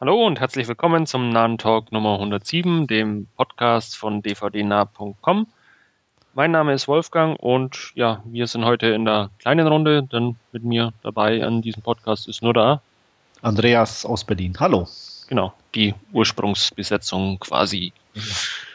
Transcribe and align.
Hallo 0.00 0.26
und 0.26 0.40
herzlich 0.40 0.66
willkommen 0.66 1.06
zum 1.06 1.30
Nahen 1.30 1.56
Talk 1.56 1.92
Nummer 1.92 2.14
107, 2.14 2.88
dem 2.88 3.28
Podcast 3.36 3.96
von 3.96 4.22
dvdnah.com. 4.22 5.46
Mein 6.34 6.50
Name 6.50 6.74
ist 6.74 6.88
Wolfgang 6.88 7.38
und 7.38 7.92
ja, 7.94 8.20
wir 8.24 8.48
sind 8.48 8.64
heute 8.64 8.88
in 8.88 9.04
der 9.04 9.30
kleinen 9.38 9.68
Runde, 9.68 10.02
denn 10.02 10.34
mit 10.50 10.64
mir 10.64 10.92
dabei 11.04 11.46
an 11.46 11.62
diesem 11.62 11.84
Podcast 11.84 12.26
ist 12.26 12.42
nur 12.42 12.52
da 12.52 12.82
Andreas 13.42 14.04
aus 14.04 14.24
Berlin. 14.24 14.56
Hallo. 14.58 14.88
Genau, 15.28 15.54
die 15.76 15.94
Ursprungsbesetzung 16.12 17.38
quasi. 17.38 17.92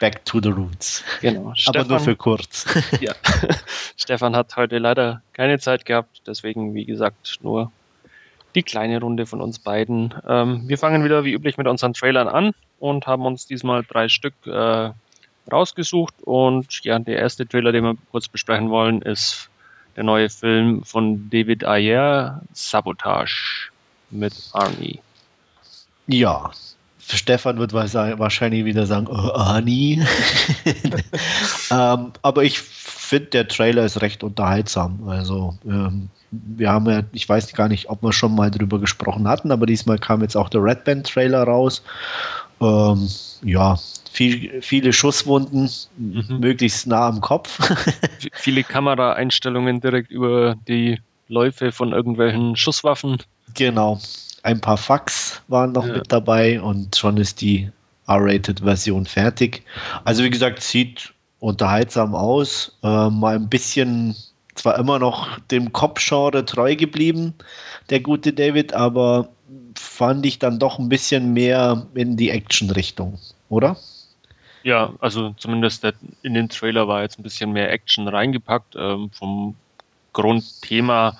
Back 0.00 0.24
to 0.24 0.40
the 0.40 0.48
roots. 0.48 1.04
Genau. 1.20 1.52
Aber 1.66 1.84
nur 1.84 2.00
für 2.00 2.16
kurz. 2.16 2.64
ja. 3.00 3.12
Stefan 3.98 4.34
hat 4.34 4.56
heute 4.56 4.78
leider 4.78 5.20
keine 5.34 5.58
Zeit 5.58 5.84
gehabt, 5.84 6.22
deswegen 6.26 6.74
wie 6.74 6.86
gesagt 6.86 7.40
nur 7.42 7.70
die 8.54 8.62
kleine 8.62 9.00
Runde 9.00 9.26
von 9.26 9.40
uns 9.40 9.58
beiden. 9.58 10.14
Ähm, 10.26 10.68
wir 10.68 10.78
fangen 10.78 11.04
wieder 11.04 11.24
wie 11.24 11.32
üblich 11.32 11.56
mit 11.56 11.66
unseren 11.66 11.94
Trailern 11.94 12.28
an 12.28 12.52
und 12.78 13.06
haben 13.06 13.26
uns 13.26 13.46
diesmal 13.46 13.84
drei 13.84 14.08
Stück 14.08 14.34
äh, 14.46 14.90
rausgesucht. 15.50 16.14
Und 16.22 16.84
ja, 16.84 16.98
der 16.98 17.18
erste 17.18 17.46
Trailer, 17.46 17.72
den 17.72 17.84
wir 17.84 17.96
kurz 18.10 18.28
besprechen 18.28 18.70
wollen, 18.70 19.02
ist 19.02 19.48
der 19.96 20.04
neue 20.04 20.30
Film 20.30 20.82
von 20.84 21.30
David 21.30 21.64
Ayer, 21.64 22.42
Sabotage 22.52 23.70
mit 24.10 24.34
Arnie. 24.52 25.00
Ja, 26.06 26.50
Stefan 27.16 27.58
wird 27.58 27.72
wahrscheinlich 27.72 28.64
wieder 28.64 28.86
sagen, 28.86 29.06
oh, 29.08 29.32
Arnie. 29.32 30.02
ähm, 31.70 32.12
aber 32.22 32.44
ich 32.44 32.58
finde, 32.58 33.26
der 33.26 33.48
Trailer 33.48 33.84
ist 33.84 34.00
recht 34.00 34.22
unterhaltsam. 34.22 35.08
Also 35.08 35.56
ähm, 35.66 36.08
wir 36.30 36.70
haben 36.70 36.88
ja, 36.88 37.02
ich 37.12 37.28
weiß 37.28 37.52
gar 37.54 37.68
nicht, 37.68 37.90
ob 37.90 38.02
wir 38.02 38.12
schon 38.12 38.34
mal 38.34 38.50
drüber 38.50 38.78
gesprochen 38.78 39.26
hatten, 39.26 39.50
aber 39.50 39.66
diesmal 39.66 39.98
kam 39.98 40.22
jetzt 40.22 40.36
auch 40.36 40.48
der 40.48 40.62
Red 40.62 40.84
Band 40.84 41.06
Trailer 41.08 41.42
raus. 41.42 41.82
Ähm, 42.60 43.08
ja, 43.42 43.78
viel, 44.12 44.62
viele 44.62 44.92
Schusswunden, 44.92 45.70
mhm. 45.96 46.38
möglichst 46.40 46.86
nah 46.86 47.08
am 47.08 47.20
Kopf. 47.20 47.58
viele 48.32 48.62
Kameraeinstellungen 48.62 49.80
direkt 49.80 50.10
über 50.10 50.56
die 50.68 51.00
Läufe 51.28 51.72
von 51.72 51.92
irgendwelchen 51.92 52.56
Schusswaffen. 52.56 53.18
Genau. 53.54 54.00
Ein 54.42 54.60
paar 54.60 54.76
Fax 54.76 55.42
waren 55.48 55.72
noch 55.72 55.86
ja. 55.86 55.94
mit 55.94 56.12
dabei 56.12 56.60
und 56.60 56.96
schon 56.96 57.16
ist 57.16 57.40
die 57.40 57.70
R-Rated-Version 58.06 59.06
fertig. 59.06 59.62
Also 60.04 60.24
wie 60.24 60.30
gesagt, 60.30 60.62
sieht 60.62 61.12
unterhaltsam 61.40 62.14
aus. 62.14 62.76
Äh, 62.82 63.10
mal 63.10 63.36
ein 63.36 63.48
bisschen 63.48 64.16
zwar 64.54 64.78
immer 64.78 64.98
noch 64.98 65.38
dem 65.50 65.72
Cop-Genre 65.72 66.44
treu 66.44 66.76
geblieben, 66.76 67.34
der 67.88 68.00
gute 68.00 68.32
David, 68.32 68.74
aber 68.74 69.28
fand 69.74 70.26
ich 70.26 70.38
dann 70.38 70.58
doch 70.58 70.78
ein 70.78 70.88
bisschen 70.88 71.32
mehr 71.32 71.86
in 71.94 72.16
die 72.16 72.30
Action-Richtung, 72.30 73.18
oder? 73.48 73.76
Ja, 74.62 74.92
also 75.00 75.30
zumindest 75.38 75.84
in 76.22 76.34
den 76.34 76.48
Trailer 76.48 76.86
war 76.86 77.02
jetzt 77.02 77.18
ein 77.18 77.22
bisschen 77.22 77.52
mehr 77.52 77.72
Action 77.72 78.06
reingepackt. 78.08 78.76
Ähm, 78.76 79.10
vom 79.12 79.56
Grundthema 80.12 81.16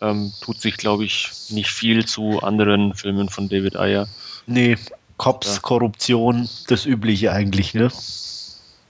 ähm, 0.00 0.32
tut 0.40 0.60
sich, 0.60 0.76
glaube 0.76 1.04
ich, 1.04 1.30
nicht 1.50 1.70
viel 1.70 2.04
zu 2.04 2.42
anderen 2.42 2.94
Filmen 2.94 3.28
von 3.28 3.48
David 3.48 3.76
Ayer. 3.76 4.08
Nee, 4.46 4.76
Cops, 5.16 5.56
ja. 5.56 5.60
Korruption, 5.60 6.48
das 6.68 6.86
Übliche 6.86 7.32
eigentlich, 7.32 7.74
ne? 7.74 7.90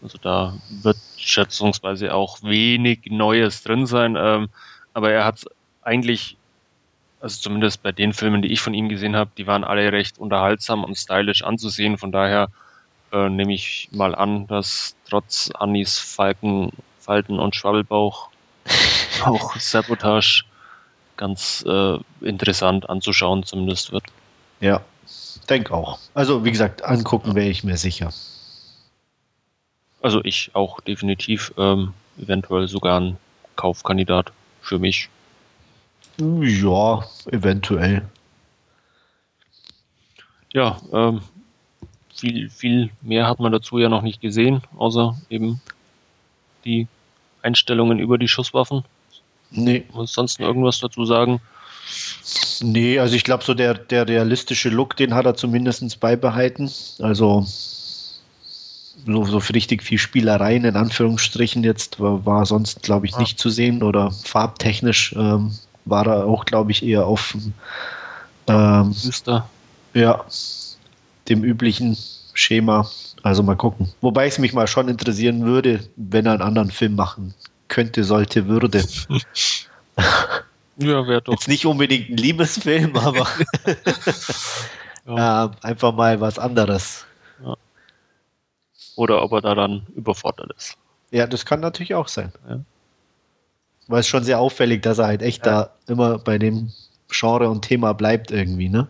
Also 0.03 0.19
da 0.21 0.55
wird 0.69 0.99
schätzungsweise 1.17 2.15
auch 2.15 2.43
wenig 2.43 3.01
Neues 3.07 3.63
drin 3.63 3.87
sein. 3.87 4.17
Ähm, 4.19 4.49
aber 4.93 5.11
er 5.13 5.25
hat 5.25 5.45
eigentlich, 5.83 6.37
also 7.21 7.41
zumindest 7.41 7.83
bei 7.83 7.93
den 7.93 8.13
Filmen, 8.13 8.43
die 8.43 8.53
ich 8.53 8.61
von 8.61 8.75
ihm 8.75 8.89
gesehen 8.89 9.17
habe, 9.17 9.31
die 9.39 9.47
waren 9.47 9.65
alle 9.65 9.93
recht 9.93 10.19
unterhaltsam 10.19 10.85
und 10.85 10.97
stylisch 10.97 11.43
anzusehen. 11.43 11.97
Von 11.97 12.13
daher 12.13 12.49
äh, 13.13 13.29
nehme 13.29 13.55
ich 13.55 13.89
mal 13.93 14.15
an, 14.15 14.47
dass 14.47 14.95
trotz 15.09 15.51
Annis 15.55 15.99
Falken, 15.99 16.73
Falten 17.01 17.39
und 17.39 17.55
Schwabbelbauch 17.55 18.29
auch 19.25 19.57
Sabotage 19.57 20.45
ganz 21.17 21.65
äh, 21.67 21.99
interessant 22.21 22.89
anzuschauen 22.89 23.45
zumindest 23.45 23.93
wird. 23.93 24.05
Ja, 24.61 24.81
denke 25.49 25.73
auch. 25.75 25.99
Also 26.15 26.45
wie 26.45 26.51
gesagt, 26.51 26.85
angucken 26.85 27.35
wäre 27.35 27.49
ich 27.49 27.65
mir 27.65 27.77
sicher. 27.77 28.13
Also 30.01 30.23
ich 30.25 30.51
auch 30.55 30.81
definitiv, 30.81 31.53
ähm, 31.57 31.95
eventuell 32.19 32.69
sogar 32.69 33.01
ein 33.01 33.17
Kaufkandidat 33.57 34.33
für 34.61 34.79
mich. 34.79 35.09
Ja, 36.19 37.05
eventuell. 37.31 38.03
Ja, 40.53 40.79
ähm, 40.93 41.23
viel, 42.15 42.49
viel 42.49 42.91
mehr 43.03 43.27
hat 43.27 43.41
man 43.41 43.51
dazu 43.51 43.79
ja 43.79 43.89
noch 43.89 44.03
nicht 44.03 44.21
gesehen, 44.21 44.63
außer 44.77 45.17
eben 45.29 45.61
die 46.65 46.87
Einstellungen 47.43 47.99
über 47.99 48.19
die 48.19 48.29
Schusswaffen. 48.29 48.85
Nee. 49.51 49.85
Muss 49.93 50.13
sonst 50.13 50.41
irgendwas 50.41 50.81
dazu 50.81 51.05
sagen? 51.05 51.41
Nee, 52.61 52.99
also 52.99 53.15
ich 53.15 53.25
glaube, 53.25 53.45
so 53.45 53.55
der, 53.55 53.75
der 53.75 54.09
realistische 54.09 54.69
Look, 54.69 54.97
den 54.97 55.15
hat 55.15 55.27
er 55.27 55.35
zumindest 55.35 56.01
beibehalten. 56.01 56.71
Also 56.99 57.45
so, 59.07 59.25
so 59.25 59.39
richtig 59.53 59.83
viel 59.83 59.99
Spielereien 59.99 60.65
in 60.65 60.77
Anführungsstrichen 60.77 61.63
jetzt 61.63 62.01
war, 62.01 62.25
war 62.25 62.47
sonst, 62.47 62.83
glaube 62.83 63.07
ich, 63.07 63.13
ja. 63.13 63.21
nicht 63.21 63.39
zu 63.39 63.51
sehen 63.51 63.83
oder 63.83 64.11
farbtechnisch 64.11 65.15
ähm, 65.17 65.53
war 65.85 66.07
er 66.07 66.25
auch, 66.25 66.47
glaube 66.47 66.71
ich, 66.71 66.83
eher 66.83 67.07
auf 67.07 67.37
ähm, 68.47 68.95
ja, 69.93 70.25
dem 71.29 71.45
üblichen 71.45 71.97
Schema. 72.33 72.89
Also 73.23 73.43
mal 73.43 73.57
gucken. 73.57 73.89
Wobei 74.01 74.27
es 74.27 74.39
mich 74.39 74.53
mal 74.53 74.67
schon 74.67 74.89
interessieren 74.89 75.45
würde, 75.45 75.81
wenn 75.97 76.27
er 76.27 76.33
einen 76.33 76.43
anderen 76.43 76.71
Film 76.71 76.95
machen 76.95 77.35
könnte, 77.69 78.05
sollte, 78.05 78.47
würde. 78.49 78.85
ja, 80.79 81.07
wäre 81.07 81.23
doch. 81.23 81.33
Jetzt 81.33 81.49
nicht 81.49 81.67
unbedingt 81.67 82.11
ein 82.11 82.17
Liebesfilm, 82.17 82.97
aber 82.97 83.27
ja. 85.07 85.47
äh, 85.47 85.51
einfach 85.63 85.93
mal 85.95 86.21
was 86.21 86.39
anderes 86.39 87.07
oder 88.97 89.23
ob 89.23 89.33
er 89.33 89.41
da 89.41 89.55
dann 89.55 89.87
überfordert 89.95 90.53
ist. 90.57 90.77
Ja, 91.11 91.27
das 91.27 91.47
kann 91.47 91.61
natürlich 91.61 91.95
auch 91.95 92.09
sein. 92.09 92.33
Ja. 92.49 92.61
Weil 93.87 94.01
es 94.01 94.09
schon 94.09 94.25
sehr 94.25 94.41
auffällig, 94.41 94.83
dass 94.83 94.99
er 94.99 95.07
halt 95.07 95.23
echt 95.23 95.45
ja. 95.47 95.65
da 95.65 95.71
immer 95.87 96.19
bei 96.19 96.39
dem 96.39 96.73
Genre 97.11 97.49
und 97.49 97.63
Thema 97.63 97.93
bleibt 97.93 98.31
irgendwie, 98.31 98.69
ne? 98.69 98.89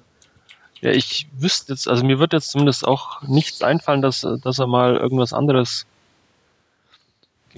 Ja, 0.81 0.91
ich 0.91 1.27
wüsste 1.39 1.73
jetzt, 1.73 1.89
also 1.89 2.05
mir 2.05 2.19
wird 2.19 2.33
jetzt 2.33 2.51
zumindest 2.51 2.87
auch 2.87 3.23
nichts 3.23 3.63
einfallen, 3.63 4.03
dass, 4.03 4.27
dass 4.43 4.59
er 4.59 4.67
mal 4.67 4.97
irgendwas 4.97 5.33
anderes 5.33 5.87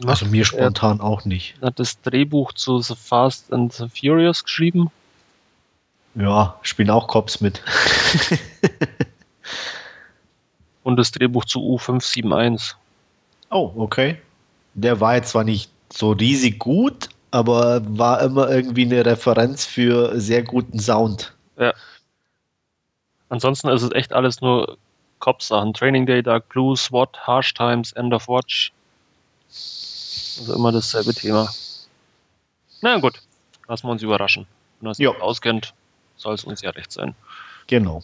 Also 0.04 0.26
mir 0.26 0.44
spontan 0.44 0.98
er 0.98 1.04
auch 1.04 1.24
nicht. 1.24 1.54
Er 1.60 1.68
hat 1.68 1.78
das 1.78 2.00
Drehbuch 2.02 2.52
zu 2.52 2.80
The 2.80 2.94
Fast 2.94 3.52
and 3.52 3.72
the 3.72 3.86
Furious 3.88 4.44
geschrieben. 4.44 4.90
Ja, 6.14 6.58
spielen 6.62 6.90
auch 6.90 7.08
Cops 7.08 7.40
mit. 7.40 7.62
und 10.82 10.96
das 10.96 11.10
Drehbuch 11.12 11.44
zu 11.44 11.60
U571. 11.60 12.74
Oh, 13.50 13.72
okay. 13.76 14.18
Der 14.74 15.00
war 15.00 15.16
jetzt 15.16 15.30
zwar 15.30 15.44
nicht 15.44 15.70
so 15.92 16.12
riesig 16.12 16.58
gut, 16.58 17.08
aber 17.30 17.82
war 17.86 18.20
immer 18.22 18.50
irgendwie 18.50 18.84
eine 18.84 19.04
Referenz 19.04 19.64
für 19.64 20.18
sehr 20.18 20.42
guten 20.42 20.78
Sound. 20.78 21.34
Ja. 21.58 21.72
Ansonsten 23.28 23.68
ist 23.68 23.82
es 23.82 23.92
echt 23.92 24.12
alles 24.12 24.40
nur 24.40 24.78
Cop-Sachen. 25.18 25.74
Training 25.74 26.06
Day, 26.06 26.22
Dark 26.22 26.48
Blue, 26.48 26.76
SWAT, 26.76 27.18
Harsh 27.26 27.54
Times, 27.54 27.92
End 27.92 28.12
of 28.14 28.28
Watch. 28.28 28.72
Also 30.38 30.54
immer 30.54 30.72
dasselbe 30.72 31.14
Thema. 31.14 31.48
Na 32.82 32.98
gut, 32.98 33.20
lassen 33.68 33.86
wir 33.86 33.92
uns 33.92 34.02
überraschen. 34.02 34.46
Wenn 34.80 34.90
er 34.90 34.94
sich 34.94 35.08
auskennt, 35.08 35.74
soll 36.16 36.34
es 36.34 36.44
uns 36.44 36.62
ja 36.62 36.70
recht 36.70 36.92
sein. 36.92 37.14
Genau. 37.66 38.02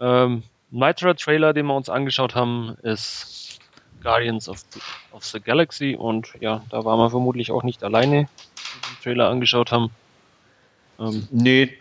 Ähm, 0.00 0.42
Nitra-Trailer, 0.70 1.52
den 1.52 1.66
wir 1.66 1.74
uns 1.74 1.88
angeschaut 1.88 2.34
haben, 2.34 2.76
ist 2.82 3.58
Guardians 4.02 4.48
of, 4.48 4.64
of 5.12 5.24
the 5.24 5.40
Galaxy 5.40 5.96
und 5.98 6.32
ja, 6.40 6.64
da 6.70 6.84
waren 6.84 6.98
wir 6.98 7.10
vermutlich 7.10 7.50
auch 7.50 7.62
nicht 7.62 7.82
alleine, 7.82 8.28
die 8.56 8.88
den 8.88 9.02
Trailer 9.02 9.28
angeschaut 9.30 9.70
haben. 9.70 9.90
Ähm, 10.98 11.26
nee, 11.30 11.78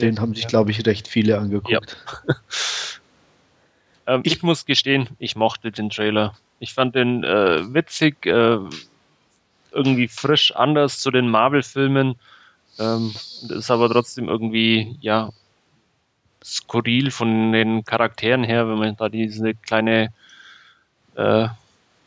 den 0.00 0.20
haben 0.20 0.34
sich, 0.34 0.46
glaube 0.46 0.70
ich, 0.70 0.84
recht 0.86 1.08
viele 1.08 1.38
angeguckt. 1.38 1.70
Ja. 1.70 2.34
ähm, 4.06 4.22
ich, 4.24 4.42
muss 4.42 4.66
gestehen, 4.66 5.08
ich 5.18 5.36
mochte 5.36 5.72
den 5.72 5.90
Trailer. 5.90 6.34
Ich 6.58 6.74
fand 6.74 6.94
den 6.94 7.24
äh, 7.24 7.74
witzig, 7.74 8.26
äh, 8.26 8.58
irgendwie 9.72 10.08
frisch 10.08 10.54
anders 10.54 11.00
zu 11.00 11.10
den 11.10 11.28
Marvel-Filmen. 11.28 12.16
Ähm, 12.78 13.14
ist 13.48 13.70
aber 13.70 13.90
trotzdem 13.90 14.28
irgendwie, 14.28 14.96
ja, 15.00 15.30
skurril 16.44 17.10
von 17.10 17.52
den 17.52 17.84
Charakteren 17.84 18.44
her, 18.44 18.68
wenn 18.68 18.78
man 18.78 18.96
da 18.96 19.08
diese 19.08 19.54
kleine, 19.54 20.12
äh, 21.14 21.48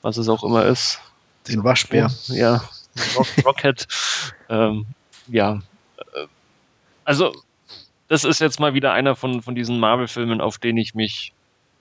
was 0.01 0.17
es 0.17 0.29
auch 0.29 0.43
immer 0.43 0.65
ist. 0.65 0.99
Den 1.47 1.63
Waschbär. 1.63 2.11
Ja, 2.27 2.63
Rock, 3.15 3.27
Rocket. 3.45 3.87
ähm, 4.49 4.85
ja. 5.27 5.61
Äh, 6.13 6.27
also, 7.03 7.33
das 8.07 8.23
ist 8.23 8.39
jetzt 8.39 8.59
mal 8.59 8.73
wieder 8.73 8.93
einer 8.93 9.15
von, 9.15 9.41
von 9.41 9.55
diesen 9.55 9.79
Marvel-Filmen, 9.79 10.41
auf 10.41 10.57
den 10.57 10.77
ich 10.77 10.95
mich 10.95 11.33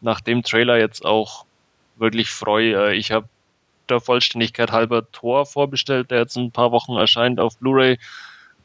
nach 0.04 0.20
dem 0.20 0.42
Trailer 0.42 0.78
jetzt 0.78 1.04
auch 1.04 1.46
wirklich 1.96 2.30
freue. 2.30 2.90
Äh, 2.90 2.94
ich 2.94 3.10
habe 3.10 3.28
der 3.88 4.00
Vollständigkeit 4.00 4.70
halber 4.72 5.10
Tor 5.10 5.46
vorbestellt, 5.46 6.10
der 6.10 6.18
jetzt 6.20 6.36
ein 6.36 6.52
paar 6.52 6.72
Wochen 6.72 6.96
erscheint 6.96 7.40
auf 7.40 7.58
Blu-ray. 7.58 7.98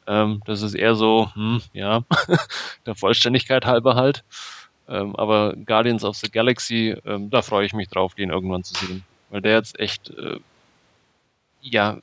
Ähm, 0.06 0.42
das 0.46 0.62
ist 0.62 0.74
eher 0.74 0.94
so, 0.94 1.30
hm, 1.34 1.62
ja, 1.72 2.02
der 2.86 2.94
Vollständigkeit 2.94 3.66
halber 3.66 3.96
halt. 3.96 4.24
Ähm, 4.88 5.14
aber 5.16 5.54
Guardians 5.66 6.04
of 6.04 6.16
the 6.16 6.30
Galaxy, 6.30 6.96
ähm, 7.04 7.30
da 7.30 7.42
freue 7.42 7.66
ich 7.66 7.72
mich 7.72 7.88
drauf, 7.88 8.14
den 8.14 8.30
irgendwann 8.30 8.64
zu 8.64 8.74
sehen. 8.74 9.04
Weil 9.30 9.40
der 9.40 9.52
jetzt 9.52 9.78
echt, 9.78 10.10
äh, 10.10 10.38
ja, 11.62 11.98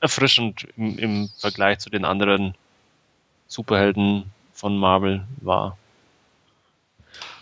erfrischend 0.00 0.68
im, 0.76 0.98
im 0.98 1.28
Vergleich 1.38 1.78
zu 1.80 1.90
den 1.90 2.04
anderen 2.04 2.54
Superhelden 3.48 4.32
von 4.52 4.78
Marvel 4.78 5.24
war. 5.40 5.76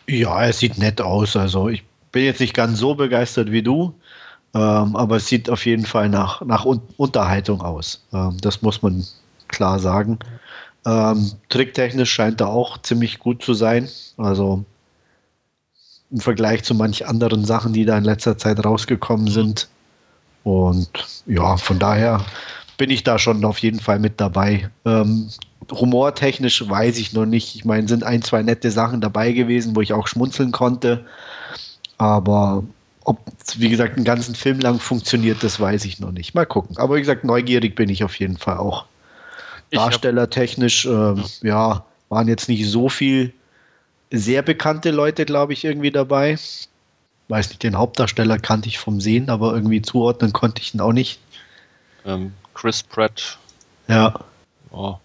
Ja, 0.08 0.44
er 0.44 0.53
sieht 0.53 0.79
nett 0.79 1.00
aus. 1.00 1.37
Also 1.37 1.69
ich 1.69 1.85
bin 2.12 2.25
jetzt 2.25 2.41
nicht 2.41 2.55
ganz 2.55 2.79
so 2.79 2.94
begeistert 2.94 3.50
wie 3.50 3.62
du, 3.62 3.94
ähm, 4.55 4.97
aber 4.97 5.17
es 5.17 5.26
sieht 5.26 5.50
auf 5.50 5.67
jeden 5.67 5.85
Fall 5.87 6.08
nach, 6.08 6.43
nach 6.43 6.64
Un 6.64 6.81
Unterhaltung 6.97 7.61
aus. 7.61 8.05
Ähm, 8.12 8.37
das 8.41 8.62
muss 8.62 8.82
man 8.82 9.05
klar 9.49 9.79
sagen. 9.79 10.19
Ähm, 10.87 11.32
tricktechnisch 11.49 12.12
scheint 12.12 12.41
er 12.41 12.49
auch 12.49 12.79
ziemlich 12.82 13.19
gut 13.19 13.43
zu 13.43 13.55
sein. 13.55 13.88
Also 14.17 14.64
im 16.11 16.20
Vergleich 16.20 16.62
zu 16.62 16.75
manch 16.75 17.06
anderen 17.06 17.44
Sachen, 17.44 17.73
die 17.73 17.85
da 17.85 17.99
in 17.99 18.05
letzter 18.05 18.38
Zeit 18.38 18.64
rausgekommen 18.64 19.26
sind. 19.26 19.69
Und 20.44 20.88
ja, 21.26 21.56
von 21.56 21.81
daher 21.81 22.25
bin 22.79 22.91
ich 22.91 23.02
da 23.02 23.19
schon 23.19 23.44
auf 23.44 23.59
jeden 23.59 23.81
Fall 23.81 23.99
mit 23.99 24.20
dabei. 24.20 24.70
Ähm, 24.85 25.29
humortechnisch 25.70 26.69
weiß 26.69 26.99
ich 26.99 27.12
noch 27.12 27.26
nicht. 27.26 27.56
Ich 27.56 27.64
meine, 27.64 27.88
sind 27.88 28.05
ein, 28.05 28.23
zwei 28.23 28.43
nette 28.43 28.70
Sachen 28.70 29.00
dabei 29.00 29.32
gewesen, 29.32 29.75
wo 29.75 29.81
ich 29.81 29.93
auch 29.93 30.06
schmunzeln 30.06 30.53
konnte. 30.53 31.05
Aber 31.99 32.62
ob, 33.05 33.20
wie 33.56 33.69
gesagt, 33.69 33.97
einen 33.97 34.05
ganzen 34.05 34.35
Film 34.35 34.61
lang 34.61 34.79
funktioniert, 34.79 35.43
das 35.43 35.58
weiß 35.61 35.85
ich 35.85 36.00
noch 36.00 36.12
nicht. 36.12 36.35
Mal 36.35 36.47
gucken. 36.47 36.76
Aber 36.76 36.97
wie 36.97 37.00
gesagt, 37.00 37.25
neugierig 37.25 37.75
bin 37.75 37.88
ich 37.88 38.05
auf 38.05 38.19
jeden 38.19 38.37
Fall 38.37 38.58
auch. 38.58 38.87
Darstellertechnisch, 39.70 40.87
äh, 40.87 41.14
ja, 41.43 41.85
waren 42.09 42.29
jetzt 42.29 42.49
nicht 42.49 42.69
so 42.69 42.88
viel 42.88 43.32
sehr 44.12 44.43
bekannte 44.43 44.91
Leute, 44.91 45.25
glaube 45.25 45.52
ich, 45.52 45.64
irgendwie 45.64 45.91
dabei. 45.91 46.38
Weiß 47.29 47.49
nicht, 47.49 47.62
den 47.62 47.76
Hauptdarsteller 47.76 48.38
kannte 48.38 48.69
ich 48.69 48.79
vom 48.79 49.00
Sehen, 49.00 49.31
aber 49.31 49.52
irgendwie 49.52 49.82
zuordnen 49.82 50.32
konnte 50.32 50.62
ich 50.62 50.75
ihn 50.75 50.81
auch 50.81 50.93
nicht. 50.93 51.19
Ähm, 52.05 52.32
Chris 52.55 52.82
Pratt. 52.82 53.38
Ja. 53.88 54.14
Oh, 54.70 54.97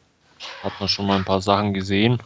hat 0.64 0.74
man 0.80 0.90
schon 0.90 1.08
mal 1.08 1.18
ein 1.18 1.26
paar 1.26 1.42
Sachen 1.42 1.74
gesehen, 1.74 2.20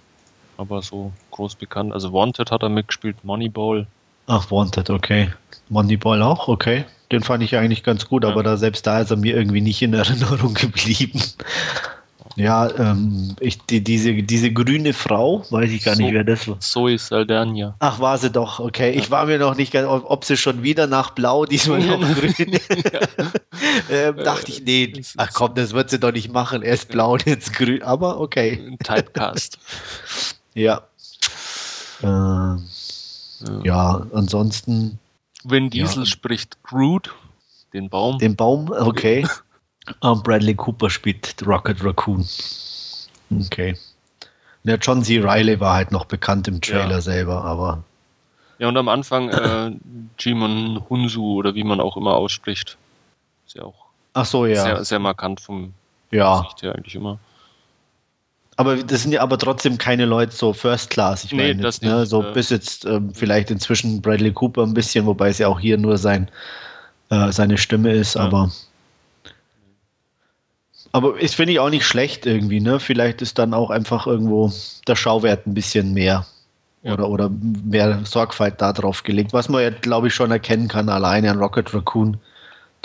aber 0.57 0.81
so 0.81 1.11
groß 1.31 1.55
bekannt. 1.55 1.93
Also 1.93 2.13
Wanted 2.13 2.51
hat 2.51 2.63
er 2.63 2.69
mitgespielt, 2.69 3.23
Moneyball. 3.23 3.87
Ach, 4.27 4.49
Wanted, 4.51 4.89
okay. 4.89 5.31
Moneyball 5.69 6.21
auch, 6.21 6.47
okay. 6.47 6.85
Den 7.11 7.21
fand 7.21 7.43
ich 7.43 7.55
eigentlich 7.55 7.83
ganz 7.83 8.07
gut, 8.07 8.23
ja. 8.23 8.29
aber 8.29 8.43
da 8.43 8.57
selbst 8.57 8.87
da 8.87 8.99
ist 8.99 9.11
er 9.11 9.17
mir 9.17 9.35
irgendwie 9.35 9.61
nicht 9.61 9.81
in 9.81 9.93
Erinnerung 9.93 10.53
geblieben. 10.55 11.21
Ja, 12.37 12.69
ähm, 12.77 13.35
ich, 13.39 13.61
die, 13.61 13.81
diese, 13.81 14.13
diese 14.13 14.51
grüne 14.51 14.93
Frau, 14.93 15.45
weiß 15.49 15.71
ich 15.71 15.83
gar 15.83 15.95
so, 15.95 16.03
nicht, 16.03 16.13
wer 16.13 16.25
das 16.25 16.47
war. 16.47 16.59
Zoe 16.59 16.97
Saldana. 16.97 17.75
Ach, 17.79 17.99
war 17.99 18.17
sie 18.17 18.29
doch, 18.29 18.59
okay. 18.59 18.91
Ich 18.91 19.09
war 19.09 19.25
mir 19.25 19.39
noch 19.39 19.55
nicht 19.55 19.71
ganz, 19.71 19.87
ob 19.87 20.25
sie 20.25 20.35
schon 20.35 20.61
wieder 20.61 20.85
nach 20.85 21.11
Blau, 21.11 21.45
diesmal 21.45 21.79
noch 21.79 22.01
grün. 22.15 22.35
ähm, 23.89 24.17
dachte 24.17 24.51
ich, 24.51 24.63
nee, 24.63 24.91
ach 25.15 25.31
komm, 25.33 25.55
das 25.55 25.73
wird 25.73 25.89
sie 25.89 25.99
doch 25.99 26.11
nicht 26.11 26.31
machen. 26.31 26.61
Erst 26.61 26.89
blau 26.89 27.13
und 27.13 27.25
jetzt 27.25 27.53
grün, 27.53 27.81
aber 27.83 28.19
okay. 28.19 28.77
Typecast. 28.83 29.57
ja. 30.53 30.81
Ähm, 32.03 32.65
ja. 33.39 33.61
ja, 33.63 34.07
ansonsten. 34.13 34.99
Vin 35.45 35.69
Diesel 35.69 36.03
ja. 36.03 36.05
spricht 36.05 36.61
Groot, 36.63 37.13
den 37.73 37.89
Baum. 37.89 38.17
Den 38.19 38.35
Baum, 38.35 38.71
okay. 38.71 39.25
Um, 40.01 40.23
Bradley 40.23 40.55
Cooper 40.55 40.89
spielt 40.89 41.35
Rocket 41.45 41.83
Raccoon. 41.83 42.25
Okay. 43.39 43.77
Ja, 44.63 44.75
John 44.75 45.03
C. 45.03 45.19
Riley 45.19 45.59
war 45.59 45.75
halt 45.75 45.91
noch 45.91 46.05
bekannt 46.05 46.47
im 46.47 46.59
Trailer 46.59 46.89
ja. 46.89 47.01
selber, 47.01 47.43
aber. 47.43 47.83
Ja, 48.57 48.67
und 48.69 48.77
am 48.77 48.87
Anfang 48.87 49.29
äh, 49.29 49.71
Jimon 50.17 50.83
Hunsu 50.89 51.35
oder 51.35 51.53
wie 51.55 51.63
man 51.63 51.79
auch 51.79 51.97
immer 51.97 52.15
ausspricht. 52.15 52.77
Ist 53.45 53.55
ja 53.55 53.63
auch 53.63 53.85
Ach 54.13 54.25
so, 54.25 54.45
ja. 54.45 54.63
sehr, 54.63 54.85
sehr 54.85 54.99
markant 54.99 55.41
vom 55.41 55.73
ja. 56.09 56.41
Gesicht 56.41 56.63
her 56.63 56.73
eigentlich 56.73 56.95
immer. 56.95 57.19
Aber 58.57 58.77
das 58.77 59.03
sind 59.03 59.11
ja 59.11 59.21
aber 59.21 59.37
trotzdem 59.37 59.77
keine 59.77 60.05
Leute 60.05 60.31
so 60.31 60.53
First 60.53 60.89
Class. 60.89 61.25
Ich 61.25 61.33
nee, 61.33 61.49
meine, 61.49 61.61
das 61.61 61.81
ne, 61.81 62.05
so 62.05 62.23
äh, 62.23 62.31
bis 62.31 62.49
jetzt 62.49 62.85
ähm, 62.85 63.13
vielleicht 63.13 63.51
inzwischen 63.51 64.01
Bradley 64.01 64.31
Cooper 64.31 64.63
ein 64.63 64.73
bisschen, 64.73 65.05
wobei 65.05 65.27
es 65.27 65.39
ja 65.39 65.49
auch 65.49 65.59
hier 65.59 65.77
nur 65.77 65.97
sein, 65.97 66.31
äh, 67.09 67.31
seine 67.31 67.57
Stimme 67.57 67.91
ist, 67.91 68.15
ja. 68.15 68.21
aber. 68.21 68.49
Aber 70.95 71.19
ist, 71.19 71.35
finde 71.35 71.51
ich, 71.51 71.59
auch 71.59 71.69
nicht 71.69 71.85
schlecht 71.85 72.25
irgendwie, 72.25 72.61
ne? 72.61 72.79
Vielleicht 72.79 73.21
ist 73.21 73.37
dann 73.37 73.53
auch 73.53 73.69
einfach 73.69 74.07
irgendwo 74.07 74.49
der 74.87 74.95
Schauwert 74.95 75.45
ein 75.45 75.53
bisschen 75.53 75.93
mehr. 75.93 76.25
Ja. 76.83 76.93
Oder, 76.93 77.09
oder 77.09 77.29
mehr 77.29 77.99
Sorgfalt 78.05 78.61
darauf 78.61 79.03
gelegt. 79.03 79.33
Was 79.33 79.49
man 79.49 79.61
ja, 79.61 79.71
glaube 79.71 80.07
ich, 80.07 80.13
schon 80.13 80.31
erkennen 80.31 80.69
kann, 80.69 80.87
alleine 80.87 81.31
an 81.31 81.37
Rocket 81.37 81.73
Raccoon, 81.73 82.17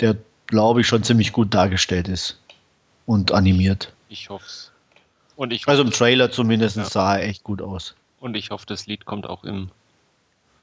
der, 0.01 0.17
glaube 0.47 0.81
ich, 0.81 0.87
schon 0.87 1.03
ziemlich 1.03 1.31
gut 1.31 1.53
dargestellt 1.53 2.09
ist 2.09 2.37
und 3.05 3.31
animiert. 3.31 3.93
Ich 4.09 4.29
hoffe 4.29 4.45
es. 4.45 4.73
Und 5.37 5.53
ich 5.53 5.65
also 5.69 5.81
im 5.81 5.91
Trailer 5.91 6.31
zumindest 6.31 6.75
ja. 6.75 6.83
sah 6.83 7.15
er 7.15 7.29
echt 7.29 7.45
gut 7.45 7.61
aus. 7.61 7.95
Und 8.19 8.35
ich 8.35 8.49
hoffe, 8.49 8.65
das 8.65 8.87
Lied 8.87 9.05
kommt 9.05 9.25
auch 9.25 9.45
im. 9.45 9.71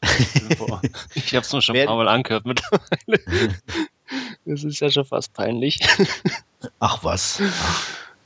ich 1.14 1.34
habe 1.34 1.46
es 1.46 1.52
nur 1.54 1.62
schon 1.62 1.78
ein 1.78 1.86
paar 1.86 1.96
Mal 1.96 2.08
angehört 2.08 2.44
mittlerweile. 2.44 3.54
das 4.44 4.64
ist 4.64 4.80
ja 4.80 4.90
schon 4.90 5.06
fast 5.06 5.32
peinlich. 5.32 5.80
Ach 6.80 7.02
was. 7.02 7.40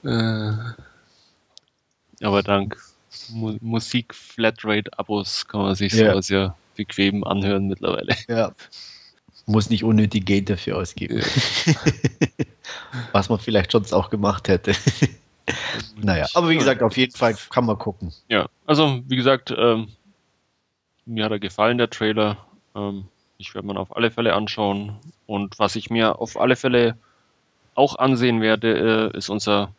Äh, 0.04 0.52
aber 2.22 2.42
dank 2.42 2.76
Mu 3.30 3.56
Musik 3.60 4.14
Flatrate 4.14 4.90
Abos 4.98 5.46
kann 5.46 5.62
man 5.62 5.74
sich 5.74 5.92
ja. 5.92 6.10
sowas 6.10 6.28
ja 6.28 6.56
bequem 6.76 7.24
anhören 7.24 7.68
mittlerweile. 7.68 8.16
Ja. 8.28 8.52
Muss 9.46 9.70
nicht 9.70 9.84
unnötig 9.84 10.24
Geld 10.24 10.50
dafür 10.50 10.78
ausgeben. 10.78 11.20
Ja. 11.66 11.74
Was 13.12 13.28
man 13.28 13.38
vielleicht 13.38 13.72
sonst 13.72 13.92
auch 13.92 14.08
gemacht 14.10 14.48
hätte. 14.48 14.74
naja, 15.96 16.26
aber 16.34 16.48
wie 16.48 16.56
gesagt, 16.56 16.82
auf 16.82 16.96
jeden 16.96 17.14
Fall 17.14 17.36
kann 17.50 17.66
man 17.66 17.78
gucken. 17.78 18.12
Ja, 18.28 18.48
also 18.66 19.02
wie 19.06 19.16
gesagt, 19.16 19.52
ähm, 19.56 19.88
mir 21.04 21.24
hat 21.24 21.32
er 21.32 21.40
gefallen, 21.40 21.78
der 21.78 21.90
Trailer. 21.90 22.38
Ähm, 22.74 23.06
ich 23.38 23.54
werde 23.54 23.66
mir 23.66 23.76
auf 23.76 23.96
alle 23.96 24.10
Fälle 24.10 24.34
anschauen. 24.34 24.96
Und 25.26 25.58
was 25.58 25.74
ich 25.74 25.90
mir 25.90 26.20
auf 26.20 26.38
alle 26.38 26.54
Fälle 26.54 26.96
auch 27.74 27.96
ansehen 27.96 28.40
werde, 28.40 29.10
äh, 29.12 29.16
ist 29.16 29.28
unser 29.28 29.70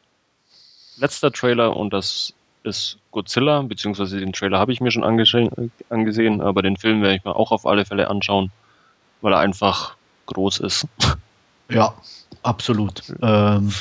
letzter 0.98 1.32
Trailer 1.32 1.76
und 1.76 1.94
das 1.94 2.34
ist 2.64 2.98
Godzilla, 3.12 3.62
beziehungsweise 3.62 4.20
den 4.20 4.34
Trailer 4.34 4.60
habe 4.60 4.72
ich 4.72 4.82
mir 4.82 4.92
schon 4.92 5.04
angesehen, 5.04 6.42
aber 6.42 6.62
den 6.62 6.78
Film 6.78 7.02
werde 7.02 7.16
ich 7.16 7.26
mir 7.26 7.36
auch 7.36 7.52
auf 7.52 7.66
alle 7.66 7.86
Fälle 7.86 8.10
anschauen, 8.10 8.52
weil 9.22 9.34
er 9.34 9.40
einfach 9.40 9.96
groß 10.28 10.60
ist. 10.60 10.88
Ja, 11.70 11.94
absolut. 12.44 13.02
Ähm, 13.22 13.72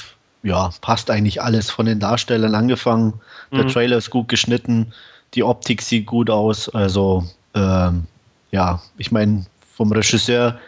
ja, 0.45 0.71
passt 0.81 1.11
eigentlich 1.11 1.43
alles 1.43 1.69
von 1.69 1.85
den 1.85 1.99
Darstellern 1.99 2.55
angefangen. 2.55 3.21
Der 3.51 3.65
mhm. 3.65 3.69
Trailer 3.69 3.97
ist 3.99 4.09
gut 4.09 4.29
geschnitten, 4.29 4.95
die 5.35 5.43
Optik 5.43 5.83
sieht 5.83 6.07
gut 6.07 6.31
aus. 6.31 6.69
Also, 6.69 7.25
ähm, 7.55 8.07
ja, 8.51 8.81
ich 8.97 9.11
meine, 9.11 9.45
vom 9.75 9.93
Regisseur 9.93 10.59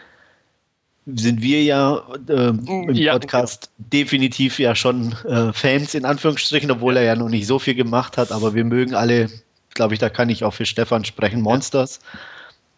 sind 1.05 1.41
wir 1.41 1.63
ja 1.63 2.03
äh, 2.27 2.49
im 2.49 2.93
ja, 2.93 3.13
Podcast 3.13 3.69
ja. 3.77 3.85
definitiv 3.93 4.57
ja 4.57 4.73
schon 4.73 5.13
äh, 5.25 5.53
Fans 5.53 5.93
in 5.93 6.05
Anführungsstrichen, 6.05 6.71
obwohl 6.71 6.97
er 6.97 7.03
ja 7.03 7.15
noch 7.15 7.29
nicht 7.29 7.45
so 7.45 7.59
viel 7.59 7.75
gemacht 7.75 8.17
hat, 8.17 8.31
aber 8.31 8.55
wir 8.55 8.63
mögen 8.63 8.95
alle, 8.95 9.29
glaube 9.75 9.93
ich, 9.93 9.99
da 9.99 10.09
kann 10.09 10.29
ich 10.29 10.43
auch 10.43 10.53
für 10.53 10.65
Stefan 10.65 11.05
sprechen, 11.05 11.41
Monsters. 11.41 11.99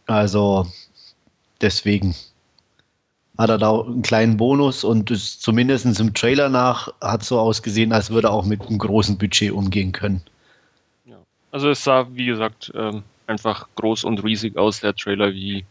Also 0.07 0.67
deswegen 1.61 2.15
hat 3.37 3.49
er 3.49 3.57
da 3.57 3.81
einen 3.81 4.01
kleinen 4.01 4.35
Bonus 4.35 4.83
und 4.83 5.09
ist 5.11 5.41
zumindest 5.41 5.85
im 5.99 6.13
Trailer 6.13 6.49
nach 6.49 6.89
hat 6.99 7.23
so 7.23 7.39
ausgesehen, 7.39 7.93
als 7.93 8.09
würde 8.09 8.27
er 8.27 8.33
auch 8.33 8.45
mit 8.45 8.61
einem 8.61 8.79
großen 8.79 9.17
Budget 9.17 9.51
umgehen 9.51 9.91
können. 9.93 10.21
Ja. 11.05 11.17
Also 11.51 11.69
es 11.69 11.83
sah, 11.83 12.07
wie 12.11 12.25
gesagt, 12.25 12.71
ähm, 12.75 13.03
einfach 13.27 13.67
groß 13.75 14.03
und 14.03 14.23
riesig 14.23 14.57
aus, 14.57 14.81
der 14.81 14.95
Trailer, 14.95 15.33
wie 15.33 15.65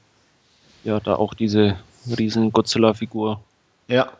ja 0.85 1.01
da 1.01 1.17
auch 1.17 1.35
diese 1.35 1.77
riesen 2.13 2.53
Godzilla-Figur. 2.53 3.41
Ja. 3.89 4.13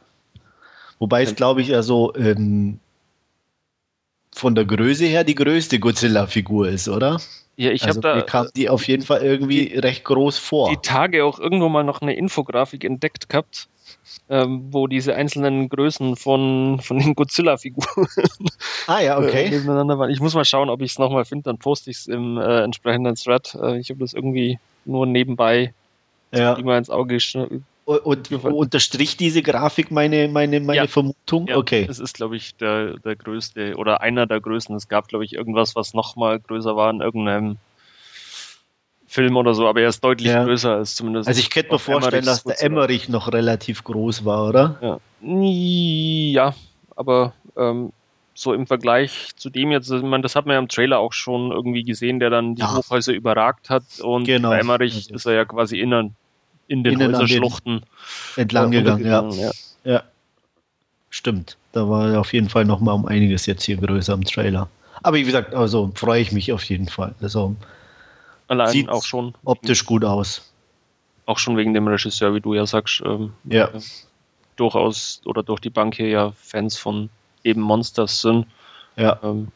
Wobei 0.99 1.23
es, 1.23 1.35
glaube 1.35 1.61
ich, 1.61 1.75
also 1.75 2.15
ähm, 2.15 2.81
von 4.33 4.55
der 4.55 4.65
Größe 4.65 5.05
her 5.07 5.25
die 5.25 5.35
größte 5.35 5.79
Godzilla-Figur 5.79 6.69
ist, 6.69 6.89
oder? 6.89 7.19
Ja, 7.57 7.71
ich 7.71 7.85
also 7.85 7.97
habe 7.97 8.01
da. 8.01 8.17
Mir 8.17 8.23
kam 8.23 8.49
die 8.55 8.69
auf 8.69 8.87
jeden 8.87 9.03
Fall 9.03 9.23
irgendwie 9.23 9.71
die, 9.71 9.79
recht 9.79 10.05
groß 10.05 10.39
vor. 10.39 10.69
Die 10.69 10.77
Tage 10.77 11.25
auch 11.25 11.39
irgendwo 11.39 11.69
mal 11.69 11.85
noch 11.85 12.03
eine 12.03 12.15
Infografik 12.15 12.85
entdeckt 12.85 13.31
gehabt, 13.31 13.69
ähm, 14.29 14.67
wo 14.71 14.87
diese 14.87 15.15
einzelnen 15.15 15.71
Größen 15.71 16.17
von, 16.17 16.81
von 16.83 16.99
den 16.99 17.15
Godzilla-Figuren 17.15 18.07
ah, 18.87 19.01
ja, 19.01 19.19
okay. 19.19 19.47
äh, 19.47 19.51
nebeneinander 19.51 19.99
waren. 19.99 20.11
Ich 20.11 20.21
muss 20.21 20.35
mal 20.35 20.45
schauen, 20.45 20.69
ob 20.69 20.83
ich 20.83 20.93
es 20.93 20.99
nochmal 20.99 21.25
finde, 21.25 21.45
dann 21.45 21.59
poste 21.59 21.91
ich 21.91 21.99
es 21.99 22.07
im 22.07 22.37
äh, 22.37 22.63
entsprechenden 22.63 23.15
Thread. 23.15 23.55
Äh, 23.55 23.79
ich 23.79 23.89
habe 23.89 24.01
das 24.01 24.13
irgendwie 24.13 24.59
nur 24.85 25.07
nebenbei 25.07 25.73
ja. 26.33 26.55
immer 26.55 26.77
ins 26.77 26.91
Auge 26.91 27.19
und, 27.87 28.33
unterstrich 28.45 29.17
diese 29.17 29.43
Grafik 29.43 29.93
meine, 29.93 30.27
meine, 30.27 30.59
meine 30.59 30.77
ja. 30.77 30.87
Vermutung? 30.89 31.47
Ja, 31.47 31.57
okay. 31.57 31.87
Es 31.89 32.01
ist, 32.01 32.17
glaube 32.17 32.37
ich, 32.37 32.57
der, 32.57 32.99
der 32.99 33.15
größte 33.15 33.77
oder 33.77 34.01
einer 34.01 34.27
der 34.27 34.41
größten. 34.41 34.75
Es 34.75 34.89
gab, 34.89 35.07
glaube 35.07 35.25
ich, 35.25 35.35
irgendwas, 35.35 35.77
was 35.77 35.95
nochmal 35.95 36.41
größer 36.41 36.75
war 36.75 36.91
in 36.91 37.01
irgendeinem 37.01 37.59
Film 39.07 39.37
oder 39.37 39.55
so, 39.55 39.69
aber 39.69 39.83
er 39.83 39.89
ist 39.89 40.03
deutlich 40.03 40.33
ja. 40.33 40.45
größer 40.45 40.75
als 40.75 40.97
zumindest. 40.97 41.29
Also 41.29 41.39
ich 41.39 41.49
könnte 41.49 41.73
mir 41.73 41.79
vorstellen, 41.79 42.25
dass 42.25 42.43
der 42.43 42.61
Emmerich 42.61 43.09
noch 43.09 43.33
relativ 43.33 43.85
groß 43.85 44.25
war, 44.25 44.49
oder? 44.49 44.79
Ja, 44.83 44.99
ja 45.23 46.55
aber 46.97 47.35
ähm, 47.57 47.93
so 48.35 48.53
im 48.53 48.67
Vergleich 48.67 49.31
zu 49.37 49.49
dem 49.49 49.71
jetzt, 49.71 49.91
ich 49.91 50.03
meine, 50.03 50.23
das 50.23 50.35
hat 50.35 50.47
man 50.47 50.55
ja 50.55 50.59
im 50.59 50.69
Trailer 50.69 50.99
auch 50.99 51.13
schon 51.13 51.53
irgendwie 51.53 51.85
gesehen, 51.85 52.19
der 52.19 52.31
dann 52.31 52.57
die. 52.57 52.65
Hochhäuser 52.65 53.13
überragt 53.13 53.71
hat 53.71 53.85
und 54.03 54.25
genau. 54.25 54.51
bei 54.51 54.59
Emmerich 54.59 54.97
also. 54.97 55.15
ist 55.15 55.27
er 55.27 55.35
ja 55.35 55.45
quasi 55.45 55.79
innen 55.79 56.17
in 56.69 56.85
den 56.85 56.95
Innen 56.95 57.15
Häuserschluchten 57.15 57.83
entlang 58.37 58.71
gegangen. 58.71 59.05
Ja. 59.05 59.29
ja. 59.31 59.51
ja. 59.85 60.03
Stimmt. 61.11 61.57
Da 61.73 61.89
war 61.89 62.19
auf 62.19 62.33
jeden 62.33 62.49
Fall 62.49 62.65
noch 62.65 62.81
mal 62.81 62.93
um 62.93 63.07
einiges 63.07 63.47
jetzt 63.47 63.65
hier 63.65 63.77
größer 63.77 64.15
im 64.15 64.25
Trailer. 64.25 64.69
Aber 65.03 65.17
wie 65.17 65.25
gesagt, 65.25 65.55
also 65.55 65.93
freue 65.95 66.21
ich 66.21 66.33
mich 66.33 66.53
auf 66.53 66.65
jeden 66.65 66.89
Fall. 66.89 67.15
Also 67.21 67.55
Allein 68.49 68.69
sieht 68.69 68.89
auch 68.89 69.05
schon 69.05 69.35
optisch 69.45 69.85
gut 69.85 70.05
aus. 70.05 70.53
Auch 71.27 71.39
schon 71.39 71.57
wegen 71.57 71.75
dem 71.75 71.89
Regisseur, 71.89 72.35
wie 72.35 72.41
du 72.41 72.55
ja 72.55 72.67
sagst. 72.67 73.03
Ähm, 73.05 73.33
ja. 73.45 73.69
Äh, 73.69 73.81
durchaus 74.57 75.21
oder 75.25 75.43
durch 75.43 75.61
die 75.61 75.71
Bank 75.71 75.95
hier 75.97 76.09
ja 76.09 76.33
Fans 76.33 76.77
von 76.77 77.11
eben 77.45 77.61
Monsters 77.61 78.21
sind. 78.21 78.47
Ja. 78.97 79.19
Ähm, 79.23 79.49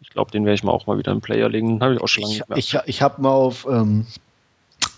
ich 0.00 0.10
glaube, 0.10 0.30
den 0.30 0.44
werde 0.44 0.54
ich 0.54 0.64
mal 0.64 0.72
auch 0.72 0.86
mal 0.86 0.98
wieder 0.98 1.12
im 1.12 1.20
Player 1.20 1.48
legen. 1.48 1.80
Habe 1.80 1.94
ich 1.94 2.00
auch 2.00 2.08
schon 2.08 2.24
lange 2.24 2.42
Ich, 2.56 2.74
ich, 2.74 2.80
ich 2.86 3.02
habe 3.02 3.22
mal 3.22 3.30
auf 3.30 3.66
ähm, 3.70 4.06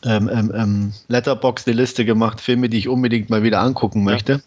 ähm, 0.05 0.29
ähm, 0.33 0.53
ähm, 0.55 0.93
Letterbox 1.09 1.67
eine 1.67 1.77
Liste 1.77 2.05
gemacht, 2.05 2.41
Filme, 2.41 2.69
die 2.69 2.79
ich 2.79 2.89
unbedingt 2.89 3.31
mal 3.31 3.43
wieder 3.43 3.61
angucken 3.61 4.05
möchte. 4.05 4.33
Ja. 4.33 4.41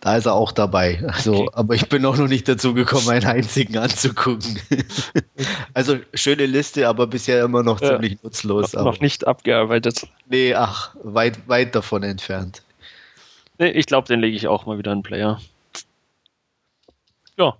Da 0.00 0.16
ist 0.16 0.26
er 0.26 0.34
auch 0.34 0.52
dabei. 0.52 1.02
Also, 1.08 1.34
okay. 1.34 1.50
aber 1.54 1.74
ich 1.74 1.88
bin 1.88 2.04
auch 2.04 2.16
noch 2.16 2.28
nicht 2.28 2.48
dazu 2.48 2.72
gekommen, 2.72 3.08
einen 3.08 3.26
einzigen 3.26 3.78
anzugucken. 3.78 4.60
also 5.74 5.96
schöne 6.14 6.46
Liste, 6.46 6.86
aber 6.86 7.08
bisher 7.08 7.42
immer 7.42 7.64
noch 7.64 7.80
ja. 7.80 7.90
ziemlich 7.90 8.22
nutzlos. 8.22 8.74
Noch, 8.74 8.84
noch, 8.84 9.00
nicht 9.00 9.26
abgearbeitet. 9.26 10.06
Nee, 10.28 10.54
ach, 10.54 10.94
weit, 11.02 11.48
weit 11.48 11.74
davon 11.74 12.04
entfernt. 12.04 12.62
Nee, 13.58 13.70
ich 13.70 13.86
glaube, 13.86 14.06
den 14.06 14.20
lege 14.20 14.36
ich 14.36 14.46
auch 14.46 14.66
mal 14.66 14.78
wieder 14.78 14.92
in 14.92 15.02
Player. 15.02 15.40
Ja. 17.36 17.56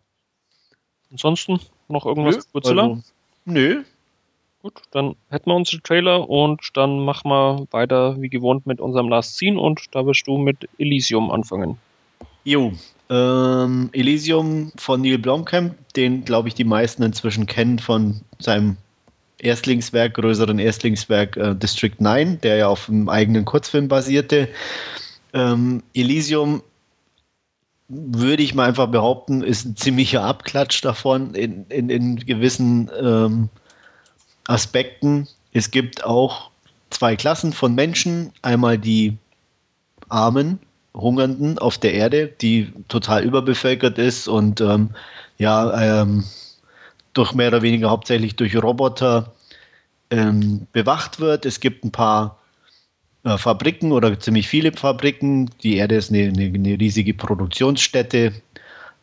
Ansonsten 1.11 1.61
noch 1.89 2.07
irgendwas 2.07 2.37
nö, 2.37 2.43
Godzilla? 2.53 2.83
Also, 2.83 3.03
nö, 3.47 3.83
Gut, 4.63 4.83
dann 4.91 5.15
hätten 5.31 5.51
wir 5.51 5.55
unsere 5.55 5.81
Trailer 5.83 6.29
und 6.29 6.61
dann 6.75 7.05
machen 7.05 7.31
wir 7.31 7.67
weiter 7.71 8.21
wie 8.21 8.29
gewohnt 8.29 8.67
mit 8.67 8.81
unserem 8.81 9.09
Last 9.09 9.37
Scene 9.37 9.59
und 9.59 9.87
da 9.93 10.05
wirst 10.05 10.27
du 10.27 10.37
mit 10.37 10.69
Elysium 10.79 11.31
anfangen. 11.31 11.79
Jo, 12.43 12.73
ähm, 13.09 13.89
Elysium 13.93 14.73
von 14.77 15.01
Neil 15.01 15.19
Blomkamp, 15.19 15.77
den 15.95 16.25
glaube 16.25 16.49
ich 16.49 16.55
die 16.55 16.65
meisten 16.65 17.05
inzwischen 17.05 17.47
kennen 17.47 17.79
von 17.79 18.21
seinem 18.41 18.77
Erstlingswerk, 19.39 20.15
größeren 20.15 20.59
Erstlingswerk 20.59 21.37
äh, 21.37 21.55
District 21.55 21.95
9, 21.99 22.41
der 22.41 22.57
ja 22.57 22.69
auf 22.69 22.89
einem 22.89 23.09
eigenen 23.09 23.45
Kurzfilm 23.45 23.87
basierte. 23.87 24.49
Ähm, 25.33 25.85
Elysium 25.95 26.63
würde 27.89 28.43
ich 28.43 28.55
mal 28.55 28.69
einfach 28.69 28.89
behaupten, 28.89 29.43
ist 29.43 29.65
ein 29.65 29.77
ziemlicher 29.77 30.23
Abklatsch 30.23 30.83
davon 30.83 31.35
in, 31.35 31.65
in, 31.69 31.89
in 31.89 32.17
gewissen 32.17 32.91
ähm, 33.01 33.49
Aspekten. 34.49 35.29
Es 35.53 35.71
gibt 35.71 36.05
auch 36.05 36.51
zwei 36.91 37.17
Klassen 37.17 37.53
von 37.53 37.75
Menschen. 37.75 38.33
Einmal 38.43 38.79
die 38.79 39.17
Armen, 40.09 40.59
Hungernden 40.95 41.59
auf 41.59 41.79
der 41.79 41.95
Erde, 41.95 42.29
die 42.41 42.73
total 42.89 43.23
überbevölkert 43.23 43.99
ist 43.99 44.27
und 44.27 44.61
ähm, 44.61 44.91
ja, 45.39 46.03
ähm, 46.03 46.25
durch 47.13 47.35
mehr 47.35 47.49
oder 47.49 47.63
weniger 47.63 47.91
hauptsächlich 47.91 48.37
durch 48.37 48.57
Roboter 48.57 49.33
ähm, 50.11 50.67
bewacht 50.73 51.21
wird. 51.21 51.47
Es 51.47 51.61
gibt 51.61 51.85
ein 51.85 51.93
paar 51.93 52.39
äh, 53.25 53.37
Fabriken 53.37 53.93
oder 53.93 54.19
ziemlich 54.19 54.49
viele 54.49 54.73
Fabriken. 54.73 55.51
Die 55.63 55.77
Erde 55.77 55.97
ist 55.97 56.11
eine, 56.11 56.29
eine, 56.29 56.45
eine 56.45 56.81
riesige 56.81 57.15
Produktionsstätte. 57.15 58.33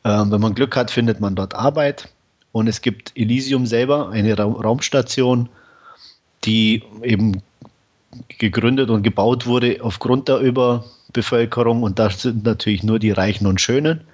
Ähm, 0.04 0.32
wenn 0.32 0.42
man 0.42 0.56
Glück 0.56 0.76
hat, 0.76 0.92
findet 0.92 1.20
man 1.20 1.36
dort 1.36 1.54
Arbeit. 1.54 2.10
Und 2.56 2.70
es 2.70 2.80
gibt 2.80 3.12
Elysium 3.18 3.66
selber, 3.66 4.12
eine 4.12 4.40
Ra 4.40 4.46
Raumstation, 4.46 5.50
die 6.46 6.84
eben 7.04 7.42
gegründet 8.30 8.90
und 8.90 9.04
gebaut 9.04 9.46
wurde 9.46 9.80
aufgrund 9.82 10.30
der 10.30 10.38
Überbevölkerung. 10.38 11.84
Und 11.84 12.00
das 12.00 12.22
sind 12.22 12.46
natürlich 12.46 12.82
nur 12.82 12.98
die 12.98 13.12
Reichen 13.12 13.46
und 13.46 13.60
Schönen. 13.60 14.06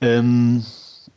Ähm, 0.00 0.66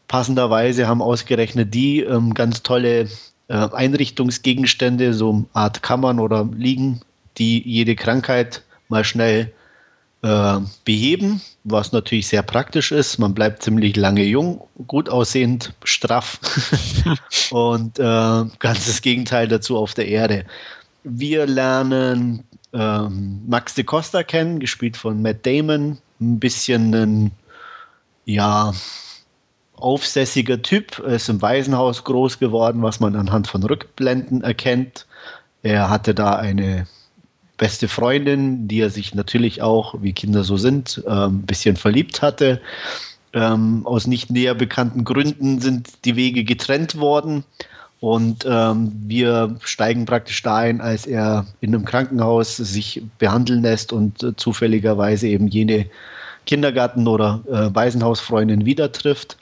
passenderweise 0.08 0.88
haben 0.88 1.02
ausgerechnet 1.02 1.74
die 1.74 2.02
ähm, 2.02 2.36
ganz 2.36 2.62
tolle 2.62 3.10
äh, 3.48 3.54
Einrichtungsgegenstände, 3.54 5.16
so 5.16 5.44
Art 5.54 5.82
Kammern 5.82 6.20
oder 6.20 6.48
Liegen, 6.56 7.02
die 7.40 7.68
jede 7.68 7.96
Krankheit 7.96 8.62
mal 8.90 9.04
schnell 9.04 9.52
äh, 10.24 10.58
beheben, 10.86 11.42
was 11.64 11.92
natürlich 11.92 12.28
sehr 12.28 12.44
praktisch 12.44 12.92
ist. 12.92 13.18
Man 13.18 13.34
bleibt 13.34 13.64
ziemlich 13.64 13.96
lange 13.96 14.24
jung, 14.24 14.62
gut 14.88 15.10
aussehend, 15.10 15.74
straff 15.84 16.40
und 17.52 18.00
äh, 18.00 18.46
ganz 18.60 19.02
Gegenteil 19.02 19.48
dazu 19.48 19.78
auf 19.78 19.94
der 19.94 20.08
Erde. 20.08 20.46
Wir 21.04 21.46
lernen 21.46 22.44
ähm, 22.74 23.42
Max 23.48 23.76
de 23.76 23.84
Costa 23.84 24.24
kennen, 24.24 24.60
gespielt 24.60 24.98
von 24.98 25.22
Matt 25.22 25.46
Damon, 25.46 25.98
ein 26.20 26.40
bisschen 26.40 26.94
ein, 26.94 27.32
ja, 28.26 28.74
aufsässiger 29.76 30.62
Typ, 30.62 31.00
ist 31.00 31.30
im 31.30 31.42
Waisenhaus 31.42 32.04
groß 32.04 32.40
geworden, 32.40 32.82
was 32.82 33.00
man 33.00 33.16
anhand 33.16 33.48
von 33.48 33.64
Rückblenden 33.64 34.42
erkennt. 34.42 35.06
Er 35.62 35.90
hatte 35.90 36.16
da 36.16 36.36
eine 36.36 36.88
beste 37.58 37.88
Freundin, 37.88 38.68
die 38.68 38.82
er 38.82 38.90
sich 38.90 39.16
natürlich 39.16 39.62
auch, 39.62 39.96
wie 40.02 40.14
Kinder 40.14 40.44
so 40.44 40.58
sind, 40.58 41.04
äh, 41.06 41.10
ein 41.10 41.42
bisschen 41.42 41.76
verliebt 41.76 42.22
hatte. 42.22 42.62
Ähm, 43.34 43.86
aus 43.86 44.08
nicht 44.08 44.30
näher 44.30 44.56
bekannten 44.56 45.04
Gründen 45.04 45.60
sind 45.60 46.06
die 46.06 46.16
Wege 46.16 46.44
getrennt 46.44 47.00
worden. 47.00 47.44
Und 48.00 48.46
ähm, 48.48 48.92
wir 49.08 49.56
steigen 49.64 50.06
praktisch 50.06 50.44
da 50.44 50.58
ein, 50.58 50.82
als 50.82 51.08
er 51.08 51.48
in 51.62 51.74
einem 51.74 51.84
Krankenhaus 51.84 52.56
sich 52.58 53.02
behandeln 53.18 53.64
lässt 53.64 53.92
und 53.92 54.22
äh, 54.22 54.36
zufälligerweise 54.36 55.28
eben 55.28 55.48
jene 55.48 55.88
Kindergarten- 56.46 57.08
oder 57.08 57.42
äh, 57.48 57.74
Waisenhausfreundin 57.74 58.66
wieder 58.66 58.92
trifft. 58.92 59.38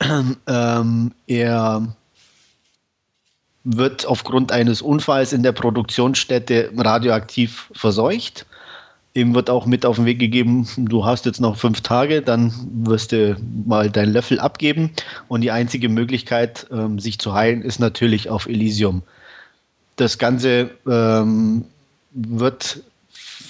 Ähm, 0.46 1.12
er 1.26 1.94
wird 3.64 4.06
aufgrund 4.06 4.52
eines 4.52 4.82
Unfalls 4.82 5.32
in 5.32 5.42
der 5.42 5.52
Produktionsstätte 5.52 6.70
radioaktiv 6.76 7.70
verseucht. 7.74 8.46
Ihm 9.12 9.34
wird 9.34 9.50
auch 9.50 9.66
mit 9.66 9.84
auf 9.84 9.96
den 9.96 10.06
Weg 10.06 10.20
gegeben, 10.20 10.68
du 10.76 11.04
hast 11.04 11.26
jetzt 11.26 11.40
noch 11.40 11.56
fünf 11.56 11.80
Tage, 11.80 12.22
dann 12.22 12.52
wirst 12.84 13.10
du 13.10 13.36
mal 13.66 13.90
deinen 13.90 14.12
Löffel 14.12 14.38
abgeben. 14.38 14.90
Und 15.26 15.40
die 15.40 15.50
einzige 15.50 15.88
Möglichkeit, 15.88 16.66
ähm, 16.70 17.00
sich 17.00 17.18
zu 17.18 17.34
heilen, 17.34 17.62
ist 17.62 17.80
natürlich 17.80 18.30
auf 18.30 18.46
Elysium. 18.46 19.02
Das 19.96 20.16
Ganze 20.18 20.70
ähm, 20.88 21.64
wird, 22.12 22.82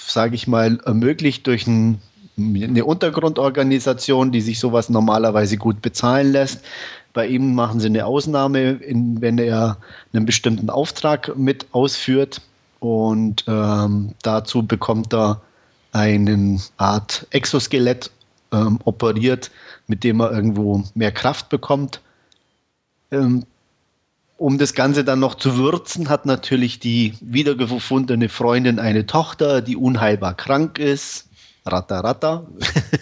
sage 0.07 0.35
ich 0.35 0.47
mal, 0.47 0.81
ermöglicht 0.87 1.47
durch 1.47 1.67
ein, 1.67 2.00
eine 2.38 2.87
Untergrundorganisation, 2.87 4.33
die 4.33 4.40
sich 4.40 4.59
sowas 4.59 4.88
normalerweise 4.88 5.59
gut 5.59 5.83
bezahlen 5.83 6.33
lässt. 6.33 6.64
Bei 7.12 7.26
ihm 7.26 7.55
machen 7.55 7.81
sie 7.81 7.87
eine 7.87 8.07
Ausnahme, 8.07 8.73
in, 8.73 9.21
wenn 9.21 9.38
er 9.38 9.79
einen 10.12 10.26
bestimmten 10.26 10.71
Auftrag 10.71 11.37
mit 11.37 11.67
ausführt. 11.73 12.40
Und 12.79 13.45
ähm, 13.47 14.14
dazu 14.23 14.67
bekommt 14.67 15.12
er 15.12 15.40
eine 15.93 16.61
Art 16.76 17.26
Exoskelett 17.31 18.11
ähm, 18.52 18.79
operiert, 18.85 19.50
mit 19.87 20.05
dem 20.05 20.21
er 20.21 20.33
irgendwo 20.33 20.85
mehr 20.95 21.12
Kraft 21.12 21.49
bekommt. 21.49 22.00
Ähm, 23.11 23.45
um 24.37 24.57
das 24.57 24.73
Ganze 24.73 25.05
dann 25.05 25.21
noch 25.21 25.35
zu 25.35 25.57
würzen, 25.59 26.09
hat 26.09 26.25
natürlich 26.25 26.81
die 26.81 27.12
wiedergefundene 27.21 28.31
Freundin 28.31 28.79
eine 28.79 29.05
Tochter, 29.05 29.61
die 29.61 29.76
unheilbar 29.76 30.35
krank 30.35 30.79
ist. 30.79 31.29
Ratter, 31.67 32.00
ratter. 32.00 32.47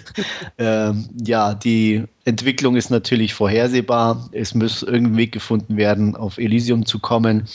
ähm, 0.59 1.09
ja, 1.25 1.55
die 1.55 2.05
Entwicklung 2.25 2.77
ist 2.77 2.91
natürlich 2.91 3.35
vorhersehbar. 3.35 4.29
Es 4.33 4.55
muss 4.55 4.83
irgendein 4.83 5.17
Weg 5.17 5.33
gefunden 5.33 5.77
werden, 5.77 6.17
auf 6.17 6.38
Elysium 6.38 6.85
zu 6.85 6.99
kommen. 6.99 7.49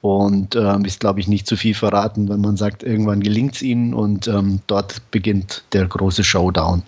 Und 0.00 0.56
ähm, 0.56 0.86
ist, 0.86 1.00
glaube 1.00 1.20
ich, 1.20 1.28
nicht 1.28 1.46
zu 1.46 1.56
viel 1.56 1.74
verraten, 1.74 2.30
wenn 2.30 2.40
man 2.40 2.56
sagt, 2.56 2.82
irgendwann 2.82 3.20
gelingt 3.20 3.56
es 3.56 3.62
ihnen 3.62 3.92
und 3.92 4.28
ähm, 4.28 4.60
dort 4.66 5.02
beginnt 5.10 5.62
der 5.74 5.86
große 5.86 6.24
Showdown. 6.24 6.82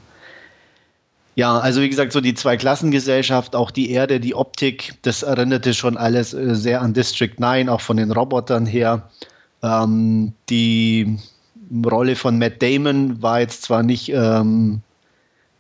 Ja, 1.35 1.59
also 1.59 1.81
wie 1.81 1.89
gesagt, 1.89 2.13
so 2.13 2.21
die 2.21 2.35
Zweiklassengesellschaft, 2.35 3.55
auch 3.55 3.71
die 3.71 3.91
Erde, 3.91 4.21
die 4.21 4.35
Optik, 4.35 4.95
das 5.03 5.23
erinnerte 5.23 5.73
schon 5.73 5.97
alles 5.97 6.33
äh, 6.35 6.55
sehr 6.55 6.81
an 6.81 6.93
District 6.93 7.35
9, 7.39 7.69
auch 7.69 7.81
von 7.83 7.99
den 7.99 8.13
Robotern 8.13 8.65
her. 8.65 9.09
Ähm, 9.63 10.33
die 10.51 11.19
Rolle 11.87 12.17
von 12.17 12.39
Matt 12.39 12.63
Damon 12.63 13.23
war 13.23 13.41
jetzt 13.41 13.63
zwar 13.63 13.83
nicht 13.83 14.11
ähm, 14.13 14.81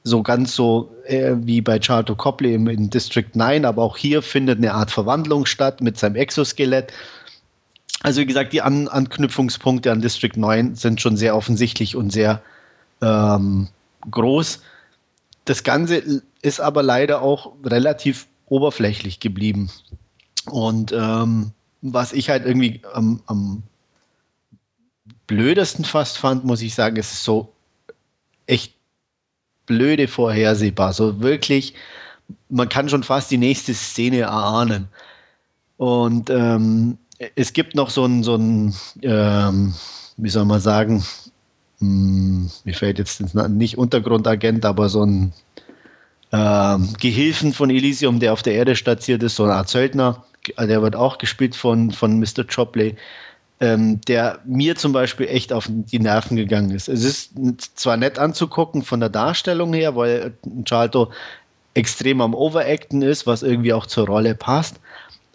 so 0.04 0.23
ganz 0.23 0.54
so 0.54 0.90
äh, 1.04 1.35
wie 1.37 1.61
bei 1.61 1.78
Charlton 1.78 2.16
Copley 2.16 2.54
im, 2.54 2.68
in 2.68 2.90
District 2.90 3.28
9, 3.35 3.64
aber 3.64 3.82
auch 3.82 3.97
hier 3.97 4.23
findet 4.23 4.59
eine 4.59 4.75
Art 4.75 4.90
Verwandlung 4.90 5.47
statt 5.47 5.80
mit 5.80 5.99
seinem 5.99 6.16
Exoskelett. 6.16 6.92
Also 8.02 8.21
wie 8.21 8.26
gesagt, 8.26 8.52
die 8.52 8.62
An 8.62 8.88
Anknüpfungspunkte 8.88 9.92
an 9.92 10.00
District 10.00 10.37
9 10.37 10.75
sind 10.75 11.00
schon 11.00 11.16
sehr 11.16 11.37
offensichtlich 11.37 11.94
und 11.94 12.11
sehr 12.11 12.42
ähm, 13.00 13.68
groß. 14.11 14.61
Das 15.44 15.62
Ganze 15.62 16.23
ist 16.42 16.61
aber 16.61 16.82
leider 16.82 17.23
auch 17.23 17.52
relativ 17.64 18.26
oberflächlich 18.47 19.21
geblieben. 19.21 19.71
Und 20.50 20.92
ähm, 20.92 21.52
was 21.80 22.12
ich 22.12 22.28
halt 22.28 22.44
irgendwie 22.44 22.80
am, 22.92 23.21
am 23.26 23.62
blödesten 25.33 25.85
fast 25.87 26.19
fand, 26.19 26.45
muss 26.45 26.61
ich 26.61 26.75
sagen, 26.75 26.97
ist 26.97 27.25
so 27.25 27.53
echt 28.47 28.75
blöde 29.65 30.07
vorhersehbar. 30.07 30.93
So 30.93 31.21
wirklich, 31.21 31.75
man 32.51 32.69
kann 32.69 32.91
schon 32.91 33.03
fast 33.03 33.31
die 33.31 33.39
nächste 33.39 33.73
Szene 33.73 34.21
erahnen. 34.21 34.89
Und 35.79 36.29
ähm, 36.29 36.99
es 37.35 37.55
gibt 37.55 37.75
noch 37.75 37.89
so 37.89 38.05
ein, 38.05 38.23
so 38.23 38.37
ein 38.37 38.75
ähm, 39.01 39.73
wie 40.19 40.29
soll 40.29 40.45
man 40.45 40.61
sagen, 40.61 41.03
hm, 41.79 42.51
mir 42.65 42.75
fällt 42.75 42.99
jetzt 42.99 43.35
nicht 43.35 43.79
Untergrundagent, 43.79 44.67
aber 44.67 44.91
so 44.91 45.05
ein 45.07 45.33
ähm, 46.33 46.93
Gehilfen 47.01 47.55
von 47.55 47.71
Elysium, 47.71 48.21
der 48.21 48.35
auf 48.35 48.43
der 48.43 48.55
Erde 48.55 48.77
stationiert 48.77 49.23
ist, 49.23 49.37
so 49.37 49.45
eine 49.45 49.55
Art 49.55 49.71
Söldner, 49.71 50.25
der 50.59 50.83
wird 50.83 50.95
auch 50.95 51.17
gespielt 51.17 51.57
von, 51.57 51.91
von 51.91 52.19
Mr. 52.19 52.45
Chopley, 52.45 52.97
ähm, 53.62 54.00
der 54.09 54.40
mir 54.45 54.75
zum 54.75 54.92
Beispiel 54.92 55.28
echt 55.28 55.52
auf 55.52 55.69
die 55.71 56.00
Nerven 56.00 56.37
gegangen 56.37 56.73
ist. 56.73 56.88
Es 56.88 57.04
ist 57.04 57.31
zwar 57.78 57.97
nett 57.97 58.19
anzugucken 58.19 58.83
von 58.83 58.99
der 58.99 59.09
Darstellung 59.09 59.73
her, 59.73 59.95
weil 59.95 60.33
Charlton 60.64 61.07
extrem 61.75 62.21
am 62.21 62.35
Overacten 62.35 63.02
ist, 63.02 63.25
was 63.25 63.45
irgendwie 63.45 63.73
auch 63.73 63.87
zur 63.87 64.07
Rolle 64.07 64.35
passt, 64.35 64.81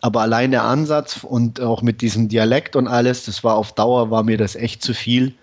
aber 0.02 0.22
allein 0.22 0.52
der 0.52 0.64
Ansatz 0.64 1.24
und 1.24 1.62
auch 1.62 1.82
mit 1.82 2.02
diesem 2.02 2.28
Dialekt 2.28 2.76
und 2.76 2.90
alles, 2.90 3.24
das 3.24 3.46
war 3.46 3.56
auf 3.56 3.72
Dauer, 3.72 4.12
war 4.12 4.24
mir 4.24 4.38
das 4.38 4.56
echt 4.56 4.84
zu 4.84 4.94
viel. 4.94 5.34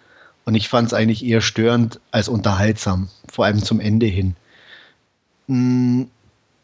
Und 0.44 0.54
ich 0.54 0.68
fand 0.68 0.88
es 0.88 0.92
eigentlich 0.92 1.24
eher 1.24 1.40
störend 1.40 2.00
als 2.10 2.28
unterhaltsam, 2.28 3.08
vor 3.32 3.46
allem 3.46 3.62
zum 3.62 3.80
Ende 3.80 4.04
hin. 4.04 4.36
Hm, 5.48 6.10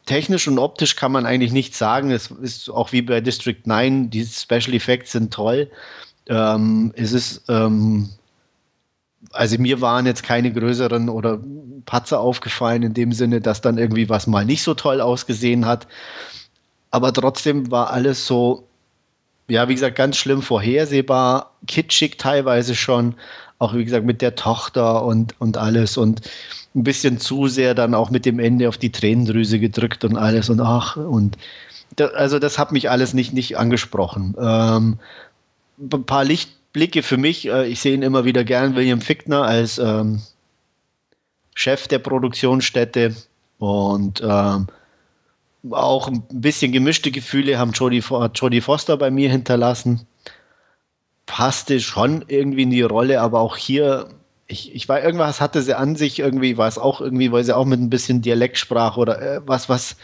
technisch 0.05 0.47
und 0.47 0.59
optisch 0.59 0.97
kann 0.97 1.13
man 1.13 1.25
eigentlich 1.25 1.53
nichts 1.53 1.79
sagen. 1.79 2.11
Es 2.11 2.31
ist 2.31 2.69
auch 2.69 2.93
wie 2.93 3.01
bei 3.01 3.23
District 3.23 3.61
9, 3.65 4.11
die 4.11 4.27
Special 4.27 4.75
Effects 4.75 5.13
sind 5.13 5.33
toll. 5.33 5.71
Ähm, 6.31 6.93
es 6.97 7.13
ist, 7.13 7.43
ähm, 7.49 8.09
also 9.33 9.59
mir 9.59 9.83
waren 9.83 10.07
jetzt 10.07 10.23
keine 10.23 10.51
größeren 10.51 11.11
oder 11.11 11.39
Patzer 11.85 12.21
aufgefallen 12.21 12.83
in 12.83 12.95
dem 12.95 13.13
Sinne, 13.13 13.43
dass 13.43 13.61
dann 13.61 13.77
irgendwie 13.77 14.09
was 14.09 14.27
mal 14.27 14.47
nicht 14.47 14.63
so 14.63 14.73
toll 14.73 15.03
ausgesehen 15.03 15.67
hat 15.67 15.87
aber 16.91 17.13
trotzdem 17.13 17.71
war 17.71 17.91
alles 17.91 18.27
so, 18.27 18.65
ja, 19.49 19.69
wie 19.69 19.75
gesagt, 19.75 19.97
ganz 19.97 20.17
schlimm 20.17 20.43
vorhersehbar, 20.43 21.53
kitschig 21.67 22.19
teilweise 22.19 22.75
schon, 22.75 23.15
auch 23.59 23.75
wie 23.75 23.85
gesagt 23.85 24.07
mit 24.07 24.23
der 24.23 24.35
Tochter 24.35 25.05
und, 25.05 25.35
und 25.41 25.57
alles 25.57 25.97
und 25.97 26.23
ein 26.75 26.85
bisschen 26.85 27.19
zu 27.19 27.49
sehr 27.49 27.75
dann 27.75 27.95
auch 27.95 28.11
mit 28.11 28.27
dem 28.27 28.39
Ende 28.39 28.69
auf 28.69 28.79
die 28.79 28.93
Tränendrüse 28.93 29.59
gedrückt 29.59 30.05
und 30.05 30.17
alles 30.17 30.51
und 30.51 30.61
ach 30.61 30.97
und 30.97 31.37
also 32.15 32.39
das 32.39 32.59
hat 32.59 32.71
mich 32.71 32.89
alles 32.89 33.15
nicht, 33.15 33.33
nicht 33.33 33.59
angesprochen. 33.59 34.37
Ähm, 34.41 34.99
ein 35.81 36.05
paar 36.05 36.25
Lichtblicke 36.25 37.03
für 37.03 37.17
mich, 37.17 37.49
äh, 37.49 37.67
ich 37.67 37.81
sehe 37.81 37.95
ihn 37.95 38.03
immer 38.03 38.25
wieder 38.25 38.45
gern, 38.45 38.77
William 38.77 39.01
Fickner 39.01 39.43
als 39.43 39.79
ähm, 39.79 40.21
Chef 41.55 41.89
der 41.89 41.99
Produktionsstätte 41.99 43.15
und 43.59 44.23
ähm, 44.25 44.69
auch 45.71 46.09
ein 46.09 46.23
bisschen 46.31 46.73
gemischte 46.73 47.11
Gefühle 47.11 47.59
haben 47.59 47.73
Jodie, 47.73 48.03
Jodie 48.35 48.61
Foster 48.61 48.97
bei 48.97 49.11
mir 49.11 49.31
hinterlassen. 49.31 50.07
Passte 51.27 51.81
schon 51.81 52.25
irgendwie 52.29 52.63
in 52.63 52.71
die 52.71 52.83
Rolle, 52.83 53.21
aber 53.21 53.41
auch 53.41 53.57
hier, 53.57 54.09
ich, 54.47 54.75
ich 54.75 54.89
war, 54.89 55.03
irgendwas 55.03 55.41
hatte 55.41 55.63
sie 55.63 55.77
an 55.77 55.97
sich, 55.97 56.19
irgendwie 56.19 56.57
war 56.57 56.67
es 56.67 56.79
auch 56.79 57.01
irgendwie, 57.01 57.31
weil 57.31 57.45
sie 57.45 57.55
auch 57.55 57.67
mit 57.67 57.79
ein 57.79 57.91
bisschen 57.91 58.23
Dialekt 58.23 58.59
sprach 58.59 58.97
oder 58.97 59.21
äh, 59.21 59.41
was, 59.45 59.69
was, 59.69 59.97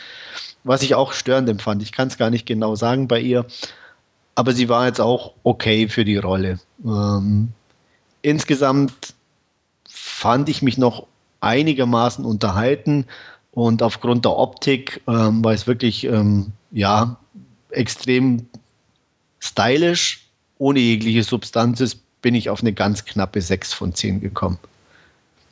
was 0.62 0.83
ich 0.83 0.95
auch 0.95 1.12
störend 1.12 1.49
empfand. 1.49 1.83
Ich 1.83 1.93
kann 1.93 2.09
es 2.09 2.19
gar 2.19 2.31
nicht 2.31 2.47
genau 2.47 2.77
sagen 2.77 3.09
bei 3.09 3.21
ihr, 3.21 3.47
aber 4.37 4.53
sie 4.53 4.68
war 4.68 4.87
jetzt 4.87 5.01
auch 5.01 5.33
okay 5.42 5.88
für 5.88 6.05
die 6.05 6.18
Rolle. 6.18 6.61
Ähm, 6.85 7.49
insgesamt 8.22 9.14
fand 9.88 10.49
ich 10.49 10.62
mich 10.62 10.79
noch 10.79 11.07
einigermaßen 11.40 12.25
unterhalten. 12.25 13.07
Und 13.53 13.83
aufgrund 13.83 14.27
der 14.27 14.37
Optik, 14.37 15.01
ähm, 15.09 15.42
weil 15.42 15.55
es 15.55 15.66
wirklich 15.66 16.05
ähm, 16.05 16.53
ja, 16.70 17.16
extrem 17.70 18.46
stylisch, 19.40 20.27
ohne 20.59 20.81
jegliche 20.81 21.22
Substanz 21.22 21.81
ist, 21.81 22.03
bin 22.20 22.35
ich 22.35 22.51
auf 22.51 22.61
eine 22.61 22.75
ganz 22.75 23.07
knappe 23.07 23.40
6 23.40 23.72
von 23.72 23.94
10 23.94 24.20
gekommen. 24.20 24.59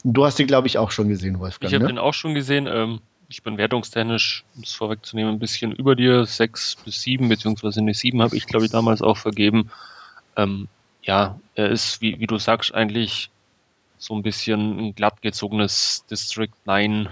Du 0.02 0.26
hast 0.26 0.38
ihn, 0.38 0.46
glaube 0.46 0.66
ich, 0.66 0.76
auch 0.76 0.90
schon 0.90 1.08
gesehen, 1.08 1.38
Wolfgang. 1.40 1.70
Ich 1.70 1.74
habe 1.74 1.84
ne? 1.84 1.92
ihn 1.92 1.98
auch 1.98 2.12
schon 2.12 2.34
gesehen. 2.34 2.66
Ähm, 2.66 3.00
ich 3.34 3.42
bin 3.42 3.58
wertungstechnisch, 3.58 4.44
um 4.54 4.62
es 4.62 4.72
vorwegzunehmen, 4.72 5.34
ein 5.34 5.38
bisschen 5.40 5.72
über 5.72 5.96
dir. 5.96 6.24
6 6.24 6.76
bis 6.84 7.02
7, 7.02 7.28
beziehungsweise 7.28 7.80
eine 7.80 7.92
7 7.92 8.22
habe 8.22 8.36
ich, 8.36 8.46
glaube 8.46 8.64
ich, 8.64 8.70
damals 8.70 9.02
auch 9.02 9.16
vergeben. 9.16 9.72
Ähm, 10.36 10.68
ja, 11.02 11.38
er 11.56 11.68
ist, 11.68 12.00
wie, 12.00 12.20
wie 12.20 12.28
du 12.28 12.38
sagst, 12.38 12.72
eigentlich 12.72 13.30
so 13.98 14.14
ein 14.14 14.22
bisschen 14.22 14.78
ein 14.78 14.94
glattgezogenes 14.94 16.04
District 16.08 16.52
9 16.64 17.08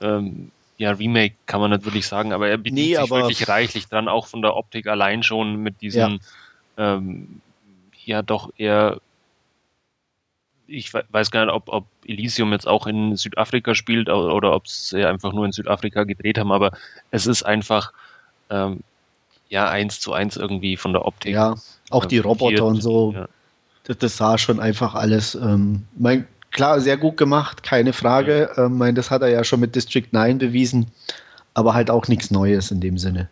ähm, 0.00 0.52
ja, 0.76 0.92
Remake 0.92 1.34
kann 1.46 1.60
man 1.60 1.72
nicht 1.72 1.84
wirklich 1.84 2.06
sagen, 2.06 2.32
aber 2.32 2.48
er 2.48 2.56
bedient 2.56 2.76
nee, 2.76 2.96
sich 2.96 3.10
wirklich 3.10 3.48
reichlich 3.48 3.88
dran, 3.88 4.08
auch 4.08 4.28
von 4.28 4.40
der 4.40 4.56
Optik 4.56 4.86
allein 4.86 5.24
schon 5.24 5.56
mit 5.56 5.80
diesem, 5.82 6.20
ja, 6.78 6.94
ähm, 6.94 7.40
ja 8.04 8.22
doch 8.22 8.50
eher, 8.56 9.00
ich 10.70 10.92
weiß 10.94 11.30
gar 11.30 11.46
nicht, 11.46 11.54
ob, 11.54 11.68
ob 11.68 11.86
Elysium 12.06 12.52
jetzt 12.52 12.68
auch 12.68 12.86
in 12.86 13.16
Südafrika 13.16 13.74
spielt 13.74 14.08
oder, 14.08 14.34
oder 14.34 14.54
ob 14.54 14.68
sie 14.68 15.04
einfach 15.04 15.32
nur 15.32 15.44
in 15.44 15.52
Südafrika 15.52 16.04
gedreht 16.04 16.38
haben, 16.38 16.52
aber 16.52 16.72
es 17.10 17.26
ist 17.26 17.42
einfach, 17.42 17.92
ähm, 18.48 18.80
ja, 19.48 19.68
eins 19.68 20.00
zu 20.00 20.12
eins 20.12 20.36
irgendwie 20.36 20.76
von 20.76 20.92
der 20.92 21.04
Optik. 21.04 21.34
Ja, 21.34 21.56
auch 21.90 22.04
die 22.04 22.18
Roboter 22.18 22.64
und 22.64 22.80
so. 22.80 23.12
Ja. 23.12 23.28
Das, 23.84 23.98
das, 23.98 24.16
sah 24.16 24.38
schon 24.38 24.60
einfach 24.60 24.94
alles. 24.94 25.34
Ähm, 25.34 25.86
mein, 25.96 26.26
klar, 26.52 26.80
sehr 26.80 26.96
gut 26.96 27.16
gemacht, 27.16 27.62
keine 27.62 27.92
Frage. 27.92 28.50
Ja. 28.56 28.66
Ähm, 28.66 28.94
das 28.94 29.10
hat 29.10 29.22
er 29.22 29.28
ja 29.28 29.42
schon 29.42 29.60
mit 29.60 29.74
District 29.74 30.06
9 30.12 30.38
bewiesen, 30.38 30.86
aber 31.54 31.74
halt 31.74 31.90
auch 31.90 32.06
nichts 32.06 32.30
Neues 32.30 32.70
in 32.70 32.80
dem 32.80 32.96
Sinne. 32.96 33.28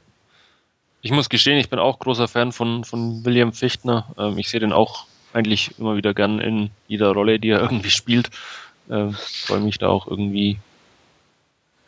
Ich 1.00 1.12
muss 1.12 1.28
gestehen, 1.28 1.58
ich 1.58 1.70
bin 1.70 1.78
auch 1.78 2.00
großer 2.00 2.26
Fan 2.26 2.50
von, 2.50 2.82
von 2.82 3.24
William 3.24 3.52
Fichtner. 3.52 4.06
Ähm, 4.18 4.36
ich 4.38 4.48
sehe 4.48 4.58
den 4.58 4.72
auch 4.72 5.06
eigentlich 5.32 5.78
immer 5.78 5.96
wieder 5.96 6.14
gern 6.14 6.38
in 6.38 6.70
jeder 6.86 7.12
Rolle, 7.12 7.38
die 7.38 7.50
er 7.50 7.60
irgendwie 7.60 7.90
spielt. 7.90 8.30
Ähm, 8.90 9.14
freue 9.14 9.60
mich 9.60 9.78
da 9.78 9.88
auch 9.88 10.06
irgendwie 10.06 10.58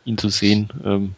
ihn 0.04 0.18
zu 0.18 0.28
sehen. 0.28 0.68
Ähm, 0.84 1.14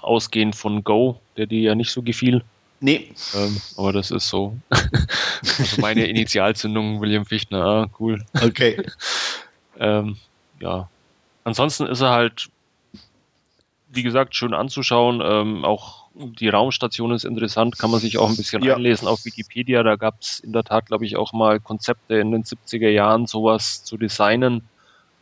ausgehend 0.00 0.56
von 0.56 0.84
Go, 0.84 1.20
der 1.36 1.46
dir 1.46 1.60
ja 1.60 1.74
nicht 1.74 1.90
so 1.90 2.02
gefiel. 2.02 2.42
Nee. 2.80 3.12
Ähm, 3.34 3.60
aber 3.76 3.92
das 3.92 4.10
ist 4.10 4.28
so. 4.28 4.56
also 4.70 5.80
meine 5.80 6.06
Initialzündung, 6.06 7.00
William 7.00 7.24
Fichtner, 7.24 7.64
ah, 7.64 7.86
cool. 7.98 8.24
Okay. 8.40 8.82
ähm, 9.78 10.16
ja. 10.60 10.88
Ansonsten 11.44 11.86
ist 11.86 12.00
er 12.00 12.10
halt, 12.10 12.48
wie 13.90 14.02
gesagt, 14.02 14.34
schön 14.34 14.52
anzuschauen. 14.52 15.22
Ähm, 15.24 15.64
auch 15.64 16.05
die 16.18 16.48
Raumstation 16.48 17.12
ist 17.12 17.24
interessant, 17.24 17.78
kann 17.78 17.90
man 17.90 18.00
sich 18.00 18.18
auch 18.18 18.28
ein 18.28 18.36
bisschen 18.36 18.62
ja. 18.62 18.76
einlesen 18.76 19.06
auf 19.06 19.24
Wikipedia. 19.24 19.82
Da 19.82 19.96
gab 19.96 20.20
es 20.20 20.40
in 20.40 20.52
der 20.52 20.64
Tat, 20.64 20.86
glaube 20.86 21.04
ich, 21.04 21.16
auch 21.16 21.32
mal 21.32 21.60
Konzepte 21.60 22.16
in 22.16 22.32
den 22.32 22.44
70er 22.44 22.88
Jahren, 22.88 23.26
sowas 23.26 23.84
zu 23.84 23.96
designen. 23.96 24.62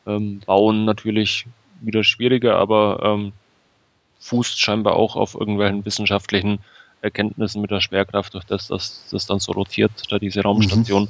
Ähm, 0.06 0.40
bauen 0.46 0.84
natürlich 0.84 1.46
wieder 1.80 2.04
schwieriger, 2.04 2.56
aber 2.56 3.00
ähm, 3.02 3.32
fußt 4.20 4.60
scheinbar 4.60 4.96
auch 4.96 5.16
auf 5.16 5.34
irgendwelchen 5.34 5.84
wissenschaftlichen 5.84 6.60
Erkenntnissen 7.02 7.60
mit 7.60 7.70
der 7.70 7.80
Schwerkraft, 7.80 8.34
durch 8.34 8.44
das 8.44 8.68
das, 8.68 9.08
das 9.10 9.26
dann 9.26 9.40
so 9.40 9.52
rotiert, 9.52 9.90
da 10.10 10.18
diese 10.18 10.42
Raumstation. 10.42 11.04
Mhm. 11.04 11.08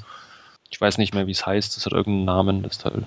Ich 0.70 0.80
weiß 0.80 0.98
nicht 0.98 1.14
mehr, 1.14 1.26
wie 1.26 1.32
es 1.32 1.44
heißt. 1.44 1.76
Das 1.76 1.86
hat 1.86 1.92
irgendeinen 1.92 2.24
Namen, 2.24 2.62
das 2.62 2.78
Teil. 2.78 3.06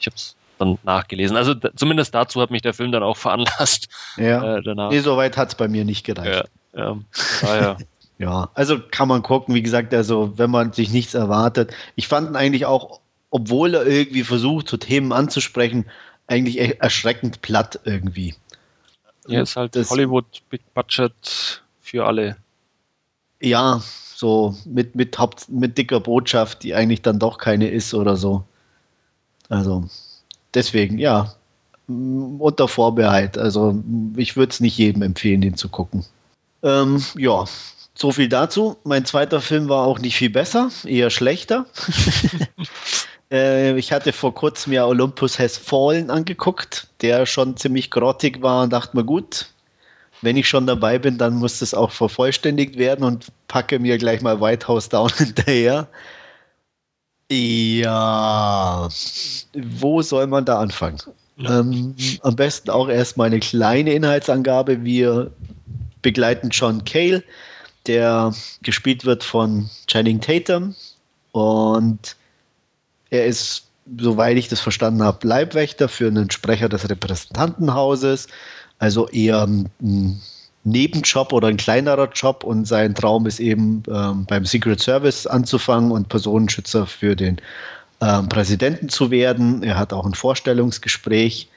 Ich 0.00 0.06
habe 0.06 0.16
es 0.16 0.34
dann 0.58 0.78
nachgelesen. 0.84 1.36
Also 1.36 1.54
zumindest 1.74 2.14
dazu 2.14 2.40
hat 2.40 2.50
mich 2.50 2.62
der 2.62 2.74
Film 2.74 2.92
dann 2.92 3.02
auch 3.02 3.16
veranlasst. 3.16 3.88
Ja. 4.16 4.56
Äh, 4.56 4.62
danach. 4.62 4.90
Nee, 4.90 5.00
soweit 5.00 5.36
hat 5.36 5.48
es 5.48 5.54
bei 5.54 5.68
mir 5.68 5.84
nicht 5.84 6.04
gereicht. 6.04 6.48
Ja, 6.74 6.80
ja. 6.80 6.98
Ah, 7.42 7.56
ja. 7.56 7.76
ja, 8.18 8.50
also 8.54 8.78
kann 8.90 9.08
man 9.08 9.22
gucken. 9.22 9.54
Wie 9.54 9.62
gesagt, 9.62 9.92
also 9.94 10.36
wenn 10.36 10.50
man 10.50 10.72
sich 10.72 10.90
nichts 10.90 11.14
erwartet. 11.14 11.72
Ich 11.96 12.08
fand 12.08 12.30
ihn 12.30 12.36
eigentlich 12.36 12.66
auch, 12.66 13.00
obwohl 13.30 13.74
er 13.74 13.86
irgendwie 13.86 14.24
versucht, 14.24 14.68
so 14.68 14.76
Themen 14.76 15.12
anzusprechen, 15.12 15.86
eigentlich 16.26 16.80
erschreckend 16.80 17.42
platt 17.42 17.80
irgendwie. 17.84 18.34
Ja, 19.26 19.42
ist 19.42 19.56
halt 19.56 19.74
das, 19.74 19.90
Hollywood 19.90 20.42
Big 20.50 20.62
Budget 20.74 21.62
für 21.80 22.06
alle. 22.06 22.36
Ja, 23.40 23.82
so 24.14 24.54
mit, 24.64 24.94
mit, 24.94 25.18
Haupt, 25.18 25.48
mit 25.48 25.76
dicker 25.76 26.00
Botschaft, 26.00 26.62
die 26.62 26.74
eigentlich 26.74 27.02
dann 27.02 27.18
doch 27.18 27.38
keine 27.38 27.68
ist 27.68 27.94
oder 27.94 28.16
so. 28.16 28.44
Also 29.48 29.84
deswegen, 30.54 30.98
ja, 30.98 31.34
unter 31.86 32.68
Vorbehalt. 32.68 33.36
Also 33.36 33.82
ich 34.16 34.36
würde 34.36 34.50
es 34.50 34.60
nicht 34.60 34.78
jedem 34.78 35.02
empfehlen, 35.02 35.40
den 35.40 35.56
zu 35.56 35.68
gucken. 35.68 36.04
Ähm, 36.62 37.02
ja, 37.16 37.44
so 37.94 38.10
viel 38.10 38.28
dazu. 38.28 38.76
Mein 38.84 39.04
zweiter 39.04 39.40
Film 39.40 39.68
war 39.68 39.86
auch 39.86 39.98
nicht 39.98 40.16
viel 40.16 40.30
besser, 40.30 40.70
eher 40.84 41.10
schlechter. 41.10 41.66
äh, 43.30 43.76
ich 43.78 43.92
hatte 43.92 44.12
vor 44.12 44.34
kurzem 44.34 44.72
ja 44.72 44.86
Olympus 44.86 45.38
Has 45.38 45.58
Fallen 45.58 46.10
angeguckt, 46.10 46.88
der 47.02 47.26
schon 47.26 47.56
ziemlich 47.56 47.90
grottig 47.90 48.42
war 48.42 48.64
und 48.64 48.72
dachte 48.72 48.96
mir, 48.96 49.04
gut, 49.04 49.46
wenn 50.22 50.36
ich 50.36 50.48
schon 50.48 50.66
dabei 50.66 50.98
bin, 50.98 51.18
dann 51.18 51.34
muss 51.34 51.58
das 51.58 51.74
auch 51.74 51.90
vervollständigt 51.90 52.78
werden 52.78 53.04
und 53.04 53.26
packe 53.46 53.78
mir 53.78 53.98
gleich 53.98 54.22
mal 54.22 54.40
White 54.40 54.66
House 54.66 54.88
Down 54.88 55.10
hinterher. 55.16 55.86
Ja, 57.30 58.88
wo 59.54 60.02
soll 60.02 60.26
man 60.26 60.44
da 60.44 60.58
anfangen? 60.58 60.98
Ähm, 61.38 61.94
am 62.22 62.36
besten 62.36 62.70
auch 62.70 62.88
erstmal 62.88 63.28
eine 63.28 63.40
kleine 63.40 63.92
Inhaltsangabe. 63.94 64.84
Wir 64.84 65.30
begleiten 66.02 66.50
John 66.50 66.84
Cale, 66.84 67.24
der 67.86 68.32
gespielt 68.62 69.04
wird 69.04 69.24
von 69.24 69.68
Channing 69.86 70.20
Tatum 70.20 70.74
und 71.32 72.16
er 73.10 73.26
ist, 73.26 73.64
soweit 73.98 74.36
ich 74.36 74.48
das 74.48 74.60
verstanden 74.60 75.02
habe, 75.02 75.26
Leibwächter 75.26 75.88
für 75.88 76.08
einen 76.08 76.30
Sprecher 76.30 76.68
des 76.68 76.88
Repräsentantenhauses, 76.88 78.28
also 78.78 79.08
eher 79.08 79.46
ein 79.46 80.20
Nebenjob 80.64 81.32
oder 81.32 81.48
ein 81.48 81.56
kleinerer 81.56 82.10
Job 82.12 82.42
und 82.42 82.66
sein 82.66 82.94
Traum 82.94 83.26
ist 83.26 83.38
eben 83.38 83.82
ähm, 83.88 84.24
beim 84.26 84.44
Secret 84.46 84.80
Service 84.80 85.26
anzufangen 85.26 85.90
und 85.90 86.08
Personenschützer 86.08 86.86
für 86.86 87.14
den 87.14 87.38
ähm, 88.00 88.28
Präsidenten 88.28 88.88
zu 88.88 89.10
werden. 89.10 89.62
Er 89.62 89.78
hat 89.78 89.92
auch 89.92 90.06
ein 90.06 90.14
Vorstellungsgespräch. 90.14 91.48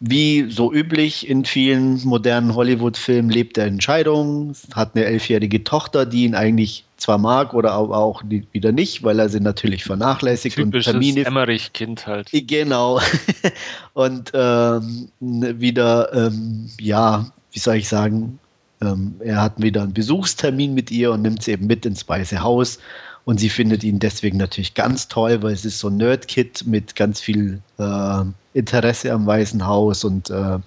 Wie 0.00 0.50
so 0.50 0.72
üblich 0.72 1.28
in 1.28 1.44
vielen 1.44 2.04
modernen 2.04 2.54
Hollywood-Filmen 2.54 3.30
lebt 3.30 3.56
er 3.56 3.66
Entscheidungen, 3.66 4.54
hat 4.74 4.94
eine 4.94 5.04
elfjährige 5.04 5.64
Tochter, 5.64 6.04
die 6.04 6.24
ihn 6.24 6.34
eigentlich 6.34 6.84
zwar 6.96 7.18
mag 7.18 7.54
oder 7.54 7.76
auch 7.76 8.22
wieder 8.52 8.72
nicht, 8.72 9.02
weil 9.02 9.18
er 9.18 9.28
sie 9.28 9.40
natürlich 9.40 9.84
vernachlässigt 9.84 10.56
Typisches 10.56 10.94
und 10.94 11.00
Termine. 11.00 11.26
Emmerich-Kind 11.26 12.06
halt. 12.06 12.28
Genau. 12.32 13.00
und 13.94 14.32
ähm, 14.34 15.08
wieder, 15.20 16.12
ähm, 16.12 16.70
ja, 16.80 17.26
wie 17.52 17.58
soll 17.58 17.76
ich 17.76 17.88
sagen, 17.88 18.38
ähm, 18.84 19.14
er 19.20 19.40
hat 19.40 19.60
wieder 19.60 19.82
einen 19.82 19.94
Besuchstermin 19.94 20.74
mit 20.74 20.90
ihr 20.90 21.12
und 21.12 21.22
nimmt 21.22 21.42
sie 21.42 21.52
eben 21.52 21.66
mit 21.66 21.86
ins 21.86 22.08
Weiße 22.08 22.42
Haus. 22.42 22.78
Und 23.24 23.40
sie 23.40 23.48
findet 23.48 23.82
ihn 23.84 23.98
deswegen 23.98 24.36
natürlich 24.36 24.74
ganz 24.74 25.08
toll, 25.08 25.42
weil 25.42 25.52
es 25.52 25.64
ist 25.64 25.78
so 25.78 25.88
ein 25.88 25.96
Nerd-Kid 25.96 26.66
mit 26.66 26.94
ganz 26.94 27.20
viel 27.20 27.62
äh, 27.78 28.24
Interesse 28.52 29.12
am 29.12 29.26
Weißen 29.26 29.66
Haus 29.66 30.04
und 30.04 30.28
äh, 30.30 30.58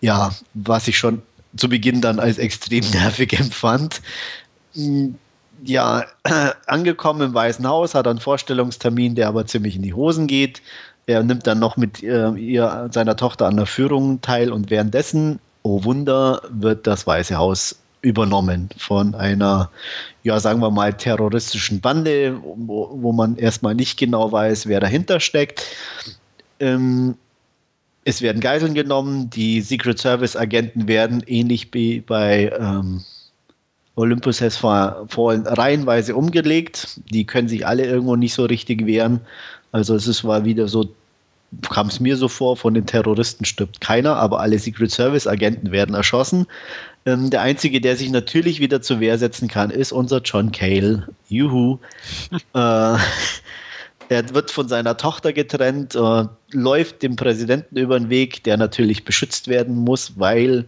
ja, 0.00 0.34
was 0.54 0.88
ich 0.88 0.98
schon 0.98 1.22
zu 1.56 1.68
Beginn 1.68 2.00
dann 2.00 2.18
als 2.18 2.38
extrem 2.38 2.84
nervig 2.92 3.38
empfand. 3.38 4.02
Hm, 4.74 5.14
ja, 5.64 6.04
äh, 6.24 6.50
angekommen 6.66 7.20
im 7.20 7.34
Weißen 7.34 7.66
Haus, 7.66 7.94
hat 7.94 8.08
einen 8.08 8.20
Vorstellungstermin, 8.20 9.14
der 9.14 9.28
aber 9.28 9.46
ziemlich 9.46 9.76
in 9.76 9.82
die 9.82 9.94
Hosen 9.94 10.26
geht. 10.26 10.62
Er 11.06 11.22
nimmt 11.22 11.46
dann 11.46 11.58
noch 11.58 11.76
mit 11.76 12.02
äh, 12.02 12.30
ihr, 12.32 12.88
seiner 12.92 13.16
Tochter 13.16 13.46
an 13.46 13.56
der 13.56 13.66
Führung 13.66 14.20
teil 14.20 14.52
und 14.52 14.70
währenddessen 14.70 15.40
oh 15.62 15.84
Wunder, 15.84 16.42
wird 16.50 16.86
das 16.86 17.06
Weiße 17.06 17.36
Haus 17.36 17.76
übernommen 18.02 18.70
von 18.78 19.14
einer, 19.14 19.70
ja, 20.22 20.40
sagen 20.40 20.60
wir 20.60 20.70
mal, 20.70 20.94
terroristischen 20.94 21.80
Bande, 21.80 22.40
wo, 22.42 22.90
wo 22.92 23.12
man 23.12 23.36
erstmal 23.36 23.74
nicht 23.74 23.98
genau 23.98 24.32
weiß, 24.32 24.66
wer 24.66 24.80
dahinter 24.80 25.20
steckt. 25.20 25.64
Ähm, 26.60 27.16
es 28.04 28.22
werden 28.22 28.40
Geiseln 28.40 28.74
genommen, 28.74 29.28
die 29.28 29.60
Secret 29.60 29.98
Service 29.98 30.34
Agenten 30.36 30.88
werden 30.88 31.22
ähnlich 31.26 31.68
wie 31.72 32.00
bei 32.00 32.50
ähm, 32.58 33.04
Olympus 33.96 34.40
Has 34.40 34.56
Fallen 34.56 35.46
reihenweise 35.46 36.16
umgelegt. 36.16 37.00
Die 37.10 37.26
können 37.26 37.48
sich 37.48 37.66
alle 37.66 37.84
irgendwo 37.84 38.16
nicht 38.16 38.32
so 38.32 38.46
richtig 38.46 38.86
wehren. 38.86 39.20
Also 39.72 39.94
es 39.94 40.08
ist 40.08 40.24
mal 40.24 40.44
wieder 40.44 40.68
so 40.68 40.94
kam 41.68 41.88
es 41.88 42.00
mir 42.00 42.16
so 42.16 42.28
vor, 42.28 42.56
von 42.56 42.74
den 42.74 42.86
Terroristen 42.86 43.44
stirbt 43.44 43.80
keiner, 43.80 44.16
aber 44.16 44.40
alle 44.40 44.58
Secret 44.58 44.90
Service 44.90 45.26
Agenten 45.26 45.72
werden 45.72 45.94
erschossen. 45.94 46.46
Ähm, 47.06 47.30
der 47.30 47.42
einzige, 47.42 47.80
der 47.80 47.96
sich 47.96 48.10
natürlich 48.10 48.60
wieder 48.60 48.82
zur 48.82 49.00
Wehr 49.00 49.18
setzen 49.18 49.48
kann, 49.48 49.70
ist 49.70 49.92
unser 49.92 50.20
John 50.20 50.52
Cale. 50.52 51.08
Juhu. 51.28 51.78
äh, 52.54 52.96
er 54.10 54.34
wird 54.34 54.50
von 54.50 54.68
seiner 54.68 54.96
Tochter 54.96 55.32
getrennt, 55.32 55.94
äh, 55.94 56.24
läuft 56.52 57.02
dem 57.02 57.16
Präsidenten 57.16 57.76
über 57.76 57.98
den 57.98 58.10
Weg, 58.10 58.42
der 58.44 58.56
natürlich 58.56 59.04
beschützt 59.04 59.48
werden 59.48 59.76
muss, 59.76 60.18
weil 60.18 60.66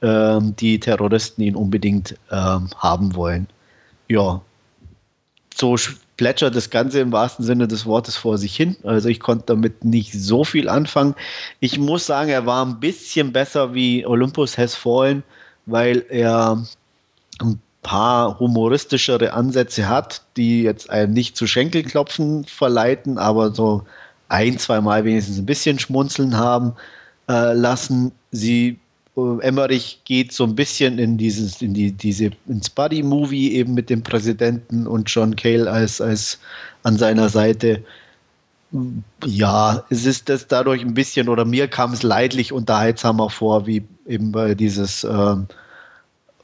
äh, 0.00 0.38
die 0.40 0.78
Terroristen 0.80 1.42
ihn 1.42 1.56
unbedingt 1.56 2.16
ähm, 2.30 2.70
haben 2.76 3.14
wollen. 3.14 3.48
Ja, 4.08 4.40
so 5.52 5.76
plätschert 6.16 6.56
das 6.56 6.70
Ganze 6.70 7.00
im 7.00 7.12
wahrsten 7.12 7.44
Sinne 7.44 7.68
des 7.68 7.86
Wortes 7.86 8.16
vor 8.16 8.38
sich 8.38 8.56
hin. 8.56 8.76
Also 8.84 9.08
ich 9.08 9.20
konnte 9.20 9.44
damit 9.46 9.84
nicht 9.84 10.12
so 10.12 10.44
viel 10.44 10.68
anfangen. 10.68 11.14
Ich 11.60 11.78
muss 11.78 12.06
sagen, 12.06 12.30
er 12.30 12.46
war 12.46 12.64
ein 12.64 12.80
bisschen 12.80 13.32
besser 13.32 13.74
wie 13.74 14.06
Olympus 14.06 14.56
Has 14.56 14.74
Fallen, 14.74 15.22
weil 15.66 16.04
er 16.08 16.64
ein 17.40 17.60
paar 17.82 18.38
humoristischere 18.38 19.32
Ansätze 19.32 19.88
hat, 19.88 20.22
die 20.36 20.62
jetzt 20.62 20.90
einem 20.90 21.12
nicht 21.12 21.36
zu 21.36 21.46
Schenkelklopfen 21.46 22.44
verleiten, 22.44 23.18
aber 23.18 23.54
so 23.54 23.84
ein, 24.28 24.58
zwei 24.58 24.80
Mal 24.80 25.04
wenigstens 25.04 25.38
ein 25.38 25.46
bisschen 25.46 25.78
schmunzeln 25.78 26.36
haben 26.36 26.72
äh, 27.28 27.52
lassen. 27.52 28.12
Sie 28.32 28.78
Emmerich 29.16 30.00
geht 30.04 30.32
so 30.32 30.44
ein 30.44 30.54
bisschen 30.54 30.98
in 30.98 31.16
dieses, 31.16 31.62
in 31.62 31.72
die, 31.72 31.90
diese, 31.90 32.32
ins 32.48 32.68
Buddy-Movie 32.68 33.52
eben 33.52 33.72
mit 33.72 33.88
dem 33.88 34.02
Präsidenten 34.02 34.86
und 34.86 35.08
John 35.08 35.34
Cale 35.34 35.70
als, 35.70 36.02
als 36.02 36.38
an 36.82 36.98
seiner 36.98 37.30
Seite. 37.30 37.82
Ja, 39.24 39.82
es 39.88 40.04
ist 40.04 40.28
das 40.28 40.48
dadurch 40.48 40.82
ein 40.82 40.92
bisschen, 40.92 41.30
oder 41.30 41.46
mir 41.46 41.66
kam 41.66 41.94
es 41.94 42.02
leidlich 42.02 42.52
unterhaltsamer 42.52 43.30
vor, 43.30 43.66
wie 43.66 43.82
eben 44.06 44.32
bei 44.32 44.54
dieses 44.54 45.02
äh, 45.02 45.36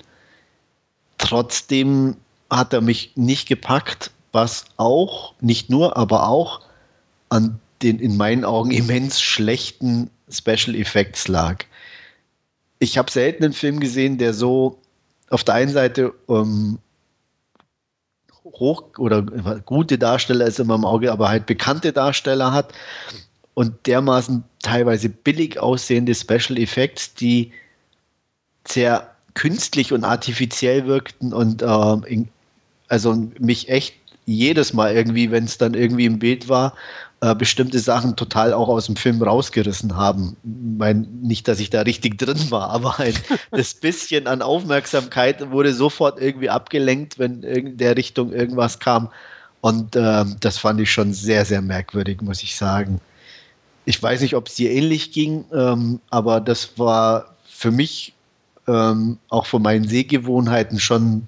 Trotzdem 1.20 2.16
hat 2.50 2.74
er 2.74 2.82
mich 2.82 3.12
nicht 3.16 3.48
gepackt, 3.48 4.10
was 4.32 4.66
auch, 4.78 5.36
nicht 5.40 5.70
nur, 5.70 5.96
aber 5.98 6.28
auch 6.28 6.62
an 7.30 7.60
den 7.84 8.00
in 8.00 8.18
meinen 8.18 8.46
Augen 8.46 8.72
immens 8.72 9.22
schlechten 9.22 10.10
Special 10.30 10.76
Effects 10.76 11.28
lag. 11.28 11.66
Ich 12.80 12.98
habe 12.98 13.12
selten 13.12 13.44
einen 13.44 13.54
Film 13.54 13.80
gesehen, 13.80 14.18
der 14.18 14.34
so 14.34 14.80
auf 15.30 15.44
der 15.44 15.56
einen 15.56 15.72
Seite 15.72 16.14
ähm, 16.30 16.80
hoch 18.46 18.84
oder 18.98 19.22
gute 19.66 19.98
Darsteller 19.98 20.46
ist 20.46 20.60
immer 20.60 20.76
im 20.76 20.86
Auge, 20.86 21.12
aber 21.12 21.30
halt 21.30 21.46
bekannte 21.46 21.94
Darsteller 21.94 22.52
hat 22.52 22.74
und 23.54 23.86
dermaßen 23.88 24.44
teilweise 24.62 25.10
billig 25.10 25.60
aussehende 25.60 26.16
Special 26.16 26.58
Effects, 26.58 27.14
die 27.14 27.52
sehr 28.68 29.16
künstlich 29.34 29.94
und 29.94 30.04
artifiziell 30.04 30.86
wirkten 30.86 31.34
und 31.34 31.62
äh, 31.62 32.12
in, 32.12 32.30
also 32.88 33.16
mich 33.40 33.70
echt 33.70 33.96
jedes 34.26 34.74
Mal 34.74 34.94
irgendwie, 34.94 35.32
wenn 35.32 35.46
es 35.46 35.58
dann 35.58 35.74
irgendwie 35.74 36.06
im 36.06 36.20
Bild 36.20 36.50
war, 36.50 36.76
äh, 37.24 37.36
bestimmte 37.36 37.78
Sachen 37.78 38.16
total 38.16 38.52
auch 38.52 38.68
aus 38.68 38.88
dem 38.88 38.96
Film 38.96 39.22
rausgerissen 39.22 39.96
haben. 39.96 40.36
Ich 40.44 40.80
meine, 40.80 41.02
nicht, 41.22 41.48
dass 41.48 41.60
ich 41.60 41.70
da 41.70 41.82
richtig 41.82 42.18
drin 42.18 42.50
war, 42.50 42.70
aber 42.72 42.98
halt 42.98 43.22
das 43.52 43.76
bisschen 43.76 44.26
an 44.26 44.42
Aufmerksamkeit 44.42 45.52
wurde 45.52 45.74
sofort 45.74 46.20
irgendwie 46.20 46.50
abgelenkt, 46.50 47.20
wenn 47.20 47.44
in 47.44 47.78
der 47.78 47.96
Richtung 47.96 48.34
irgendwas 48.34 48.80
kam. 48.80 49.10
Und 49.62 49.96
äh, 49.96 50.26
das 50.40 50.58
fand 50.58 50.82
ich 50.82 50.92
schon 50.92 51.14
sehr, 51.14 51.46
sehr 51.46 51.62
merkwürdig, 51.62 52.22
muss 52.22 52.42
ich 52.42 52.56
sagen. 52.56 53.00
Ich 53.86 54.02
weiß 54.02 54.22
nicht, 54.22 54.36
ob 54.36 54.48
es 54.48 54.56
dir 54.56 54.72
ähnlich 54.72 55.12
ging, 55.12 55.46
ähm, 55.54 56.00
aber 56.10 56.42
das 56.42 56.80
war 56.80 57.36
für 57.46 57.70
mich 57.70 58.14
ähm, 58.68 59.20
auch 59.30 59.46
von 59.46 59.62
meinen 59.62 59.88
Sehgewohnheiten 59.88 60.80
schon 60.80 61.28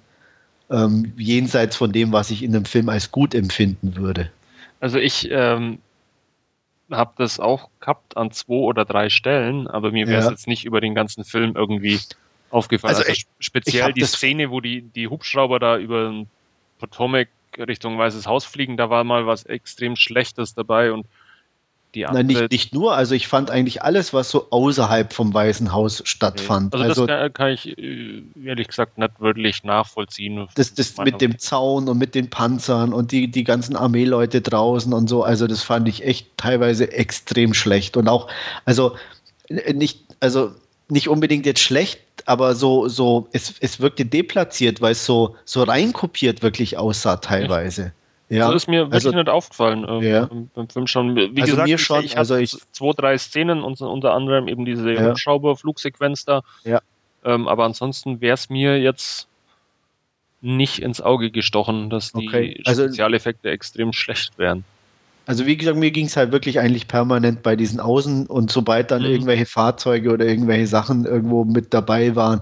ähm, 0.71 1.13
jenseits 1.17 1.75
von 1.75 1.91
dem, 1.91 2.11
was 2.11 2.31
ich 2.31 2.41
in 2.41 2.55
einem 2.55 2.65
Film 2.65 2.89
als 2.89 3.11
gut 3.11 3.35
empfinden 3.35 3.95
würde. 3.95 4.31
Also 4.83 4.99
ich 4.99 5.29
ähm, 5.31 5.79
habe 6.91 7.13
das 7.15 7.39
auch 7.39 7.69
gehabt 7.79 8.17
an 8.17 8.31
zwei 8.31 8.55
oder 8.55 8.83
drei 8.83 9.07
Stellen, 9.07 9.65
aber 9.69 9.93
mir 9.93 10.07
wäre 10.07 10.19
es 10.19 10.25
ja. 10.25 10.31
jetzt 10.31 10.45
nicht 10.45 10.65
über 10.65 10.81
den 10.81 10.93
ganzen 10.93 11.23
Film 11.23 11.53
irgendwie 11.55 12.01
aufgefallen. 12.49 12.93
Also, 12.93 13.03
also 13.03 13.13
ich, 13.13 13.25
speziell 13.39 13.87
ich 13.87 13.93
die 13.93 14.03
Szene, 14.03 14.51
wo 14.51 14.59
die, 14.59 14.81
die 14.81 15.07
Hubschrauber 15.07 15.59
da 15.59 15.77
über 15.77 16.25
Potomac 16.79 17.29
Richtung 17.57 17.97
Weißes 17.97 18.27
Haus 18.27 18.43
fliegen, 18.43 18.75
da 18.75 18.89
war 18.89 19.05
mal 19.05 19.25
was 19.25 19.45
extrem 19.45 19.95
Schlechtes 19.95 20.53
dabei 20.53 20.91
und 20.91 21.05
die 21.95 22.05
andere. 22.05 22.23
Nein, 22.23 22.27
nicht, 22.27 22.51
nicht 22.51 22.73
nur, 22.73 22.95
also 22.95 23.15
ich 23.15 23.27
fand 23.27 23.51
eigentlich 23.51 23.83
alles, 23.83 24.13
was 24.13 24.29
so 24.29 24.47
außerhalb 24.49 25.13
vom 25.13 25.33
Weißen 25.33 25.71
Haus 25.71 26.01
stattfand. 26.05 26.73
Also, 26.73 26.87
also 26.87 27.07
das 27.07 27.33
kann 27.33 27.51
ich 27.51 27.77
äh, 27.77 28.23
ehrlich 28.43 28.67
gesagt 28.67 28.97
nicht 28.97 29.19
wirklich 29.19 29.63
nachvollziehen. 29.63 30.47
Das, 30.55 30.73
das 30.73 30.97
mit 30.97 31.21
dem 31.21 31.37
Zaun 31.39 31.87
und 31.87 31.97
mit 31.97 32.15
den 32.15 32.29
Panzern 32.29 32.93
und 32.93 33.11
die, 33.11 33.29
die 33.29 33.43
ganzen 33.43 33.75
Armeeleute 33.75 34.41
draußen 34.41 34.93
und 34.93 35.07
so, 35.07 35.23
also 35.23 35.47
das 35.47 35.63
fand 35.63 35.87
ich 35.87 36.03
echt 36.03 36.27
teilweise 36.37 36.91
extrem 36.91 37.53
schlecht. 37.53 37.97
Und 37.97 38.07
auch, 38.07 38.27
also 38.65 38.95
nicht, 39.49 40.01
also 40.19 40.51
nicht 40.89 41.09
unbedingt 41.09 41.45
jetzt 41.45 41.61
schlecht, 41.61 41.99
aber 42.25 42.55
so, 42.55 42.87
so, 42.87 43.27
es, 43.31 43.53
es 43.59 43.79
wirkte 43.79 44.05
deplatziert, 44.05 44.81
weil 44.81 44.93
es 44.93 45.05
so, 45.05 45.35
so 45.45 45.63
reinkopiert 45.63 46.41
wirklich 46.41 46.77
aussah 46.77 47.17
teilweise. 47.17 47.93
Ja. 48.33 48.47
Das 48.47 48.63
ist 48.63 48.67
mir 48.67 48.85
wirklich 48.85 49.05
also, 49.05 49.11
nicht 49.11 49.29
aufgefallen 49.29 49.85
ähm, 49.87 50.01
ja. 50.01 50.29
beim 50.55 50.67
Film 50.67 50.87
schon. 50.87 51.15
Wie 51.15 51.41
also 51.41 51.51
gesagt, 51.51 51.67
mir 51.67 51.77
schon, 51.77 52.03
ich, 52.03 52.17
also 52.17 52.35
ich 52.35 52.57
zwei, 52.71 52.91
drei 52.93 53.17
Szenen, 53.17 53.63
unter, 53.63 53.89
unter 53.89 54.13
anderem 54.13 54.47
eben 54.47 54.65
diese 54.65 54.91
ja. 54.91 55.01
Hubschrauber-Flugsequenz 55.01 56.25
da. 56.25 56.41
Ja. 56.63 56.81
Ähm, 57.23 57.47
aber 57.47 57.65
ansonsten 57.65 58.21
wäre 58.21 58.33
es 58.33 58.49
mir 58.49 58.79
jetzt 58.79 59.27
nicht 60.41 60.79
ins 60.79 60.99
Auge 60.99 61.29
gestochen, 61.29 61.91
dass 61.91 62.11
die 62.11 62.27
okay. 62.27 62.61
also, 62.65 62.83
Spezialeffekte 62.83 63.51
extrem 63.51 63.93
schlecht 63.93 64.37
wären. 64.39 64.63
Also 65.25 65.45
wie 65.45 65.55
gesagt, 65.55 65.77
mir 65.77 65.91
ging 65.91 66.07
es 66.07 66.17
halt 66.17 66.31
wirklich 66.31 66.59
eigentlich 66.59 66.87
permanent 66.87 67.43
bei 67.43 67.55
diesen 67.55 67.79
Außen 67.79 68.25
und 68.25 68.51
sobald 68.51 68.89
dann 68.91 69.03
mhm. 69.03 69.09
irgendwelche 69.09 69.45
Fahrzeuge 69.45 70.11
oder 70.11 70.25
irgendwelche 70.25 70.67
Sachen 70.67 71.05
irgendwo 71.05 71.45
mit 71.45 71.73
dabei 71.73 72.15
waren, 72.15 72.41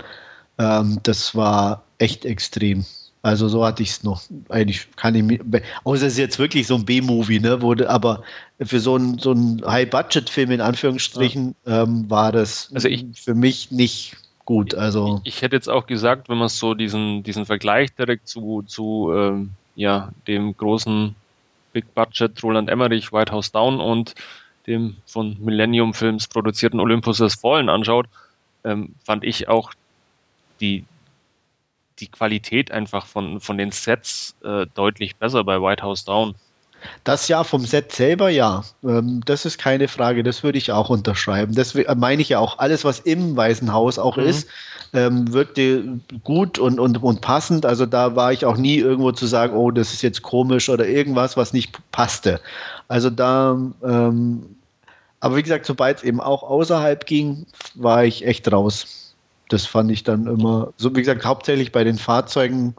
ähm, 0.58 1.00
das 1.04 1.36
war 1.36 1.84
echt 2.00 2.26
extrem. 2.26 2.86
Also 3.24 3.48
so 3.48 3.64
hatte 3.64 3.84
ich 3.84 3.90
es 3.92 4.04
noch. 4.04 4.24
Eigentlich 4.50 4.88
kann 4.96 5.14
ich 5.14 5.24
mir, 5.24 5.40
außer 5.84 6.08
es 6.08 6.14
ist 6.14 6.20
jetzt 6.20 6.40
wirklich 6.40 6.66
so 6.66 6.76
ein 6.76 6.86
B-Movie, 6.86 7.40
ne? 7.40 7.62
Wurde, 7.62 7.90
aber 7.90 8.24
für 8.60 8.80
so 8.80 8.96
einen 8.96 9.20
so 9.20 9.36
High-Budget-Film 9.66 10.52
in 10.52 10.62
Anführungsstrichen 10.62 11.56
ja. 11.66 11.84
ähm, 11.84 12.10
war 12.10 12.32
das 12.32 12.72
also 12.74 12.88
ich, 12.88 13.06
für 13.14 13.36
mich 13.36 13.70
nicht 13.70 14.18
gut. 14.46 14.74
Also 14.74 15.22
ich, 15.24 15.36
ich 15.36 15.42
hätte 15.44 15.56
jetzt 15.56 15.70
auch 15.70 15.86
gesagt, 15.86 16.30
wenn 16.30 16.38
man 16.40 16.50
so 16.50 16.74
diesen, 16.74 17.22
diesen 17.22 17.46
Vergleich 17.46 17.94
direkt 17.94 18.28
zu, 18.28 18.64
zu 18.64 19.12
ähm, 19.16 19.52
ja, 19.76 20.12
dem 20.28 20.58
großen 20.58 21.16
Big 21.74 21.94
Budget 21.94 22.42
Roland 22.44 22.70
Emmerich, 22.70 23.14
White 23.14 23.32
House 23.32 23.52
Down 23.52 23.80
und 23.80 24.16
dem 24.68 24.98
von 25.06 25.38
Millennium 25.40 25.94
Films 25.94 26.28
produzierten 26.28 26.80
Olympus 26.80 27.20
Has 27.20 27.36
Fallen 27.36 27.70
anschaut, 27.70 28.08
ähm, 28.64 28.96
fand 29.04 29.24
ich 29.24 29.48
auch 29.48 29.72
die, 30.60 30.86
die 32.02 32.08
Qualität 32.08 32.72
einfach 32.72 33.06
von, 33.06 33.40
von 33.40 33.58
den 33.58 33.72
Sets 33.72 34.36
äh, 34.44 34.66
deutlich 34.74 35.16
besser 35.16 35.44
bei 35.44 35.62
White 35.62 35.84
House 35.84 36.04
Down. 36.04 36.36
Das 37.04 37.28
ja 37.28 37.44
vom 37.44 37.66
Set 37.66 37.92
selber, 37.92 38.30
ja. 38.30 38.64
Ähm, 38.84 39.22
das 39.26 39.46
ist 39.46 39.58
keine 39.58 39.88
Frage, 39.88 40.24
das 40.24 40.44
würde 40.44 40.58
ich 40.58 40.72
auch 40.72 40.90
unterschreiben. 40.90 41.54
Das 41.54 41.76
meine 41.96 42.22
ich 42.22 42.30
ja 42.30 42.40
auch. 42.40 42.58
Alles, 42.60 42.84
was 42.84 43.00
im 43.00 43.36
Weißen 43.36 43.72
Haus 43.72 44.00
auch 44.00 44.18
mhm. 44.18 44.24
ist, 44.24 44.48
ähm, 44.94 45.32
wirkte 45.32 46.00
gut 46.24 46.60
und, 46.60 46.80
und, 46.80 47.02
und 47.02 47.22
passend. 47.22 47.66
Also 47.66 47.86
da 47.86 48.16
war 48.16 48.34
ich 48.34 48.46
auch 48.46 48.58
nie 48.58 48.78
irgendwo 48.78 49.12
zu 49.12 49.26
sagen, 49.28 49.56
oh, 49.56 49.72
das 49.72 49.94
ist 49.94 50.02
jetzt 50.02 50.22
komisch 50.22 50.70
oder 50.70 50.88
irgendwas, 50.88 51.38
was 51.38 51.54
nicht 51.54 51.78
passte. 51.92 52.42
Also 52.88 53.10
da, 53.10 53.52
ähm, 53.84 54.56
aber 55.20 55.36
wie 55.36 55.44
gesagt, 55.44 55.66
sobald 55.66 55.98
es 55.98 56.04
eben 56.04 56.20
auch 56.20 56.44
außerhalb 56.44 57.06
ging, 57.06 57.46
war 57.76 58.04
ich 58.04 58.26
echt 58.26 58.52
raus. 58.52 59.01
Das 59.52 59.66
fand 59.66 59.92
ich 59.92 60.04
dann 60.04 60.28
immer, 60.28 60.74
so 60.78 60.96
wie 60.96 61.00
gesagt, 61.00 61.26
hauptsächlich 61.26 61.72
bei 61.72 61.84
den 61.84 61.98
Fahrzeugen 61.98 62.76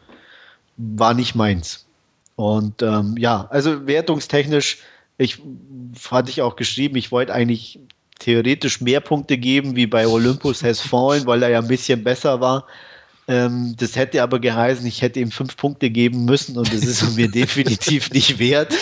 war 0.76 1.12
nicht 1.12 1.34
meins. 1.34 1.86
Und 2.36 2.82
ähm, 2.82 3.14
ja, 3.18 3.46
also 3.50 3.86
wertungstechnisch, 3.86 4.78
ich 5.18 5.40
hatte 6.10 6.30
ich 6.30 6.40
auch 6.40 6.56
geschrieben, 6.56 6.96
ich 6.96 7.12
wollte 7.12 7.34
eigentlich 7.34 7.78
theoretisch 8.18 8.80
mehr 8.80 9.00
Punkte 9.00 9.36
geben 9.36 9.76
wie 9.76 9.86
bei 9.86 10.06
Olympus 10.06 10.62
Has 10.62 10.80
Fallen, 10.80 11.26
weil 11.26 11.42
er 11.42 11.50
ja 11.50 11.58
ein 11.58 11.68
bisschen 11.68 12.02
besser 12.02 12.40
war. 12.40 12.66
Ähm, 13.28 13.74
das 13.78 13.96
hätte 13.96 14.22
aber 14.22 14.40
geheißen, 14.40 14.86
ich 14.86 15.02
hätte 15.02 15.20
ihm 15.20 15.30
fünf 15.30 15.56
Punkte 15.56 15.90
geben 15.90 16.24
müssen 16.24 16.56
und 16.56 16.72
das 16.72 16.84
ist 16.84 17.16
mir 17.16 17.28
definitiv 17.30 18.10
nicht 18.10 18.38
wert. 18.38 18.72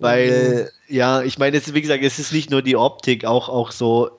Weil, 0.00 0.70
ja, 0.88 1.22
ich 1.22 1.38
meine, 1.38 1.60
wie 1.64 1.80
gesagt, 1.80 2.02
es 2.02 2.18
ist 2.18 2.32
nicht 2.32 2.50
nur 2.50 2.62
die 2.62 2.76
Optik, 2.76 3.24
auch, 3.24 3.48
auch 3.48 3.70
so, 3.70 4.10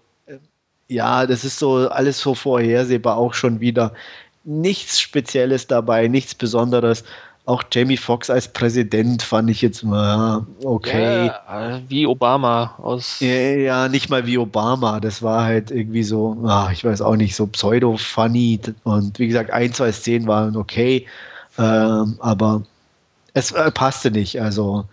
ja, 0.87 1.25
das 1.25 1.43
ist 1.43 1.59
so 1.59 1.89
alles 1.89 2.19
so 2.19 2.35
vorhersehbar, 2.35 3.17
auch 3.17 3.33
schon 3.33 3.59
wieder 3.59 3.93
nichts 4.43 4.99
Spezielles 4.99 5.67
dabei, 5.67 6.07
nichts 6.07 6.35
Besonderes 6.35 7.03
auch 7.45 7.63
Jamie 7.71 7.97
Foxx 7.97 8.29
als 8.29 8.47
Präsident 8.47 9.21
fand 9.21 9.49
ich 9.49 9.61
jetzt 9.61 9.83
mal 9.83 10.45
okay. 10.63 11.27
Ja, 11.27 11.79
wie 11.87 12.07
Obama 12.07 12.73
aus. 12.79 13.19
Ja, 13.19 13.27
ja, 13.27 13.87
nicht 13.87 14.09
mal 14.09 14.25
wie 14.25 14.37
Obama. 14.37 14.99
Das 14.99 15.21
war 15.21 15.43
halt 15.43 15.69
irgendwie 15.69 16.03
so, 16.03 16.37
ach, 16.47 16.71
ich 16.71 16.83
weiß 16.83 17.01
auch 17.01 17.15
nicht, 17.15 17.35
so 17.35 17.45
pseudo-funny. 17.45 18.59
Und 18.83 19.19
wie 19.19 19.27
gesagt, 19.27 19.51
ein, 19.51 19.73
zwei 19.73 19.91
Szenen 19.91 20.27
waren 20.27 20.55
okay, 20.55 21.05
ähm, 21.59 22.17
aber 22.19 22.63
es 23.33 23.51
äh, 23.51 23.71
passte 23.71 24.09
nicht. 24.09 24.41
Also 24.41 24.85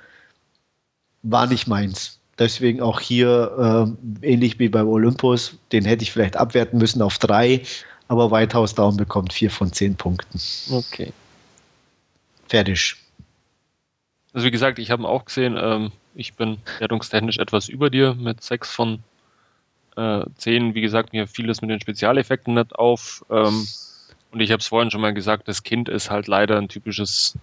war 1.22 1.46
nicht 1.46 1.66
meins. 1.66 2.18
Deswegen 2.38 2.80
auch 2.80 3.00
hier 3.00 3.94
äh, 4.22 4.26
ähnlich 4.26 4.58
wie 4.58 4.68
beim 4.68 4.88
Olympus, 4.88 5.58
den 5.70 5.84
hätte 5.84 6.02
ich 6.02 6.12
vielleicht 6.12 6.36
abwerten 6.36 6.78
müssen 6.78 7.02
auf 7.02 7.18
drei, 7.18 7.62
aber 8.08 8.30
White 8.30 8.56
House 8.56 8.74
Down 8.74 8.96
bekommt 8.96 9.32
vier 9.32 9.50
von 9.50 9.72
zehn 9.72 9.94
Punkten. 9.94 10.40
Okay. 10.70 11.12
Fertig. 12.48 12.96
Also 14.32 14.46
wie 14.46 14.50
gesagt, 14.50 14.78
ich 14.78 14.90
habe 14.90 15.02
ihn 15.02 15.06
auch 15.06 15.26
gesehen. 15.26 15.58
Ähm, 15.60 15.92
ich 16.14 16.34
bin 16.34 16.58
wertungstechnisch 16.78 17.38
etwas 17.38 17.68
über 17.68 17.90
dir 17.90 18.14
mit 18.14 18.42
6 18.42 18.70
von 18.70 18.98
äh, 19.96 20.24
10. 20.36 20.74
Wie 20.74 20.80
gesagt, 20.80 21.12
mir 21.12 21.26
fiel 21.26 21.46
das 21.46 21.60
mit 21.60 21.70
den 21.70 21.80
Spezialeffekten 21.80 22.54
nicht 22.54 22.74
auf. 22.74 23.24
Ähm, 23.30 23.66
und 24.30 24.40
ich 24.40 24.50
habe 24.50 24.60
es 24.60 24.68
vorhin 24.68 24.90
schon 24.90 25.02
mal 25.02 25.14
gesagt, 25.14 25.48
das 25.48 25.62
Kind 25.62 25.88
ist 25.88 26.10
halt 26.10 26.26
leider 26.26 26.56
ein 26.56 26.68
typisches 26.68 27.36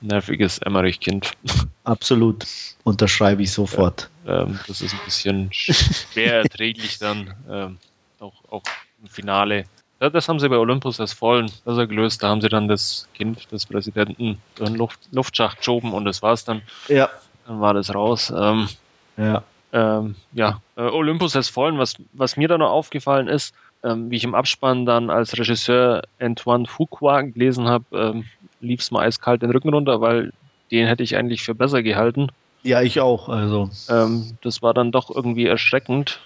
nerviges 0.00 0.58
Emmerich-Kind. 0.58 1.32
Absolut. 1.84 2.44
Unterschreibe 2.84 3.42
ich 3.42 3.52
sofort. 3.52 4.10
Ähm, 4.26 4.58
das 4.66 4.80
ist 4.80 4.92
ein 4.92 5.00
bisschen 5.04 5.48
schwer 5.52 6.38
erträglich 6.38 6.98
dann, 6.98 7.34
ähm, 7.48 7.78
auch, 8.18 8.34
auch 8.50 8.62
im 9.02 9.08
Finale. 9.08 9.64
Ja, 10.00 10.10
das 10.10 10.28
haben 10.28 10.38
sie 10.40 10.48
bei 10.48 10.58
Olympus 10.58 10.98
das 10.98 11.12
vollen 11.12 11.50
besser 11.64 11.86
gelöst. 11.86 12.22
Da 12.22 12.28
haben 12.28 12.40
sie 12.40 12.48
dann 12.48 12.68
das 12.68 13.08
Kind 13.14 13.50
des 13.50 13.64
Präsidenten 13.64 14.38
in 14.58 14.64
den 14.64 14.74
Luft, 14.74 15.00
Luftschacht 15.12 15.58
geschoben 15.58 15.92
und 15.92 16.04
das 16.04 16.22
war's 16.22 16.44
dann. 16.44 16.62
Ja. 16.88 17.08
Dann 17.46 17.60
war 17.60 17.72
das 17.72 17.94
raus. 17.94 18.32
Ähm, 18.36 18.68
ja. 19.16 19.42
Ähm, 19.72 20.14
ja, 20.32 20.60
äh, 20.76 20.82
Olympus 20.82 21.34
has 21.34 21.48
fallen. 21.48 21.78
Was, 21.78 21.94
was 22.12 22.36
mir 22.36 22.48
da 22.48 22.58
noch 22.58 22.70
aufgefallen 22.70 23.28
ist, 23.28 23.54
ähm, 23.84 24.10
wie 24.10 24.16
ich 24.16 24.24
im 24.24 24.34
Abspann 24.34 24.86
dann 24.86 25.10
als 25.10 25.38
Regisseur 25.38 26.02
Antoine 26.20 26.66
Fuqua 26.66 27.22
gelesen 27.22 27.66
habe, 27.66 27.84
ähm, 27.92 28.24
lief 28.60 28.80
es 28.80 28.90
mal 28.90 29.06
eiskalt 29.06 29.42
den 29.42 29.50
Rücken 29.50 29.72
runter, 29.72 30.00
weil 30.00 30.32
den 30.70 30.86
hätte 30.86 31.02
ich 31.02 31.16
eigentlich 31.16 31.42
für 31.42 31.54
besser 31.54 31.82
gehalten. 31.82 32.30
Ja, 32.66 32.82
ich 32.82 33.00
auch. 33.00 33.28
Also. 33.28 33.70
Ähm, 33.88 34.36
das 34.42 34.60
war 34.60 34.74
dann 34.74 34.90
doch 34.90 35.14
irgendwie 35.14 35.46
erschreckend. 35.46 36.20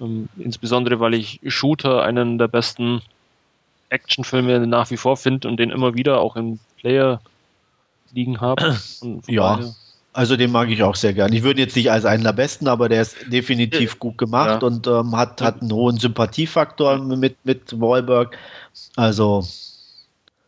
Ähm, 0.00 0.28
insbesondere, 0.38 1.00
weil 1.00 1.14
ich 1.14 1.40
Shooter 1.46 2.02
einen 2.02 2.38
der 2.38 2.48
besten 2.48 3.02
Actionfilme 3.88 4.66
nach 4.66 4.90
wie 4.90 4.96
vor 4.96 5.16
finde 5.16 5.48
und 5.48 5.58
den 5.58 5.70
immer 5.70 5.94
wieder 5.94 6.20
auch 6.20 6.36
im 6.36 6.60
Player 6.78 7.20
liegen 8.12 8.40
habe. 8.40 8.78
Ja, 9.26 9.58
also 10.12 10.36
den 10.36 10.52
mag 10.52 10.68
ich 10.68 10.82
auch 10.82 10.94
sehr 10.94 11.14
gern. 11.14 11.32
Ich 11.32 11.42
würde 11.42 11.60
jetzt 11.60 11.74
nicht 11.74 11.90
als 11.90 12.04
einen 12.04 12.22
der 12.22 12.34
besten, 12.34 12.68
aber 12.68 12.88
der 12.88 13.02
ist 13.02 13.16
definitiv 13.32 13.98
gut 13.98 14.18
gemacht 14.18 14.62
ja. 14.62 14.66
und 14.66 14.86
ähm, 14.86 15.16
hat, 15.16 15.40
hat 15.40 15.62
einen 15.62 15.72
hohen 15.72 15.96
Sympathiefaktor 15.96 16.98
mit, 16.98 17.36
mit 17.44 17.80
Wahlberg. 17.80 18.36
Also. 18.94 19.44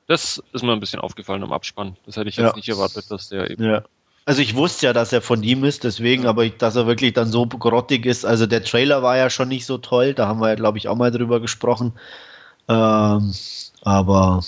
Das 0.06 0.42
ist 0.52 0.62
mir 0.62 0.72
ein 0.72 0.80
bisschen 0.80 1.00
aufgefallen 1.00 1.42
im 1.42 1.52
Abspann. 1.52 1.96
Das 2.04 2.16
hätte 2.16 2.28
ich 2.28 2.36
jetzt 2.36 2.50
ja. 2.50 2.56
nicht 2.56 2.68
erwartet, 2.68 3.10
dass 3.10 3.30
der 3.30 3.50
eben 3.50 3.64
ja. 3.64 3.82
Also 4.26 4.40
ich 4.40 4.54
wusste 4.54 4.86
ja, 4.86 4.92
dass 4.94 5.12
er 5.12 5.20
von 5.20 5.42
ihm 5.42 5.64
ist, 5.64 5.84
deswegen, 5.84 6.26
aber 6.26 6.44
ich, 6.44 6.56
dass 6.56 6.76
er 6.76 6.86
wirklich 6.86 7.12
dann 7.12 7.30
so 7.30 7.46
grottig 7.46 8.06
ist. 8.06 8.24
Also 8.24 8.46
der 8.46 8.64
Trailer 8.64 9.02
war 9.02 9.18
ja 9.18 9.28
schon 9.28 9.48
nicht 9.48 9.66
so 9.66 9.76
toll, 9.76 10.14
da 10.14 10.26
haben 10.26 10.40
wir 10.40 10.48
ja, 10.48 10.54
glaube 10.54 10.78
ich, 10.78 10.88
auch 10.88 10.96
mal 10.96 11.10
drüber 11.10 11.40
gesprochen. 11.40 11.92
Ähm, 12.68 13.34
aber 13.82 14.38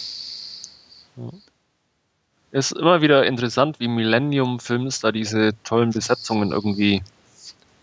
es 2.53 2.71
ist 2.71 2.73
immer 2.73 3.03
wieder 3.03 3.27
interessant, 3.27 3.79
wie 3.79 3.89
Millennium 3.89 4.61
Films 4.61 5.01
da 5.01 5.12
diese 5.12 5.53
tollen 5.62 5.91
Besetzungen 5.91 6.53
irgendwie 6.53 7.03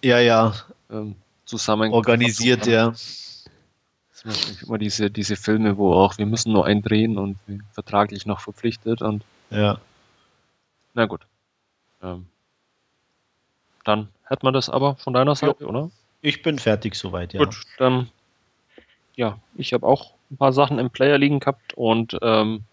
ja, 0.04 0.20
ja. 0.20 0.54
Ähm, 0.92 1.16
zusammen 1.46 1.94
organisiert, 1.94 2.66
ja. 2.66 2.94
immer 4.66 4.78
diese, 4.80 5.12
diese 5.12 5.36
Filme, 5.36 5.78
wo 5.78 5.94
auch 5.94 6.18
wir 6.18 6.26
müssen 6.26 6.54
nur 6.54 6.66
eindrehen 6.66 7.18
und 7.18 7.38
vertraglich 7.74 8.26
noch 8.26 8.42
verpflichtet 8.42 9.02
und 9.02 9.24
ja. 9.52 9.78
Na 10.96 11.06
gut. 11.06 11.22
Ähm, 12.04 12.28
dann 13.86 14.10
hätte 14.26 14.46
man 14.46 14.54
das 14.54 14.70
aber 14.70 14.96
von 14.98 15.14
deiner 15.14 15.36
Seite, 15.36 15.64
jo. 15.64 15.70
oder? 15.70 15.92
Ich 16.22 16.42
bin 16.42 16.60
fertig 16.60 16.96
soweit, 16.96 17.34
ja. 17.34 17.44
Gut, 17.44 17.62
dann 17.78 18.10
ja, 19.16 19.40
ich 19.56 19.74
habe 19.74 19.86
auch 19.86 20.14
ein 20.32 20.38
paar 20.38 20.54
Sachen 20.54 20.80
im 20.80 20.90
Player 20.90 21.18
liegen 21.18 21.40
gehabt 21.40 21.74
und 21.76 22.18
ähm, 22.22 22.64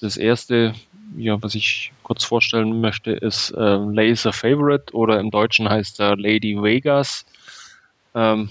das 0.00 0.16
erste, 0.16 0.74
ja, 1.16 1.40
was 1.42 1.54
ich 1.54 1.92
kurz 2.02 2.24
vorstellen 2.24 2.80
möchte, 2.80 3.12
ist 3.12 3.50
äh, 3.50 3.76
Laser 3.76 4.32
Favorite 4.32 4.94
oder 4.94 5.18
im 5.18 5.30
Deutschen 5.30 5.68
heißt 5.68 6.00
er 6.00 6.16
Lady 6.16 6.60
Vegas. 6.60 7.24
Ähm, 8.14 8.50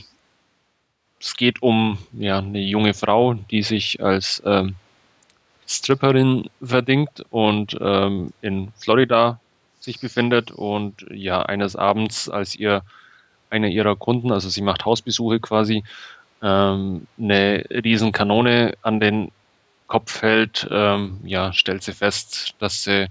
es 1.19 1.35
geht 1.35 1.61
um 1.61 1.97
ja, 2.13 2.39
eine 2.39 2.59
junge 2.59 2.93
Frau, 2.93 3.33
die 3.33 3.63
sich 3.63 4.03
als 4.03 4.41
ähm, 4.45 4.75
Stripperin 5.67 6.49
verdingt 6.61 7.23
und 7.29 7.77
ähm, 7.79 8.31
in 8.41 8.71
Florida 8.77 9.39
sich 9.79 9.99
befindet 9.99 10.51
und 10.51 11.05
ja 11.11 11.41
eines 11.43 11.75
Abends, 11.75 12.29
als 12.29 12.55
ihr 12.55 12.83
einer 13.49 13.67
ihrer 13.67 13.95
Kunden, 13.95 14.31
also 14.31 14.49
sie 14.49 14.61
macht 14.61 14.85
Hausbesuche 14.85 15.39
quasi, 15.39 15.83
ähm, 16.41 17.07
eine 17.19 17.65
riesen 17.69 18.11
Kanone 18.11 18.73
an 18.81 18.99
den 18.99 19.31
Kopf 19.87 20.21
hält, 20.21 20.67
ähm, 20.69 21.19
ja, 21.23 21.53
stellt 21.53 21.83
sie 21.83 21.93
fest, 21.93 22.55
dass 22.59 22.83
sie 22.83 23.07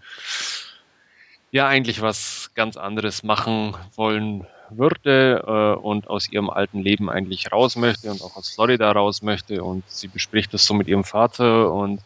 ja 1.50 1.68
eigentlich 1.68 2.02
was 2.02 2.50
ganz 2.54 2.76
anderes 2.76 3.22
machen 3.22 3.74
wollen 3.94 4.46
würde 4.70 5.42
äh, 5.46 5.80
und 5.80 6.08
aus 6.08 6.30
ihrem 6.30 6.50
alten 6.50 6.80
Leben 6.80 7.08
eigentlich 7.08 7.50
raus 7.52 7.76
möchte 7.76 8.10
und 8.10 8.20
auch 8.22 8.36
aus 8.36 8.50
Florida 8.50 8.90
raus 8.92 9.22
möchte. 9.22 9.62
Und 9.62 9.84
sie 9.88 10.08
bespricht 10.08 10.52
das 10.52 10.66
so 10.66 10.74
mit 10.74 10.88
ihrem 10.88 11.04
Vater 11.04 11.72
und 11.72 12.00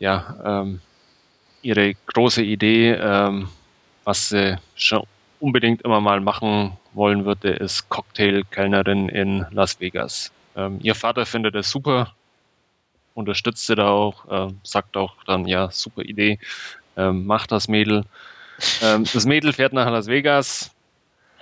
ja, 0.00 0.34
ähm, 0.44 0.80
ihre 1.62 1.94
große 2.06 2.42
Idee, 2.42 2.92
ähm, 2.92 3.48
was 4.04 4.30
sie 4.30 4.58
schon 4.74 5.04
unbedingt 5.38 5.82
immer 5.82 6.00
mal 6.00 6.20
machen 6.20 6.72
wollen 6.94 7.24
würde, 7.24 7.50
ist 7.50 7.88
Cocktailkellnerin 7.90 9.08
in 9.08 9.46
Las 9.50 9.78
Vegas. 9.78 10.32
Ähm, 10.56 10.80
ihr 10.82 10.94
Vater 10.94 11.26
findet 11.26 11.54
es 11.54 11.70
super, 11.70 12.14
unterstützt 13.14 13.66
sie 13.66 13.76
da 13.76 13.90
auch, 13.90 14.48
äh, 14.48 14.52
sagt 14.62 14.96
auch 14.96 15.22
dann, 15.24 15.46
ja, 15.46 15.70
super 15.70 16.02
Idee, 16.02 16.38
ähm, 16.96 17.26
macht 17.26 17.52
das 17.52 17.68
Mädel. 17.68 18.04
Ähm, 18.82 19.04
das 19.12 19.26
Mädel 19.26 19.52
fährt 19.52 19.74
nach 19.74 19.90
Las 19.90 20.06
Vegas, 20.06 20.74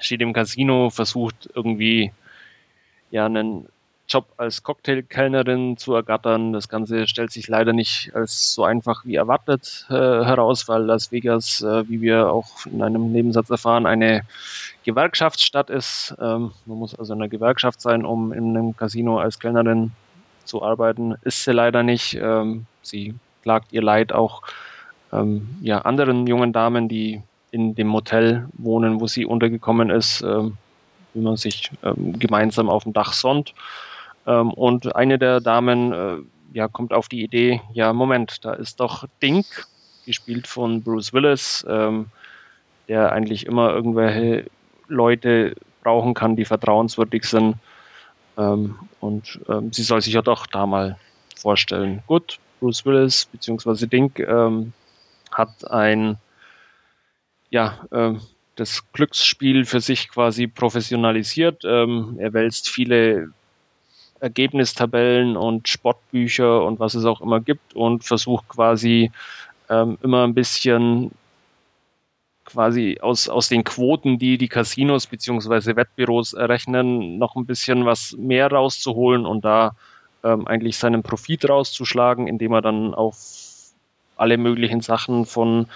steht 0.00 0.20
im 0.20 0.32
Casino, 0.32 0.90
versucht 0.90 1.48
irgendwie 1.54 2.12
ja 3.10 3.26
einen 3.26 3.68
Job 4.08 4.26
als 4.36 4.62
Cocktailkellnerin 4.62 5.76
zu 5.76 5.94
ergattern. 5.94 6.52
Das 6.52 6.68
Ganze 6.68 7.06
stellt 7.06 7.30
sich 7.30 7.46
leider 7.48 7.72
nicht 7.72 8.10
als 8.14 8.54
so 8.54 8.64
einfach 8.64 9.04
wie 9.04 9.16
erwartet 9.16 9.86
äh, 9.90 9.94
heraus, 9.94 10.66
weil 10.68 10.82
Las 10.82 11.12
Vegas, 11.12 11.60
äh, 11.60 11.88
wie 11.88 12.00
wir 12.00 12.32
auch 12.32 12.66
in 12.66 12.82
einem 12.82 13.12
Nebensatz 13.12 13.50
erfahren, 13.50 13.86
eine 13.86 14.22
Gewerkschaftsstadt 14.84 15.68
ist. 15.68 16.14
Ähm, 16.20 16.52
man 16.64 16.78
muss 16.78 16.94
also 16.94 17.12
in 17.12 17.20
einer 17.20 17.28
Gewerkschaft 17.28 17.80
sein, 17.80 18.04
um 18.04 18.32
in 18.32 18.56
einem 18.56 18.76
Casino 18.76 19.18
als 19.18 19.38
Kellnerin 19.38 19.92
zu 20.44 20.62
arbeiten. 20.62 21.14
Ist 21.22 21.44
sie 21.44 21.52
leider 21.52 21.82
nicht. 21.82 22.14
Ähm, 22.14 22.66
sie 22.82 23.14
klagt 23.42 23.72
ihr 23.72 23.82
Leid 23.82 24.12
auch 24.12 24.42
ähm, 25.12 25.48
ja, 25.60 25.82
anderen 25.82 26.26
jungen 26.26 26.52
Damen, 26.52 26.88
die 26.88 27.22
in 27.50 27.74
dem 27.74 27.88
Motel 27.88 28.48
wohnen, 28.54 29.00
wo 29.00 29.06
sie 29.06 29.24
untergekommen 29.24 29.90
ist, 29.90 30.22
ähm, 30.22 30.56
wie 31.14 31.20
man 31.20 31.36
sich 31.36 31.70
ähm, 31.82 32.18
gemeinsam 32.18 32.68
auf 32.68 32.84
dem 32.84 32.92
Dach 32.92 33.12
sonnt. 33.12 33.54
Ähm, 34.28 34.52
und 34.52 34.94
eine 34.94 35.18
der 35.18 35.40
Damen 35.40 35.92
äh, 35.92 36.16
ja, 36.52 36.68
kommt 36.68 36.92
auf 36.92 37.08
die 37.08 37.24
Idee, 37.24 37.62
ja, 37.72 37.92
Moment, 37.92 38.44
da 38.44 38.52
ist 38.52 38.78
doch 38.78 39.06
Dink, 39.22 39.46
gespielt 40.06 40.46
von 40.46 40.82
Bruce 40.82 41.12
Willis, 41.12 41.66
ähm, 41.68 42.06
der 42.88 43.12
eigentlich 43.12 43.46
immer 43.46 43.70
irgendwelche 43.70 44.50
Leute 44.86 45.56
brauchen 45.82 46.14
kann, 46.14 46.36
die 46.36 46.44
vertrauenswürdig 46.44 47.24
sind. 47.24 47.56
Ähm, 48.36 48.78
und 49.00 49.40
ähm, 49.48 49.72
sie 49.72 49.82
soll 49.82 50.02
sich 50.02 50.14
ja 50.14 50.22
doch 50.22 50.46
da 50.46 50.66
mal 50.66 50.96
vorstellen. 51.36 52.02
Gut, 52.06 52.38
Bruce 52.60 52.84
Willis 52.84 53.26
bzw. 53.26 53.86
Dink 53.86 54.18
ähm, 54.20 54.72
hat 55.32 55.70
ein 55.70 56.18
ja, 57.50 57.78
ähm, 57.92 58.20
das 58.56 58.82
Glücksspiel 58.92 59.64
für 59.64 59.80
sich 59.80 60.08
quasi 60.08 60.46
professionalisiert. 60.46 61.62
Ähm, 61.64 62.16
er 62.18 62.32
wälzt 62.32 62.68
viele 62.68 63.30
Ergebnistabellen 64.20 65.36
und 65.36 65.68
Sportbücher 65.68 66.64
und 66.64 66.80
was 66.80 66.94
es 66.94 67.04
auch 67.04 67.20
immer 67.20 67.40
gibt 67.40 67.74
und 67.74 68.04
versucht 68.04 68.48
quasi 68.48 69.10
ähm, 69.68 69.98
immer 70.02 70.24
ein 70.24 70.34
bisschen 70.34 71.10
quasi 72.44 72.98
aus, 73.00 73.28
aus 73.28 73.48
den 73.48 73.62
Quoten, 73.62 74.18
die 74.18 74.38
die 74.38 74.48
Casinos 74.48 75.06
beziehungsweise 75.06 75.76
Wettbüros 75.76 76.32
errechnen, 76.32 77.18
noch 77.18 77.36
ein 77.36 77.44
bisschen 77.44 77.84
was 77.84 78.16
mehr 78.18 78.50
rauszuholen 78.50 79.26
und 79.26 79.44
da 79.44 79.72
ähm, 80.24 80.46
eigentlich 80.46 80.78
seinen 80.78 81.02
Profit 81.02 81.48
rauszuschlagen, 81.48 82.26
indem 82.26 82.52
er 82.52 82.62
dann 82.62 82.94
auf 82.94 83.16
alle 84.16 84.38
möglichen 84.38 84.80
Sachen 84.80 85.26
von 85.26 85.66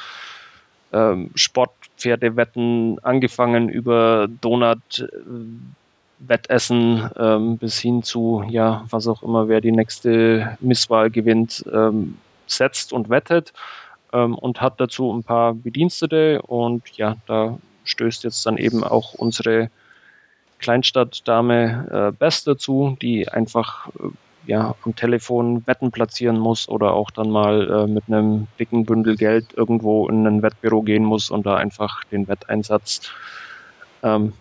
ähm, 0.93 1.31
Sportpferdewetten 1.35 2.99
angefangen 3.03 3.69
über 3.69 4.29
Donut 4.41 5.09
Wettessen 6.27 7.11
ähm, 7.17 7.59
bis 7.59 7.79
hin 7.79 8.03
zu, 8.03 8.45
ja, 8.49 8.85
was 8.91 9.09
auch 9.09 9.23
immer, 9.23 9.49
wer 9.49 9.61
die 9.61 9.73
nächste 9.73 10.57
Misswahl 10.61 11.11
gewinnt, 11.11 11.65
ähm, 11.73 12.19
setzt 12.47 12.93
und 12.93 13.09
wettet 13.09 13.53
ähm, 14.13 14.37
und 14.37 14.61
hat 14.61 14.81
dazu 14.81 15.13
ein 15.13 15.25
paar 15.25 15.55
Bedienstete. 15.55 16.43
Und 16.43 16.89
ja, 16.97 17.17
da 17.27 17.59
stößt 17.85 18.25
jetzt 18.25 18.45
dann 18.47 18.57
eben 18.57 18.85
auch 18.85 19.15
unsere 19.15 19.71
Kleinstadtdame 20.59 21.89
äh, 21.91 22.13
Best 22.17 22.47
dazu, 22.47 22.97
die 23.03 23.29
einfach 23.29 23.89
äh, 23.89 24.09
ja, 24.47 24.75
am 24.85 24.97
Telefon 24.97 25.67
Wetten 25.67 25.91
platzieren 25.93 26.39
muss 26.39 26.69
oder 26.69 26.95
auch 26.95 27.11
dann 27.11 27.31
mal 27.31 27.71
äh, 27.71 27.87
mit 27.87 28.05
einem 28.09 28.49
dicken 28.59 28.85
Bündel 28.85 29.17
Geld 29.17 29.47
irgendwo 29.57 30.09
in 30.09 30.27
ein 30.27 30.43
Wettbüro 30.43 30.83
gehen 30.83 31.05
muss 31.05 31.31
und 31.31 31.47
da 31.47 31.57
einfach 31.57 32.05
den 32.05 32.27
Wetteinsatz 32.29 33.11
ähm, 34.03 34.33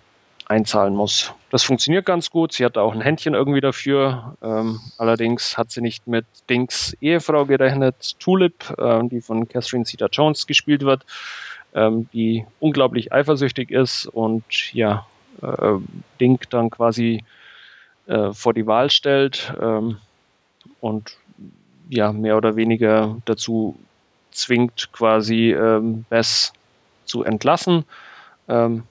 einzahlen 0.52 0.94
muss. 0.94 1.34
Das 1.50 1.64
funktioniert 1.64 2.06
ganz 2.06 2.30
gut. 2.30 2.52
Sie 2.52 2.66
hatte 2.66 2.82
auch 2.82 2.94
ein 2.94 3.00
Händchen 3.00 3.34
irgendwie 3.34 3.62
dafür. 3.62 4.36
Ähm, 4.44 4.82
allerdings 4.98 5.58
hat 5.58 5.72
sie 5.72 5.82
nicht 5.82 6.08
mit 6.08 6.26
Dinks 6.50 6.96
Ehefrau 7.00 7.46
gerechnet, 7.46 8.20
Tulip, 8.20 8.70
äh, 8.78 9.00
die 9.08 9.22
von 9.22 9.48
Catherine 9.48 9.86
Zeta-Jones 9.86 10.48
gespielt 10.48 10.82
wird, 10.82 11.06
ähm, 11.74 12.10
die 12.14 12.46
unglaublich 12.60 13.14
eifersüchtig 13.14 13.72
ist 13.72 14.08
und 14.08 14.74
ja, 14.74 15.06
äh, 15.42 15.78
Dink 16.20 16.50
dann 16.50 16.70
quasi 16.70 17.24
äh, 18.08 18.34
vor 18.34 18.54
die 18.54 18.68
Wahl 18.68 18.90
stellt 18.90 19.54
ähm, 19.62 19.98
und 20.82 21.16
ja, 21.90 22.12
mehr 22.12 22.36
oder 22.36 22.58
weniger 22.58 23.18
dazu 23.24 23.78
zwingt, 24.32 24.90
quasi 24.92 25.54
ähm, 25.54 26.06
Bess 26.10 26.52
zu 27.06 27.24
entlassen. 27.24 27.86
Ähm, 28.48 28.84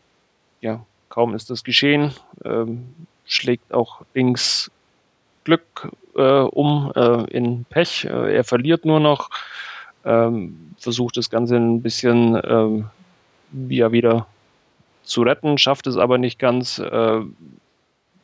ja, 0.60 0.84
Kaum 1.10 1.34
ist 1.34 1.50
das 1.50 1.64
geschehen, 1.64 2.12
ähm, 2.44 2.94
schlägt 3.26 3.74
auch 3.74 4.02
Dings 4.14 4.70
Glück 5.44 5.90
äh, 6.16 6.22
um 6.22 6.92
äh, 6.94 7.24
in 7.30 7.64
Pech. 7.64 8.04
Äh, 8.04 8.36
er 8.36 8.44
verliert 8.44 8.84
nur 8.84 9.00
noch, 9.00 9.28
ähm, 10.04 10.74
versucht 10.78 11.16
das 11.16 11.28
Ganze 11.28 11.56
ein 11.56 11.82
bisschen 11.82 12.40
ähm, 12.44 12.86
ja, 13.68 13.92
wieder 13.92 14.26
zu 15.02 15.22
retten, 15.22 15.58
schafft 15.58 15.86
es 15.86 15.96
aber 15.96 16.18
nicht 16.18 16.38
ganz. 16.38 16.78
Äh, 16.78 17.20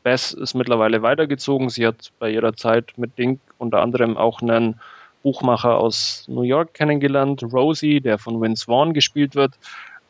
Bess 0.03 0.33
ist 0.33 0.55
mittlerweile 0.55 1.03
weitergezogen. 1.03 1.69
Sie 1.69 1.85
hat 1.85 2.13
bei 2.21 2.31
ihrer 2.31 2.55
Zeit 2.55 2.93
mit 2.97 3.19
Dink 3.19 3.41
unter 3.59 3.83
anderem 3.83 4.17
auch 4.17 4.41
einen 4.41 4.81
Buchmacher 5.25 5.79
aus 5.79 6.25
New 6.29 6.43
York 6.43 6.75
kennengelernt, 6.75 7.43
Rosie, 7.43 8.01
der 8.01 8.17
von 8.17 8.41
Vince 8.41 8.67
Vaughn 8.67 8.95
gespielt 8.95 9.35
wird. 9.35 9.55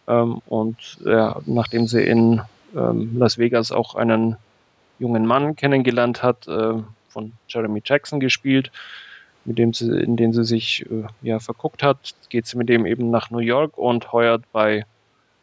Ähm, 0.07 0.43
und 0.47 0.99
ja, 1.03 1.41
nachdem 1.47 1.87
sie 1.87 2.03
in 2.03 2.43
ähm, 2.75 3.19
Las 3.19 3.39
Vegas 3.39 3.73
auch 3.73 3.95
einen 3.95 4.37
jungen 4.99 5.27
Mann 5.27 5.57
kennengelernt 5.57 6.23
hat, 6.23 6.49
äh, 6.49 6.75
von 7.09 7.33
Jeremy 7.49 7.83
Jackson 7.85 8.21
gespielt, 8.21 8.71
mit 9.45 9.59
dem 9.59 9.73
sie, 9.73 9.99
in 10.01 10.17
den 10.17 10.33
sie 10.33 10.45
sich 10.45 10.85
äh, 10.91 11.05
ja, 11.23 11.39
verguckt 11.39 11.83
hat, 11.83 12.15
geht 12.29 12.47
sie 12.47 12.59
mit 12.59 12.69
dem 12.69 12.87
eben 12.87 13.11
nach 13.11 13.31
New 13.31 13.39
York 13.39 13.79
und 13.79 14.13
heuert 14.13 14.43
bei 14.53 14.85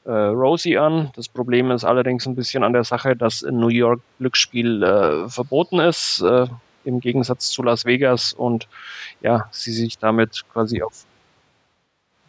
äh, 0.06 0.12
Rosie 0.12 0.78
an. 0.78 1.12
Das 1.16 1.30
Problem 1.30 1.72
ist 1.72 1.84
allerdings 1.84 2.26
ein 2.26 2.36
bisschen 2.36 2.64
an 2.64 2.74
der 2.74 2.84
Sache, 2.84 3.16
dass 3.16 3.42
in 3.42 3.60
New 3.60 3.70
York 3.70 4.02
Glücksspiel 4.20 4.84
äh, 4.84 5.30
verboten 5.30 5.80
ist, 5.80 6.22
äh, 6.22 6.48
im 6.86 7.00
Gegensatz 7.00 7.50
zu 7.50 7.64
Las 7.64 7.86
Vegas 7.86 8.34
und 8.34 8.68
ja, 9.22 9.48
sie 9.52 9.72
sich 9.72 9.98
damit 9.98 10.44
quasi 10.52 10.82
auf 10.82 11.06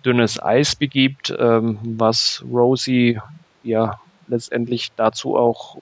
dünnes 0.04 0.40
Eis 0.40 0.76
begibt, 0.76 1.34
ähm, 1.38 1.78
was 1.82 2.44
Rosie 2.50 3.18
ja 3.62 3.98
letztendlich 4.28 4.92
dazu 4.96 5.36
auch 5.36 5.78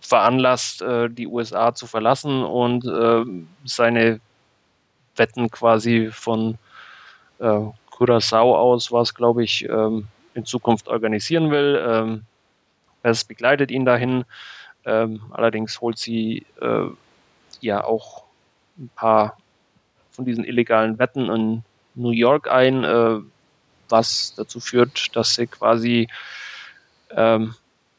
veranlasst, 0.00 0.82
äh, 0.82 1.08
die 1.08 1.26
USA 1.26 1.74
zu 1.74 1.86
verlassen 1.86 2.44
und 2.44 2.84
äh, 2.84 3.24
seine 3.64 4.20
Wetten 5.16 5.50
quasi 5.50 6.10
von 6.12 6.58
äh, 7.38 7.60
Curaçao 7.90 8.54
aus, 8.56 8.90
was 8.92 9.14
glaube 9.14 9.44
ich, 9.44 9.64
ähm, 9.68 10.08
in 10.34 10.44
Zukunft 10.44 10.88
organisieren 10.88 11.50
will. 11.50 11.82
Ähm, 11.86 12.22
es 13.02 13.24
begleitet 13.24 13.70
ihn 13.70 13.84
dahin. 13.84 14.24
Ähm, 14.84 15.22
allerdings 15.30 15.80
holt 15.80 15.98
sie 15.98 16.44
äh, 16.60 16.86
ja 17.60 17.84
auch 17.84 18.24
ein 18.78 18.90
paar 18.94 19.38
von 20.10 20.24
diesen 20.24 20.44
illegalen 20.44 20.98
Wetten 20.98 21.30
in 21.30 21.64
New 21.94 22.10
York 22.10 22.50
ein, 22.50 22.84
was 23.88 24.34
dazu 24.36 24.60
führt, 24.60 25.14
dass 25.16 25.34
sie 25.34 25.46
quasi 25.46 26.08
ähm, 27.16 27.54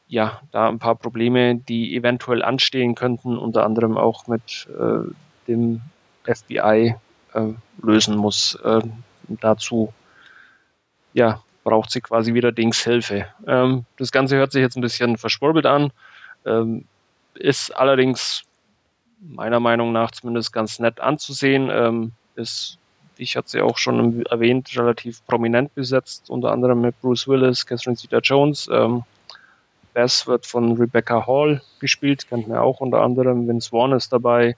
ja 0.08 0.40
da 0.52 0.68
ein 0.68 0.78
paar 0.78 0.94
Probleme, 0.94 1.56
die 1.56 1.96
eventuell 1.96 2.42
anstehen 2.42 2.94
könnten, 2.94 3.38
unter 3.38 3.64
anderem 3.64 3.96
auch 3.96 4.26
mit 4.26 4.68
äh, 4.78 5.10
dem 5.48 5.80
FBI 6.24 6.96
äh, 7.34 7.40
lösen 7.82 8.16
muss. 8.16 8.54
Äh, 8.64 8.82
dazu 9.28 9.92
ja, 11.12 11.42
braucht 11.62 11.90
sie 11.90 12.00
quasi 12.00 12.34
wieder 12.34 12.52
Dings 12.52 12.82
Hilfe. 12.82 13.26
Ähm, 13.46 13.84
das 13.96 14.12
Ganze 14.12 14.36
hört 14.36 14.52
sich 14.52 14.60
jetzt 14.60 14.76
ein 14.76 14.82
bisschen 14.82 15.16
verschwurbelt 15.16 15.66
an, 15.66 15.92
ähm, 16.44 16.84
ist 17.34 17.70
allerdings 17.70 18.44
meiner 19.20 19.60
Meinung 19.60 19.92
nach 19.92 20.10
zumindest 20.10 20.52
ganz 20.52 20.78
nett 20.78 21.00
anzusehen. 21.00 21.70
Ähm, 21.72 22.12
ist, 22.36 22.78
ich 23.16 23.36
hatte 23.36 23.48
sie 23.48 23.60
auch 23.60 23.78
schon 23.78 24.24
erwähnt, 24.26 24.76
relativ 24.76 25.24
prominent 25.26 25.74
besetzt, 25.74 26.30
unter 26.30 26.52
anderem 26.52 26.80
mit 26.80 27.00
Bruce 27.00 27.28
Willis, 27.28 27.66
Catherine 27.66 27.96
Zeta-Jones. 27.96 28.68
Ähm, 28.72 29.04
Bess 29.92 30.26
wird 30.26 30.44
von 30.46 30.76
Rebecca 30.76 31.26
Hall 31.26 31.62
gespielt, 31.78 32.28
kennt 32.28 32.48
man 32.48 32.58
auch 32.58 32.80
unter 32.80 33.00
anderem. 33.00 33.46
Vince 33.46 33.70
Vaughn 33.70 33.92
ist 33.92 34.12
dabei. 34.12 34.56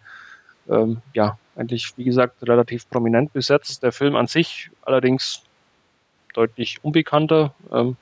Ähm, 0.69 1.03
ja, 1.13 1.39
eigentlich, 1.55 1.93
wie 1.97 2.05
gesagt, 2.05 2.43
relativ 2.43 2.89
prominent 2.89 3.33
besetzt. 3.33 3.83
Der 3.83 3.93
Film 3.93 4.17
an 4.17 4.27
sich 4.27 4.71
allerdings 4.83 5.43
deutlich 6.35 6.83
unbekannter. 6.83 7.55
Ähm, 7.71 7.97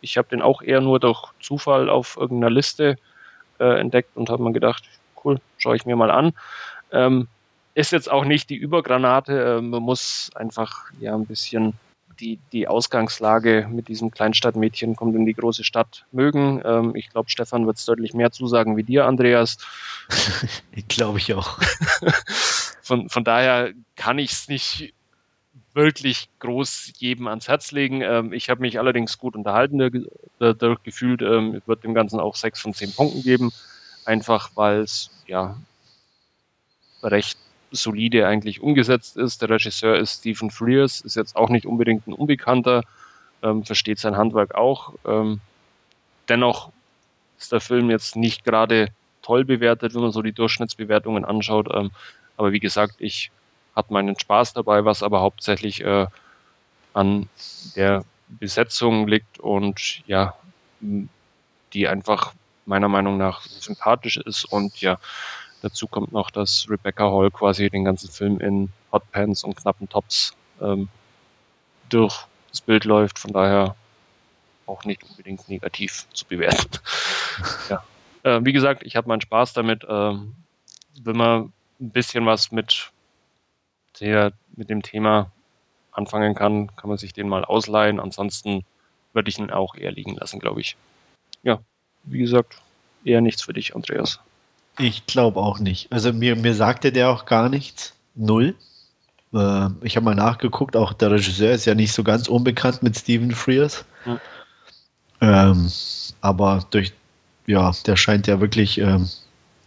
ich 0.00 0.16
habe 0.16 0.28
den 0.28 0.42
auch 0.42 0.62
eher 0.62 0.80
nur 0.80 1.00
durch 1.00 1.32
Zufall 1.40 1.90
auf 1.90 2.16
irgendeiner 2.16 2.50
Liste 2.50 2.96
äh, 3.58 3.80
entdeckt 3.80 4.16
und 4.16 4.30
habe 4.30 4.42
mir 4.42 4.52
gedacht, 4.52 4.84
cool, 5.24 5.40
schaue 5.58 5.76
ich 5.76 5.84
mir 5.84 5.96
mal 5.96 6.10
an. 6.10 6.32
Ähm, 6.92 7.28
ist 7.74 7.92
jetzt 7.92 8.10
auch 8.10 8.24
nicht 8.24 8.50
die 8.50 8.56
Übergranate. 8.56 9.58
Äh, 9.58 9.60
man 9.60 9.82
muss 9.82 10.30
einfach 10.34 10.90
ja 11.00 11.14
ein 11.14 11.26
bisschen 11.26 11.74
die, 12.20 12.38
die 12.52 12.68
Ausgangslage 12.68 13.68
mit 13.70 13.88
diesem 13.88 14.10
Kleinstadtmädchen 14.10 14.94
kommt 14.94 15.16
in 15.16 15.24
die 15.24 15.34
große 15.34 15.64
Stadt 15.64 16.04
mögen. 16.12 16.60
Ähm, 16.64 16.94
ich 16.94 17.08
glaube, 17.10 17.30
Stefan 17.30 17.66
wird 17.66 17.78
es 17.78 17.84
deutlich 17.86 18.14
mehr 18.14 18.30
zusagen 18.30 18.76
wie 18.76 18.82
dir, 18.82 19.06
Andreas. 19.06 19.58
ich 20.72 20.86
glaube 20.88 21.18
ich 21.18 21.32
auch. 21.34 21.58
von, 22.82 23.08
von 23.08 23.24
daher 23.24 23.72
kann 23.96 24.18
ich 24.18 24.32
es 24.32 24.48
nicht 24.48 24.92
wirklich 25.72 26.28
groß 26.40 26.92
jedem 26.98 27.28
ans 27.28 27.48
Herz 27.48 27.72
legen. 27.72 28.02
Ähm, 28.02 28.32
ich 28.32 28.50
habe 28.50 28.60
mich 28.60 28.78
allerdings 28.78 29.18
gut 29.18 29.36
unterhalten 29.36 29.78
dadurch 30.38 30.82
gefühlt. 30.82 31.22
Ähm, 31.22 31.56
ich 31.56 31.68
würde 31.68 31.82
dem 31.82 31.94
Ganzen 31.94 32.20
auch 32.20 32.36
sechs 32.36 32.60
von 32.60 32.74
zehn 32.74 32.92
Punkten 32.92 33.22
geben. 33.22 33.52
Einfach 34.04 34.50
weil 34.56 34.80
es 34.80 35.10
ja 35.26 35.56
recht 37.02 37.38
solide 37.70 38.26
eigentlich 38.26 38.60
umgesetzt 38.60 39.16
ist. 39.16 39.42
Der 39.42 39.50
Regisseur 39.50 39.96
ist 39.96 40.20
Stephen 40.20 40.50
Frears, 40.50 41.00
ist 41.00 41.16
jetzt 41.16 41.36
auch 41.36 41.48
nicht 41.48 41.66
unbedingt 41.66 42.06
ein 42.06 42.12
Unbekannter, 42.12 42.82
ähm, 43.42 43.64
versteht 43.64 43.98
sein 43.98 44.16
Handwerk 44.16 44.54
auch. 44.54 44.94
Ähm, 45.04 45.40
dennoch 46.28 46.70
ist 47.38 47.52
der 47.52 47.60
Film 47.60 47.90
jetzt 47.90 48.16
nicht 48.16 48.44
gerade 48.44 48.88
toll 49.22 49.44
bewertet, 49.44 49.94
wenn 49.94 50.02
man 50.02 50.12
so 50.12 50.22
die 50.22 50.32
Durchschnittsbewertungen 50.32 51.24
anschaut. 51.24 51.68
Ähm, 51.72 51.90
aber 52.36 52.52
wie 52.52 52.60
gesagt, 52.60 52.96
ich 52.98 53.30
hatte 53.76 53.92
meinen 53.92 54.18
Spaß 54.18 54.54
dabei, 54.54 54.84
was 54.84 55.02
aber 55.02 55.20
hauptsächlich 55.20 55.82
äh, 55.84 56.06
an 56.92 57.28
der 57.76 58.04
Besetzung 58.28 59.06
liegt 59.08 59.38
und 59.38 60.02
ja, 60.06 60.34
die 61.72 61.88
einfach 61.88 62.34
meiner 62.66 62.88
Meinung 62.88 63.16
nach 63.16 63.42
sympathisch 63.42 64.16
ist 64.16 64.44
und 64.44 64.80
ja, 64.80 64.98
Dazu 65.62 65.86
kommt 65.86 66.12
noch, 66.12 66.30
dass 66.30 66.66
Rebecca 66.68 67.10
Hall 67.10 67.30
quasi 67.30 67.68
den 67.68 67.84
ganzen 67.84 68.10
Film 68.10 68.40
in 68.40 68.70
Hotpants 68.92 69.44
und 69.44 69.56
knappen 69.56 69.88
Tops 69.88 70.34
ähm, 70.60 70.88
durch 71.88 72.26
das 72.50 72.60
Bild 72.60 72.84
läuft. 72.84 73.18
Von 73.18 73.32
daher 73.32 73.76
auch 74.66 74.84
nicht 74.84 75.02
unbedingt 75.04 75.48
negativ 75.48 76.06
zu 76.12 76.24
bewerten. 76.24 76.78
ja. 77.68 77.84
Äh, 78.22 78.40
wie 78.44 78.52
gesagt, 78.52 78.82
ich 78.84 78.96
habe 78.96 79.08
meinen 79.08 79.20
Spaß 79.20 79.52
damit. 79.52 79.84
Ähm, 79.88 80.34
wenn 81.02 81.16
man 81.16 81.52
ein 81.80 81.90
bisschen 81.90 82.26
was 82.26 82.52
mit, 82.52 82.90
der, 84.00 84.32
mit 84.56 84.70
dem 84.70 84.82
Thema 84.82 85.30
anfangen 85.92 86.34
kann, 86.34 86.74
kann 86.76 86.88
man 86.88 86.98
sich 86.98 87.12
den 87.12 87.28
mal 87.28 87.44
ausleihen. 87.44 88.00
Ansonsten 88.00 88.64
würde 89.12 89.28
ich 89.28 89.38
ihn 89.38 89.50
auch 89.50 89.74
eher 89.74 89.92
liegen 89.92 90.16
lassen, 90.16 90.38
glaube 90.38 90.60
ich. 90.60 90.76
Ja, 91.42 91.60
wie 92.04 92.18
gesagt, 92.18 92.60
eher 93.04 93.20
nichts 93.20 93.42
für 93.42 93.52
dich, 93.52 93.74
Andreas. 93.74 94.20
Ich 94.80 95.06
glaube 95.06 95.40
auch 95.40 95.58
nicht. 95.58 95.92
Also 95.92 96.12
mir, 96.12 96.36
mir 96.36 96.54
sagte 96.54 96.90
der 96.90 97.10
auch 97.10 97.26
gar 97.26 97.48
nichts. 97.48 97.94
Null. 98.14 98.54
Äh, 99.34 99.68
ich 99.82 99.96
habe 99.96 100.04
mal 100.04 100.14
nachgeguckt, 100.14 100.74
auch 100.74 100.92
der 100.92 101.10
Regisseur 101.10 101.52
ist 101.52 101.66
ja 101.66 101.74
nicht 101.74 101.92
so 101.92 102.02
ganz 102.02 102.28
unbekannt 102.28 102.82
mit 102.82 102.96
Stephen 102.96 103.32
Frears. 103.32 103.84
Ja. 104.06 104.20
Ähm, 105.20 105.70
aber 106.22 106.64
durch, 106.70 106.92
ja, 107.46 107.72
der 107.86 107.96
scheint 107.96 108.26
ja 108.26 108.40
wirklich 108.40 108.78
ähm, 108.78 109.08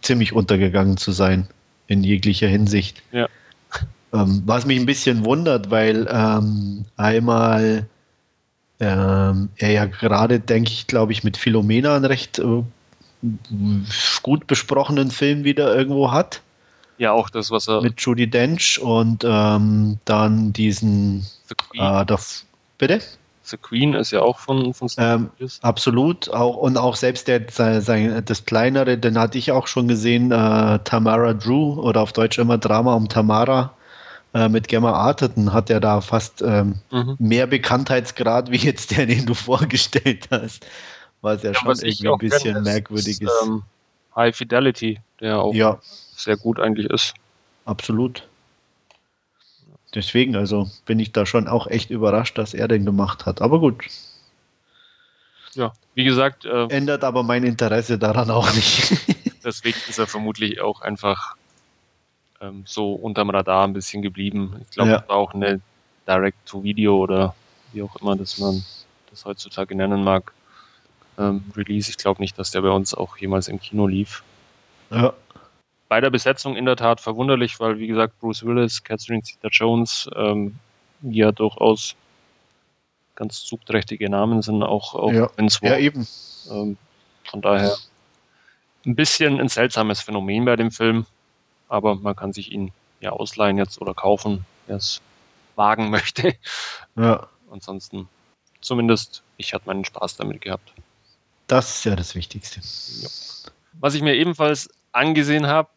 ziemlich 0.01 0.33
untergegangen 0.33 0.97
zu 0.97 1.11
sein 1.11 1.47
in 1.87 2.03
jeglicher 2.03 2.47
Hinsicht. 2.47 3.01
Ja. 3.11 3.27
Ähm, 4.15 4.43
was 4.45 4.67
mich 4.67 4.79
ein 4.79 4.85
bisschen 4.85 5.25
wundert, 5.25 5.71
weil 5.71 6.07
ähm, 6.07 6.85
einmal 6.97 7.87
ähm, 8.79 9.49
er 9.57 9.71
ja 9.71 9.85
gerade, 9.85 10.39
denke 10.39 10.69
ich, 10.69 10.85
glaube 10.85 11.13
ich, 11.13 11.23
mit 11.23 11.35
Philomena 11.35 11.95
ein 11.95 12.05
recht 12.05 12.37
äh, 12.37 12.63
gut 14.21 14.47
besprochenen 14.47 15.11
Film 15.11 15.43
wieder 15.43 15.75
irgendwo 15.75 16.11
hat. 16.11 16.41
Ja, 16.97 17.11
auch 17.11 17.29
das, 17.29 17.51
was 17.51 17.67
er. 17.67 17.81
Mit 17.81 17.99
Judy 18.01 18.29
Dench 18.29 18.79
und 18.79 19.23
ähm, 19.27 19.97
dann 20.05 20.53
diesen. 20.53 21.25
The 21.47 21.55
Queen. 21.55 21.81
Äh, 21.81 22.05
der, 22.05 22.19
bitte? 22.77 23.01
The 23.45 23.57
Queen 23.57 23.93
ist 23.93 24.11
ja 24.11 24.21
auch 24.21 24.39
von, 24.39 24.73
von 24.73 24.87
ähm, 24.97 25.29
Absolut. 25.61 26.29
Auch, 26.29 26.55
und 26.57 26.77
auch 26.77 26.95
selbst 26.95 27.27
der, 27.27 27.41
sein, 27.49 28.23
das 28.25 28.45
kleinere, 28.45 28.97
den 28.97 29.19
hatte 29.19 29.37
ich 29.37 29.51
auch 29.51 29.67
schon 29.67 29.87
gesehen, 29.87 30.31
äh, 30.31 30.79
Tamara 30.83 31.33
Drew 31.33 31.73
oder 31.73 32.01
auf 32.01 32.13
Deutsch 32.13 32.37
immer 32.37 32.57
Drama 32.57 32.93
um 32.93 33.09
Tamara 33.09 33.73
äh, 34.33 34.47
mit 34.49 34.67
Gemma 34.67 34.93
Arterton 34.93 35.51
hat 35.53 35.69
er 35.69 35.79
da 35.79 36.01
fast 36.01 36.41
ähm, 36.41 36.75
mhm. 36.91 37.15
mehr 37.19 37.47
Bekanntheitsgrad 37.47 38.49
wie 38.49 38.57
jetzt 38.57 38.91
der, 38.91 39.05
den 39.05 39.25
du 39.25 39.33
vorgestellt 39.33 40.27
hast 40.31 40.65
was 41.23 41.41
ja, 41.41 41.51
ja 41.51 41.59
schon 41.59 41.77
irgendwie 41.79 42.09
ein 42.09 42.17
bisschen 42.17 42.53
kenn, 42.53 42.63
merkwürdig 42.63 43.21
ist. 43.21 43.21
ist. 43.21 43.43
Ähm, 43.43 43.63
High 44.15 44.35
Fidelity, 44.35 44.99
der 45.19 45.39
auch 45.39 45.53
ja. 45.53 45.79
sehr 46.15 46.37
gut 46.37 46.59
eigentlich 46.59 46.87
ist. 46.87 47.13
Absolut. 47.65 48.27
Deswegen, 49.95 50.35
also 50.35 50.69
bin 50.85 50.99
ich 50.99 51.11
da 51.11 51.25
schon 51.25 51.47
auch 51.47 51.67
echt 51.67 51.89
überrascht, 51.89 52.37
dass 52.37 52.53
er 52.53 52.67
den 52.67 52.85
gemacht 52.85 53.25
hat. 53.25 53.41
Aber 53.41 53.59
gut. 53.59 53.85
Ja, 55.53 55.71
wie 55.95 56.03
gesagt. 56.03 56.45
Äh, 56.45 56.67
Ändert 56.67 57.03
aber 57.03 57.23
mein 57.23 57.43
Interesse 57.43 57.97
daran 57.97 58.29
auch 58.29 58.53
nicht. 58.53 58.91
deswegen 59.43 59.77
ist 59.87 59.99
er 59.99 60.07
vermutlich 60.07 60.61
auch 60.61 60.81
einfach 60.81 61.35
ähm, 62.41 62.63
so 62.65 62.93
unterm 62.93 63.29
Radar 63.29 63.65
ein 63.65 63.73
bisschen 63.73 64.01
geblieben. 64.01 64.57
Ich 64.63 64.71
glaube, 64.71 64.91
ja. 64.91 64.99
das 64.99 65.09
war 65.09 65.15
auch 65.15 65.33
eine 65.33 65.61
Direct-to-Video 66.07 66.97
oder 66.97 67.35
wie 67.71 67.81
auch 67.81 67.95
immer, 67.97 68.15
dass 68.15 68.39
man 68.39 68.63
das 69.09 69.25
heutzutage 69.25 69.75
nennen 69.75 70.03
mag 70.03 70.33
ähm, 71.17 71.43
Release. 71.55 71.89
Ich 71.89 71.97
glaube 71.97 72.21
nicht, 72.21 72.37
dass 72.37 72.51
der 72.51 72.61
bei 72.61 72.69
uns 72.69 72.93
auch 72.93 73.17
jemals 73.17 73.47
im 73.47 73.59
Kino 73.59 73.87
lief. 73.87 74.23
Ja. 74.89 75.13
Bei 75.89 76.01
der 76.01 76.09
Besetzung 76.09 76.55
in 76.55 76.65
der 76.65 76.75
Tat 76.75 77.01
verwunderlich, 77.01 77.59
weil 77.59 77.77
wie 77.79 77.87
gesagt 77.87 78.19
Bruce 78.19 78.43
Willis, 78.43 78.83
Catherine 78.83 79.21
Zeta-Jones 79.21 80.09
ähm, 80.15 80.55
ja 81.01 81.31
durchaus 81.31 81.95
ganz 83.15 83.43
zugträchtige 83.43 84.09
Namen 84.09 84.41
sind, 84.41 84.63
auch, 84.63 84.95
auch 84.95 85.11
ja. 85.11 85.29
Vince 85.37 85.59
Ja, 85.61 85.77
eben. 85.77 86.07
Ähm, 86.49 86.77
von 87.25 87.41
daher 87.41 87.75
ein 88.85 88.95
bisschen 88.95 89.39
ein 89.39 89.49
seltsames 89.49 90.01
Phänomen 90.01 90.45
bei 90.45 90.55
dem 90.55 90.71
Film, 90.71 91.05
aber 91.69 91.95
man 91.95 92.15
kann 92.15 92.33
sich 92.33 92.51
ihn 92.51 92.71
ja 92.99 93.11
ausleihen 93.11 93.57
jetzt 93.57 93.81
oder 93.81 93.93
kaufen, 93.93 94.45
wer 94.67 94.77
es 94.77 95.01
wagen 95.55 95.89
möchte. 95.89 96.35
Ja. 96.95 97.27
Ansonsten, 97.51 98.09
zumindest, 98.61 99.23
ich 99.37 99.53
hatte 99.53 99.67
meinen 99.67 99.85
Spaß 99.85 100.17
damit 100.17 100.41
gehabt. 100.41 100.73
Das 101.47 101.77
ist 101.77 101.85
ja 101.85 101.95
das 101.95 102.15
Wichtigste. 102.15 102.61
Ja. 103.01 103.09
Was 103.79 103.95
ich 103.95 104.01
mir 104.01 104.15
ebenfalls 104.15 104.69
angesehen 104.91 105.47
habe 105.47 105.69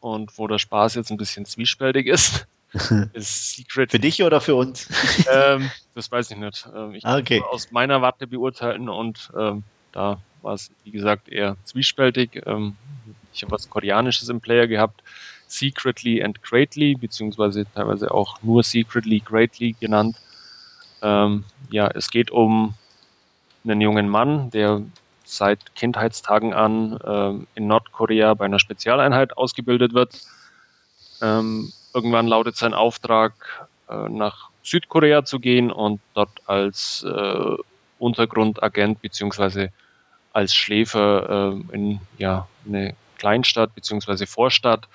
und 0.00 0.36
wo 0.38 0.46
der 0.46 0.58
Spaß 0.58 0.94
jetzt 0.94 1.10
ein 1.10 1.16
bisschen 1.16 1.46
zwiespältig 1.46 2.06
ist, 2.06 2.46
ist 3.12 3.54
Secret. 3.56 3.90
Für 3.90 3.98
dich 3.98 4.22
oder 4.22 4.40
für 4.40 4.54
uns? 4.54 4.88
ähm, 5.32 5.70
das 5.94 6.10
weiß 6.10 6.30
ich 6.32 6.36
nicht. 6.36 6.68
Ähm, 6.74 6.94
ich 6.94 7.04
ah, 7.06 7.16
okay. 7.16 7.40
kann 7.40 7.48
aus 7.48 7.70
meiner 7.70 8.02
Warte 8.02 8.26
beurteilen 8.26 8.88
und 8.88 9.30
ähm, 9.38 9.62
da 9.92 10.20
war 10.42 10.54
es, 10.54 10.70
wie 10.82 10.90
gesagt, 10.90 11.28
eher 11.28 11.56
zwiespältig. 11.64 12.42
Ähm, 12.46 12.76
ich 13.32 13.42
habe 13.42 13.52
was 13.52 13.70
Koreanisches 13.70 14.28
im 14.28 14.40
Player 14.40 14.66
gehabt, 14.66 15.02
Secretly 15.46 16.22
and 16.22 16.42
Greatly, 16.42 16.94
beziehungsweise 16.94 17.64
teilweise 17.74 18.10
auch 18.10 18.42
nur 18.42 18.62
Secretly 18.62 19.20
Greatly 19.20 19.74
genannt. 19.78 20.16
Ähm, 21.02 21.44
ja, 21.70 21.88
es 21.88 22.10
geht 22.10 22.30
um 22.30 22.74
einen 23.64 23.80
jungen 23.80 24.08
Mann, 24.08 24.50
der 24.50 24.82
seit 25.36 25.74
Kindheitstagen 25.74 26.52
an 26.52 26.98
ähm, 27.04 27.46
in 27.54 27.66
Nordkorea 27.66 28.34
bei 28.34 28.44
einer 28.44 28.58
Spezialeinheit 28.58 29.36
ausgebildet 29.36 29.94
wird. 29.94 30.20
Ähm, 31.22 31.72
irgendwann 31.92 32.26
lautet 32.26 32.56
sein 32.56 32.74
Auftrag, 32.74 33.32
äh, 33.88 34.08
nach 34.08 34.50
Südkorea 34.62 35.24
zu 35.24 35.40
gehen 35.40 35.70
und 35.70 36.00
dort 36.14 36.30
als 36.46 37.04
äh, 37.08 37.56
Untergrundagent 37.98 39.00
beziehungsweise 39.02 39.70
als 40.32 40.54
Schläfer 40.54 41.54
äh, 41.70 41.74
in 41.74 42.00
ja, 42.18 42.48
eine 42.66 42.94
Kleinstadt 43.18 43.74
beziehungsweise 43.74 44.26
Vorstadt 44.26 44.88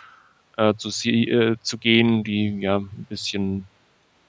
äh, 0.58 0.74
zu, 0.76 0.90
äh, 1.08 1.56
zu 1.62 1.78
gehen, 1.78 2.24
die 2.24 2.60
ja 2.60 2.78
ein 2.78 3.08
bisschen 3.10 3.66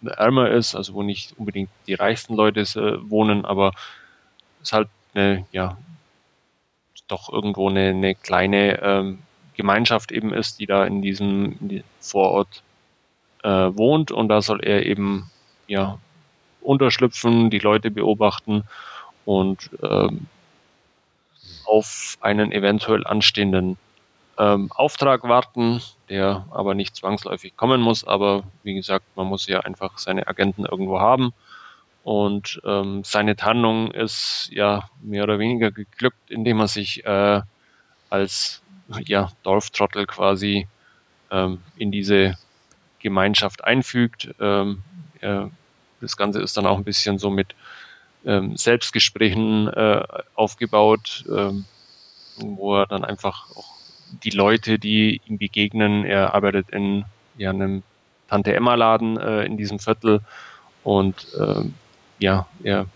ärmer 0.03 0.51
ist, 0.51 0.75
also 0.75 0.95
wo 0.95 1.03
nicht 1.03 1.35
unbedingt 1.37 1.71
die 1.87 1.95
reichsten 1.95 2.35
Leute 2.35 2.61
äh, 2.61 3.11
wohnen, 3.11 3.45
aber 3.45 3.73
es 4.63 4.73
halt 4.73 4.89
eine, 5.15 5.47
ja, 5.53 5.77
doch 7.11 7.33
irgendwo 7.33 7.69
eine, 7.69 7.89
eine 7.89 8.15
kleine 8.15 8.81
ähm, 8.83 9.19
Gemeinschaft 9.57 10.13
eben 10.13 10.33
ist, 10.33 10.61
die 10.61 10.67
da 10.67 10.85
in 10.85 11.03
diesem 11.03 11.83
Vorort 12.01 12.63
äh, 13.43 13.49
wohnt 13.49 14.11
und 14.11 14.29
da 14.29 14.43
soll 14.43 14.61
er 14.63 14.87
eben 14.87 15.31
ja 15.67 15.99
unterschlüpfen, 16.61 17.51
die 17.51 17.59
Leute 17.59 17.91
beobachten 17.91 18.65
und 19.25 19.71
ähm, 19.83 20.27
auf 21.67 22.19
einen 22.21 22.53
eventuell 22.53 23.07
anstehenden 23.07 23.77
ähm, 24.39 24.71
Auftrag 24.75 25.25
warten, 25.25 25.81
der 26.09 26.47
aber 26.51 26.75
nicht 26.75 26.97
zwangsläufig 26.97 27.57
kommen 27.57 27.81
muss. 27.81 28.05
Aber 28.05 28.43
wie 28.63 28.75
gesagt, 28.75 29.05
man 29.15 29.27
muss 29.27 29.47
ja 29.47 29.61
einfach 29.61 29.99
seine 29.99 30.27
Agenten 30.27 30.65
irgendwo 30.65 30.99
haben. 30.99 31.33
Und 32.11 32.61
ähm, 32.65 33.05
seine 33.05 33.37
Tarnung 33.37 33.93
ist 33.93 34.49
ja 34.51 34.91
mehr 35.01 35.23
oder 35.23 35.39
weniger 35.39 35.71
geglückt, 35.71 36.29
indem 36.29 36.59
er 36.59 36.67
sich 36.67 37.07
äh, 37.07 37.41
als 38.09 38.63
ja, 39.05 39.31
Dorftrottel 39.45 40.07
quasi 40.07 40.67
ähm, 41.31 41.61
in 41.77 41.93
diese 41.93 42.37
Gemeinschaft 42.99 43.63
einfügt. 43.63 44.35
Ähm, 44.41 44.83
äh, 45.21 45.43
das 46.01 46.17
Ganze 46.17 46.41
ist 46.41 46.57
dann 46.57 46.67
auch 46.67 46.79
ein 46.79 46.83
bisschen 46.83 47.21
so 47.21 47.31
mit 47.31 47.55
ähm, 48.25 48.57
Selbstgesprächen 48.57 49.69
äh, 49.69 50.03
aufgebaut, 50.35 51.25
ähm, 51.31 51.65
wo 52.39 52.77
er 52.77 52.87
dann 52.87 53.05
einfach 53.05 53.53
auch 53.55 53.71
die 54.25 54.31
Leute, 54.31 54.81
die 54.81 55.21
ihm 55.27 55.39
begegnen, 55.39 56.05
er 56.05 56.35
arbeitet 56.35 56.71
in 56.71 57.05
ja, 57.39 57.51
einem 57.51 57.85
Tante 58.29 58.53
Emma 58.53 58.75
Laden 58.75 59.17
äh, 59.17 59.45
in 59.45 59.57
diesem 59.57 59.79
Viertel 59.79 60.23
und 60.83 61.29
ähm, 61.39 61.77
ja, 62.21 62.47
er 62.63 62.87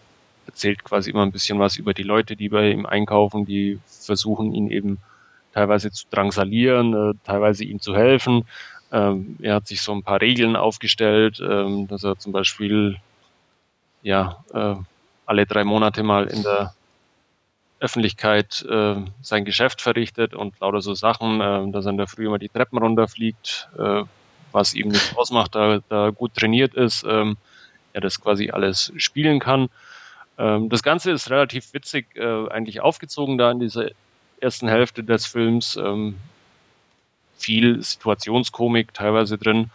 erzählt 0.47 0.85
quasi 0.85 1.11
immer 1.11 1.23
ein 1.23 1.33
bisschen 1.33 1.59
was 1.59 1.77
über 1.77 1.95
die 1.95 2.03
Leute, 2.03 2.37
die 2.37 2.49
bei 2.49 2.71
ihm 2.71 2.87
einkaufen, 2.87 3.45
die 3.45 3.81
versuchen 3.87 4.55
ihn 4.55 4.71
eben 4.71 4.99
teilweise 5.53 5.91
zu 5.91 6.07
drangsalieren, 6.11 6.95
äh, 6.95 7.15
teilweise 7.25 7.65
ihm 7.65 7.81
zu 7.81 7.97
helfen. 7.97 8.47
Ähm, 8.93 9.37
er 9.41 9.57
hat 9.57 9.67
sich 9.67 9.81
so 9.83 9.93
ein 9.93 10.03
paar 10.03 10.21
Regeln 10.21 10.57
aufgestellt, 10.57 11.41
ähm, 11.41 11.89
dass 11.89 12.05
er 12.05 12.19
zum 12.19 12.33
Beispiel 12.33 12.97
ja 14.03 14.45
äh, 14.53 14.75
alle 15.27 15.47
drei 15.47 15.65
Monate 15.65 16.03
mal 16.03 16.27
in 16.27 16.43
der 16.43 16.75
Öffentlichkeit 17.81 18.63
äh, 18.69 18.97
sein 19.23 19.45
Geschäft 19.45 19.81
verrichtet 19.81 20.35
und 20.35 20.59
lauter 20.61 20.83
so 20.83 20.95
Sachen, 20.95 21.73
dass 21.73 21.87
er 21.87 21.91
in 21.91 21.97
der 21.97 22.07
Früh 22.07 22.27
immer 22.27 22.39
die 22.39 22.49
Treppen 22.49 22.79
runterfliegt, 22.79 23.69
was 24.53 24.75
ihm 24.75 24.89
nicht 24.89 25.17
ausmacht, 25.17 25.55
da, 25.55 25.81
da 25.89 26.11
gut 26.11 26.35
trainiert 26.35 26.75
ist, 26.75 27.05
ähm, 27.09 27.37
er 27.95 28.03
das 28.03 28.21
quasi 28.21 28.51
alles 28.51 28.93
spielen 28.99 29.41
kann. 29.41 29.71
Ähm, 30.37 30.69
das 30.69 30.83
Ganze 30.83 31.13
ist 31.13 31.31
relativ 31.31 31.73
witzig 31.73 32.15
äh, 32.17 32.49
eigentlich 32.49 32.81
aufgezogen 32.81 33.39
da 33.39 33.51
in 33.51 33.61
dieser 33.61 33.89
ersten 34.41 34.69
Hälfte 34.69 35.03
des 35.03 35.25
Films. 35.25 35.77
Ähm, 35.77 36.17
viel 37.39 37.83
Situationskomik 37.83 38.93
teilweise 38.95 39.39
drin. 39.39 39.71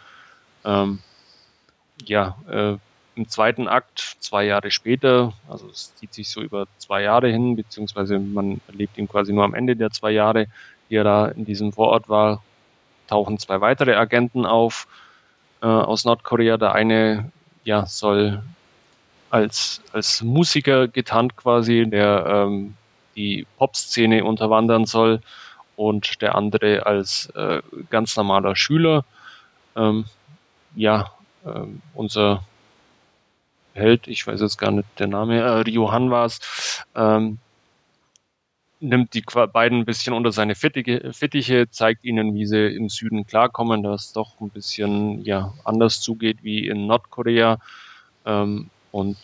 Ähm, 0.64 1.00
ja, 2.04 2.36
äh, 2.48 2.76
im 3.16 3.28
zweiten 3.28 3.68
Akt, 3.68 4.16
zwei 4.20 4.44
Jahre 4.44 4.70
später, 4.70 5.32
also 5.48 5.68
es 5.68 5.94
zieht 5.96 6.14
sich 6.14 6.28
so 6.28 6.40
über 6.40 6.66
zwei 6.78 7.02
Jahre 7.02 7.28
hin, 7.28 7.56
beziehungsweise 7.56 8.18
man 8.18 8.60
erlebt 8.68 8.96
ihn 8.96 9.08
quasi 9.08 9.32
nur 9.32 9.44
am 9.44 9.54
Ende 9.54 9.76
der 9.76 9.90
zwei 9.90 10.10
Jahre, 10.10 10.46
die 10.88 10.96
er 10.96 11.04
da 11.04 11.26
in 11.26 11.44
diesem 11.44 11.72
Vorort 11.72 12.08
war, 12.08 12.42
tauchen 13.08 13.38
zwei 13.38 13.60
weitere 13.60 13.94
Agenten 13.94 14.46
auf 14.46 14.86
äh, 15.62 15.66
aus 15.66 16.04
Nordkorea. 16.04 16.56
Der 16.56 16.72
eine 16.72 17.30
ja, 17.64 17.86
soll 17.86 18.42
als, 19.30 19.82
als 19.92 20.22
Musiker 20.22 20.88
getarnt 20.88 21.36
quasi, 21.36 21.86
der 21.88 22.26
ähm, 22.26 22.74
die 23.16 23.46
Popszene 23.58 24.24
unterwandern 24.24 24.86
soll 24.86 25.20
und 25.76 26.20
der 26.20 26.34
andere 26.34 26.86
als 26.86 27.30
äh, 27.34 27.62
ganz 27.90 28.16
normaler 28.16 28.56
Schüler. 28.56 29.04
Ähm, 29.76 30.04
ja, 30.74 31.10
äh, 31.44 31.64
unser 31.94 32.44
Held, 33.74 34.08
ich 34.08 34.26
weiß 34.26 34.40
jetzt 34.40 34.58
gar 34.58 34.72
nicht 34.72 34.88
der 34.98 35.06
Name, 35.06 35.40
äh, 35.40 35.70
Johann 35.70 36.10
war 36.10 36.26
es, 36.26 36.84
ähm, 36.94 37.38
nimmt 38.80 39.14
die 39.14 39.22
beiden 39.22 39.80
ein 39.80 39.84
bisschen 39.84 40.14
unter 40.14 40.32
seine 40.32 40.54
Fittiche, 40.54 41.70
zeigt 41.70 42.04
ihnen, 42.04 42.34
wie 42.34 42.46
sie 42.46 42.74
im 42.74 42.88
Süden 42.88 43.26
klarkommen, 43.26 43.82
dass 43.82 44.06
es 44.06 44.12
doch 44.12 44.40
ein 44.40 44.50
bisschen 44.50 45.22
ja, 45.22 45.52
anders 45.64 46.00
zugeht 46.00 46.42
wie 46.42 46.66
in 46.66 46.86
Nordkorea 46.86 47.58
ähm, 48.26 48.70
und 48.90 49.16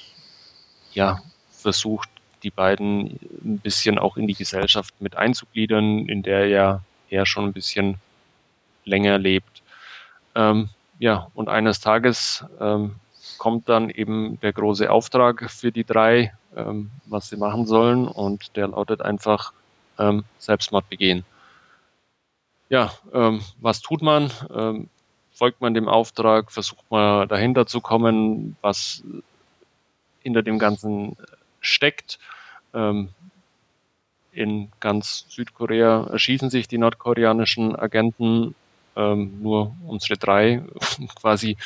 ja, 0.92 1.20
versucht 1.50 2.08
die 2.42 2.50
beiden 2.50 3.18
ein 3.44 3.58
bisschen 3.58 3.98
auch 3.98 4.16
in 4.16 4.26
die 4.26 4.34
Gesellschaft 4.34 4.94
mit 5.00 5.16
einzugliedern, 5.16 6.06
in 6.06 6.22
der 6.22 6.46
ja 6.48 6.82
er 7.08 7.26
schon 7.26 7.44
ein 7.44 7.52
bisschen 7.52 7.96
länger 8.84 9.18
lebt. 9.18 9.62
Ähm, 10.34 10.68
ja, 10.98 11.28
und 11.34 11.48
eines 11.48 11.80
Tages 11.80 12.44
ähm, 12.60 12.96
kommt 13.38 13.68
dann 13.68 13.90
eben 13.90 14.38
der 14.40 14.52
große 14.52 14.90
Auftrag 14.90 15.50
für 15.50 15.72
die 15.72 15.84
drei, 15.84 16.32
ähm, 16.56 16.90
was 17.06 17.28
sie 17.28 17.36
machen 17.36 17.66
sollen, 17.66 18.08
und 18.08 18.56
der 18.56 18.68
lautet 18.68 19.02
einfach 19.02 19.52
ähm, 19.98 20.24
Selbstmord 20.38 20.88
begehen. 20.88 21.24
Ja, 22.68 22.92
ähm, 23.12 23.42
was 23.60 23.80
tut 23.80 24.02
man? 24.02 24.30
Ähm, 24.54 24.88
folgt 25.32 25.60
man 25.60 25.74
dem 25.74 25.88
Auftrag? 25.88 26.50
Versucht 26.50 26.84
man 26.90 27.28
dahinter 27.28 27.66
zu 27.66 27.80
kommen, 27.80 28.56
was 28.60 29.04
hinter 30.22 30.42
dem 30.42 30.58
Ganzen 30.58 31.16
steckt? 31.60 32.18
Ähm, 32.74 33.10
in 34.32 34.70
ganz 34.80 35.26
Südkorea 35.28 36.08
erschießen 36.10 36.50
sich 36.50 36.68
die 36.68 36.78
nordkoreanischen 36.78 37.74
Agenten, 37.74 38.54
ähm, 38.96 39.42
nur 39.42 39.74
unsere 39.86 40.18
drei 40.18 40.62
quasi 41.20 41.56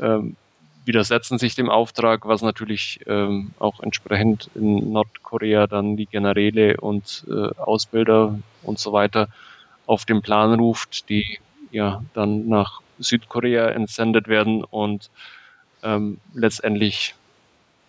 ähm, 0.00 0.36
widersetzen 0.86 1.38
sich 1.38 1.54
dem 1.54 1.68
Auftrag, 1.68 2.26
was 2.26 2.42
natürlich 2.42 3.00
ähm, 3.06 3.50
auch 3.58 3.80
entsprechend 3.80 4.48
in 4.54 4.92
Nordkorea 4.92 5.66
dann 5.66 5.96
die 5.96 6.06
Generäle 6.06 6.76
und 6.78 7.24
äh, 7.28 7.48
Ausbilder 7.58 8.38
und 8.62 8.78
so 8.78 8.92
weiter 8.92 9.28
auf 9.86 10.04
den 10.04 10.22
Plan 10.22 10.54
ruft, 10.54 11.08
die 11.08 11.38
ja 11.72 12.02
dann 12.14 12.48
nach 12.48 12.80
Südkorea 12.98 13.68
entsendet 13.68 14.28
werden 14.28 14.64
und 14.64 15.10
ähm, 15.82 16.18
letztendlich 16.34 17.14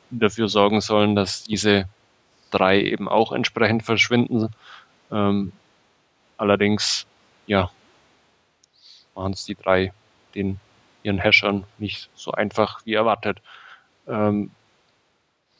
dafür 0.09 0.49
sorgen 0.49 0.81
sollen, 0.81 1.15
dass 1.15 1.43
diese 1.43 1.87
drei 2.51 2.81
eben 2.81 3.07
auch 3.07 3.31
entsprechend 3.31 3.83
verschwinden. 3.83 4.49
Ähm, 5.11 5.51
allerdings, 6.37 7.05
ja, 7.45 7.71
machen 9.15 9.33
es 9.33 9.45
die 9.45 9.55
drei 9.55 9.93
den 10.35 10.59
ihren 11.07 11.17
Hashern 11.17 11.63
nicht 11.79 12.09
so 12.13 12.31
einfach 12.31 12.85
wie 12.85 12.93
erwartet. 12.93 13.39
Ähm, 14.07 14.51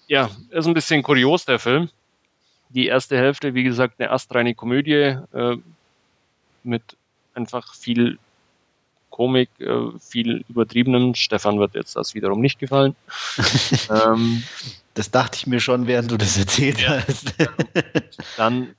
ja, 0.07 0.29
ist 0.51 0.67
ein 0.67 0.73
bisschen 0.73 1.03
kurios, 1.03 1.45
der 1.45 1.59
Film. 1.59 1.89
Die 2.69 2.87
erste 2.87 3.17
Hälfte, 3.17 3.53
wie 3.53 3.63
gesagt, 3.63 3.95
eine 3.99 4.11
astreine 4.11 4.53
Komödie 4.53 5.17
äh, 5.33 5.57
mit 6.63 6.83
einfach 7.33 7.73
viel 7.73 8.19
Komik, 9.09 9.49
äh, 9.59 9.97
viel 9.99 10.43
übertriebenem. 10.49 11.15
Stefan 11.15 11.59
wird 11.59 11.75
jetzt 11.75 11.95
das 11.95 12.13
wiederum 12.13 12.41
nicht 12.41 12.59
gefallen. 12.59 12.95
ähm, 13.89 14.43
das 14.93 15.11
dachte 15.11 15.37
ich 15.37 15.47
mir 15.47 15.59
schon, 15.59 15.87
während 15.87 16.11
du 16.11 16.17
das 16.17 16.37
erzählt 16.37 16.81
ja. 16.81 17.01
hast. 17.07 17.33
dann 18.37 18.75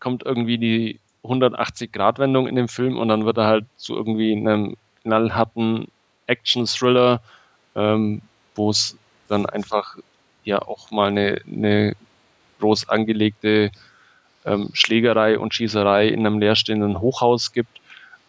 kommt 0.00 0.24
irgendwie 0.24 0.58
die 0.58 1.00
180-Grad-Wendung 1.24 2.46
in 2.46 2.54
dem 2.54 2.68
Film 2.68 2.96
und 2.96 3.08
dann 3.08 3.24
wird 3.24 3.38
er 3.38 3.46
halt 3.46 3.66
zu 3.76 3.94
irgendwie 3.94 4.32
einem 4.32 4.76
knallharten 5.06 5.86
Action-Thriller, 6.26 7.20
ähm, 7.76 8.22
wo 8.54 8.70
es 8.70 8.96
dann 9.28 9.46
einfach 9.46 9.96
ja 10.44 10.60
auch 10.60 10.90
mal 10.90 11.08
eine, 11.08 11.40
eine 11.46 11.96
groß 12.60 12.88
angelegte 12.88 13.70
ähm, 14.44 14.70
Schlägerei 14.72 15.38
und 15.38 15.54
Schießerei 15.54 16.08
in 16.08 16.26
einem 16.26 16.38
leerstehenden 16.38 17.00
Hochhaus 17.00 17.52
gibt, 17.52 17.80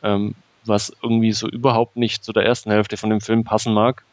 ähm, 0.03 0.35
was 0.65 0.95
irgendwie 1.01 1.31
so 1.31 1.47
überhaupt 1.47 1.95
nicht 1.95 2.23
zu 2.23 2.33
der 2.33 2.45
ersten 2.45 2.71
Hälfte 2.71 2.97
von 2.97 3.09
dem 3.09 3.21
Film 3.21 3.43
passen 3.43 3.73
mag. 3.73 4.03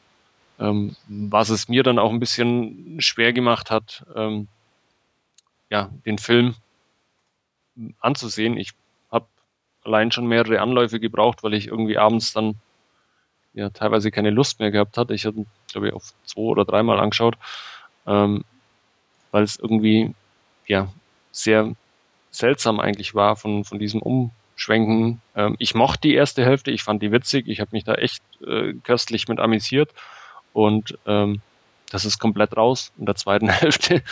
Ähm, 0.58 0.96
was 1.08 1.48
es 1.48 1.68
mir 1.68 1.82
dann 1.82 1.98
auch 1.98 2.10
ein 2.10 2.20
bisschen 2.20 3.00
schwer 3.00 3.32
gemacht 3.32 3.70
hat, 3.70 4.04
ähm, 4.14 4.46
ja, 5.68 5.90
den 6.06 6.18
Film 6.18 6.54
anzusehen. 8.00 8.56
Ich 8.56 8.72
allein 9.84 10.12
schon 10.12 10.26
mehrere 10.26 10.60
Anläufe 10.60 11.00
gebraucht, 11.00 11.42
weil 11.42 11.54
ich 11.54 11.68
irgendwie 11.68 11.98
abends 11.98 12.32
dann 12.32 12.56
ja 13.52 13.70
teilweise 13.70 14.10
keine 14.10 14.30
Lust 14.30 14.60
mehr 14.60 14.70
gehabt 14.70 14.96
hatte. 14.96 15.14
Ich 15.14 15.24
hatte, 15.24 15.46
glaube 15.70 15.88
ich, 15.88 15.94
auf 15.94 16.12
zwei 16.24 16.42
oder 16.42 16.64
dreimal 16.64 16.98
angeschaut, 16.98 17.36
ähm, 18.06 18.44
weil 19.30 19.44
es 19.44 19.58
irgendwie 19.58 20.14
ja 20.66 20.88
sehr 21.30 21.74
seltsam 22.30 22.80
eigentlich 22.80 23.14
war 23.14 23.36
von, 23.36 23.64
von 23.64 23.78
diesem 23.78 24.02
Umschwenken. 24.02 25.20
Ähm, 25.36 25.56
ich 25.58 25.74
mochte 25.74 26.08
die 26.08 26.14
erste 26.14 26.44
Hälfte, 26.44 26.70
ich 26.70 26.82
fand 26.82 27.02
die 27.02 27.12
witzig, 27.12 27.48
ich 27.48 27.60
habe 27.60 27.70
mich 27.72 27.84
da 27.84 27.94
echt 27.94 28.22
äh, 28.46 28.74
köstlich 28.82 29.28
mit 29.28 29.38
amüsiert 29.38 29.90
und 30.52 30.98
ähm, 31.06 31.40
das 31.90 32.04
ist 32.04 32.18
komplett 32.18 32.56
raus 32.56 32.92
in 32.98 33.06
der 33.06 33.14
zweiten 33.14 33.48
Hälfte. 33.50 34.02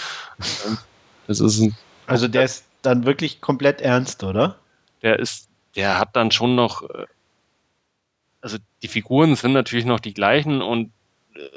Ähm, 0.67 0.79
das 1.27 1.41
ist 1.41 1.73
also 2.07 2.29
der 2.29 2.45
ist 2.45 2.67
dann 2.83 3.07
wirklich 3.07 3.41
komplett 3.41 3.81
ernst, 3.81 4.25
oder? 4.25 4.59
Der 5.03 5.19
ist, 5.19 5.49
der 5.77 5.99
hat 5.99 6.17
dann 6.17 6.31
schon 6.31 6.55
noch, 6.55 6.83
äh, 6.83 7.07
also 8.41 8.59
die 8.83 8.89
Figuren 8.89 9.37
sind 9.37 9.53
natürlich 9.53 9.85
noch 9.87 10.01
die 10.01 10.15
gleichen 10.15 10.63
und 10.63 10.93
äh, 11.35 11.49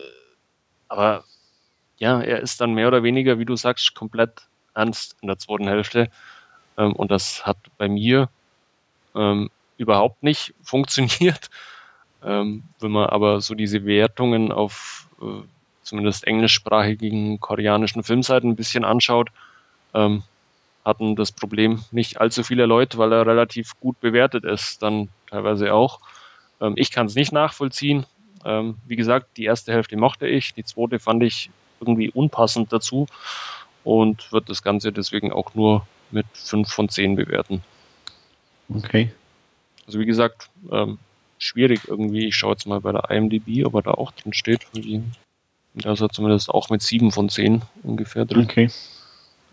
aber 0.87 1.23
ja, 1.97 2.21
er 2.21 2.41
ist 2.41 2.61
dann 2.61 2.73
mehr 2.73 2.87
oder 2.87 3.03
weniger, 3.03 3.39
wie 3.39 3.45
du 3.45 3.55
sagst, 3.55 3.95
komplett 3.95 4.47
ernst 4.73 5.15
in 5.21 5.27
der 5.27 5.39
zweiten 5.39 5.67
Hälfte. 5.67 6.09
Ähm, 6.77 6.93
und 6.93 7.11
das 7.11 7.45
hat 7.45 7.57
bei 7.77 7.87
mir 7.87 8.29
ähm, 9.15 9.49
überhaupt 9.77 10.23
nicht 10.23 10.53
funktioniert. 10.61 11.49
Ähm, 12.23 12.63
wenn 12.79 12.91
man 12.91 13.07
aber 13.09 13.41
so 13.41 13.55
diese 13.55 13.85
Wertungen 13.85 14.51
auf 14.51 15.07
äh, 15.21 15.43
zumindest 15.83 16.25
englischsprachigen 16.25 17.39
koreanischen 17.39 18.03
Filmseiten 18.03 18.51
ein 18.51 18.55
bisschen 18.55 18.83
anschaut, 18.83 19.29
hatten 20.85 21.15
das 21.15 21.31
Problem 21.31 21.83
nicht 21.91 22.21
allzu 22.21 22.43
viele 22.43 22.67
Leute, 22.67 22.97
weil 22.97 23.11
er 23.11 23.25
relativ 23.25 23.71
gut 23.79 23.99
bewertet 23.99 24.45
ist, 24.45 24.81
dann 24.83 25.09
teilweise 25.29 25.73
auch. 25.73 25.99
Ähm, 26.61 26.73
ich 26.77 26.91
kann 26.91 27.07
es 27.07 27.15
nicht 27.15 27.31
nachvollziehen. 27.31 28.05
Ähm, 28.45 28.75
wie 28.85 28.95
gesagt, 28.95 29.37
die 29.37 29.45
erste 29.45 29.73
Hälfte 29.73 29.97
mochte 29.97 30.27
ich, 30.27 30.53
die 30.53 30.63
zweite 30.63 30.99
fand 30.99 31.23
ich 31.23 31.49
irgendwie 31.79 32.11
unpassend 32.11 32.71
dazu 32.71 33.07
und 33.83 34.31
wird 34.31 34.49
das 34.49 34.61
Ganze 34.61 34.91
deswegen 34.91 35.33
auch 35.33 35.55
nur 35.55 35.85
mit 36.11 36.27
5 36.33 36.71
von 36.71 36.87
10 36.87 37.15
bewerten. 37.15 37.63
Okay. 38.69 39.11
Also 39.87 39.99
wie 39.99 40.05
gesagt, 40.05 40.49
ähm, 40.71 40.99
schwierig 41.39 41.87
irgendwie. 41.87 42.27
Ich 42.27 42.35
schaue 42.35 42.53
jetzt 42.53 42.67
mal 42.67 42.81
bei 42.81 42.91
der 42.91 43.09
IMDb, 43.09 43.65
ob 43.65 43.75
er 43.75 43.81
da 43.81 43.91
auch 43.91 44.11
drin 44.11 44.33
steht. 44.33 44.67
Da 45.73 45.91
ist 45.91 46.01
er 46.01 46.09
zumindest 46.09 46.49
auch 46.49 46.69
mit 46.69 46.81
7 46.81 47.11
von 47.11 47.29
10 47.29 47.63
ungefähr 47.83 48.25
drin. 48.25 48.45
Okay. 48.45 48.69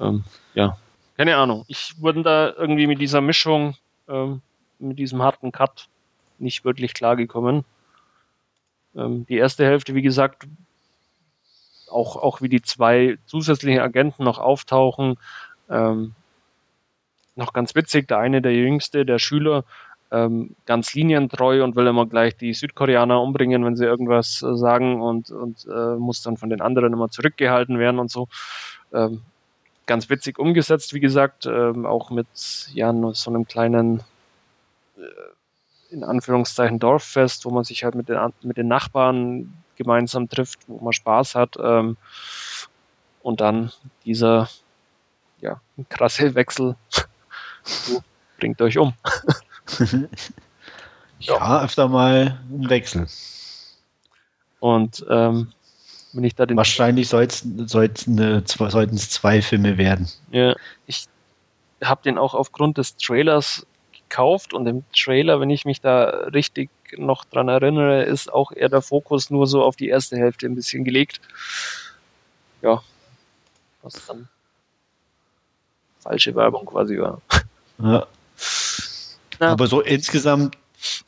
Ähm, 0.01 0.25
ja, 0.55 0.79
keine 1.17 1.37
Ahnung. 1.37 1.65
Ich 1.69 2.01
wurde 2.01 2.23
da 2.23 2.53
irgendwie 2.57 2.87
mit 2.87 3.01
dieser 3.01 3.21
Mischung, 3.21 3.77
ähm, 4.09 4.43
mit 4.79 4.99
diesem 4.99 5.23
harten 5.23 5.53
Cut 5.53 5.89
nicht 6.39 6.65
wirklich 6.65 6.95
klargekommen. 6.95 7.65
Ähm, 8.97 9.27
die 9.27 9.37
erste 9.37 9.65
Hälfte, 9.65 9.95
wie 9.95 10.03
gesagt, 10.03 10.47
auch, 11.91 12.17
auch 12.17 12.41
wie 12.41 12.49
die 12.49 12.63
zwei 12.63 13.19
zusätzlichen 13.27 13.81
Agenten 13.81 14.25
noch 14.25 14.39
auftauchen, 14.39 15.17
ähm, 15.71 16.15
noch 17.35 17.53
ganz 17.53 17.75
witzig, 17.75 18.09
der 18.09 18.19
eine, 18.19 18.43
der 18.43 18.55
jüngste, 18.55 19.07
der 19.07 19.19
Schüler, 19.19 19.65
ähm, 20.11 20.55
ganz 20.67 20.95
linientreu 20.95 21.65
und 21.65 21.75
will 21.75 21.87
immer 21.87 22.07
gleich 22.07 22.37
die 22.37 22.53
Südkoreaner 22.53 23.21
umbringen, 23.23 23.65
wenn 23.65 23.77
sie 23.77 23.87
irgendwas 23.87 24.43
äh, 24.43 24.57
sagen 24.57 25.01
und, 25.01 25.31
und 25.31 25.67
äh, 25.67 25.97
muss 25.97 26.23
dann 26.23 26.37
von 26.37 26.51
den 26.51 26.61
anderen 26.61 26.93
immer 26.93 27.09
zurückgehalten 27.09 27.79
werden 27.79 27.99
und 27.99 28.11
so. 28.11 28.29
Ähm, 28.93 29.23
ganz 29.87 30.09
witzig 30.11 30.39
umgesetzt, 30.39 30.95
wie 30.95 31.01
gesagt, 31.01 31.47
ähm, 31.47 31.87
auch 31.87 32.11
mit 32.11 32.27
ja, 32.73 32.93
so 33.13 33.31
einem 33.31 33.47
kleinen, 33.47 34.01
äh, 34.97 35.95
in 35.95 36.05
Anführungszeichen, 36.05 36.79
Dorffest, 36.79 37.45
wo 37.45 37.51
man 37.51 37.65
sich 37.65 37.85
halt 37.85 37.95
mit 37.95 38.09
den, 38.09 38.19
mit 38.43 38.57
den 38.57 38.69
Nachbarn 38.69 39.53
gemeinsam 39.77 40.29
trifft, 40.29 40.61
wo 40.67 40.83
man 40.83 40.93
Spaß 40.93 41.35
hat. 41.35 41.57
Ähm, 41.63 41.97
und 43.23 43.41
dann 43.41 43.73
dieser 44.05 44.49
ja, 45.41 45.61
krasse 45.89 46.35
Wechsel 46.35 46.77
bringt 48.39 48.61
euch 48.63 48.79
um. 48.79 48.95
ja, 51.21 51.63
öfter 51.63 51.89
mal 51.89 52.41
ein 52.51 52.71
Wechsel. 52.71 53.07
Und 54.61 55.05
ähm, 55.11 55.53
wenn 56.13 56.25
ich 56.25 56.35
da 56.35 56.47
den. 56.47 56.57
Wahrscheinlich 56.57 57.09
sollten 57.09 57.59
es 57.59 59.11
zwei 59.11 59.43
Filme 59.43 59.79
werden. 59.79 60.09
Ja, 60.31 60.55
ich 60.87 61.07
habe 61.83 62.03
den 62.03 62.19
auch 62.19 62.35
aufgrund 62.35 62.79
des 62.79 62.97
Trailers 62.97 63.67
gekauft 63.93 64.55
und 64.55 64.67
im 64.67 64.85
Trailer, 64.93 65.41
wenn 65.41 65.51
ich 65.51 65.65
mich 65.65 65.81
da 65.81 66.05
richtig 66.33 66.71
noch 66.97 67.25
dran 67.25 67.49
erinnere, 67.49 68.03
ist 68.05 68.33
auch 68.33 68.53
eher 68.53 68.69
der 68.69 68.83
Fokus 68.83 69.31
nur 69.31 69.47
so 69.47 69.63
auf 69.63 69.77
die 69.77 69.89
erste 69.89 70.17
Hälfte 70.17 70.47
ein 70.47 70.55
bisschen 70.55 70.85
gelegt. 70.85 71.21
Ja, 72.61 72.83
was 73.83 73.95
dann 74.07 74.29
falsche 75.99 76.35
Werbung 76.35 76.67
quasi 76.67 76.99
war. 76.99 77.23
Ja. 77.79 78.07
Ja. 79.41 79.53
Aber 79.53 79.67
so 79.67 79.81
insgesamt 79.81 80.59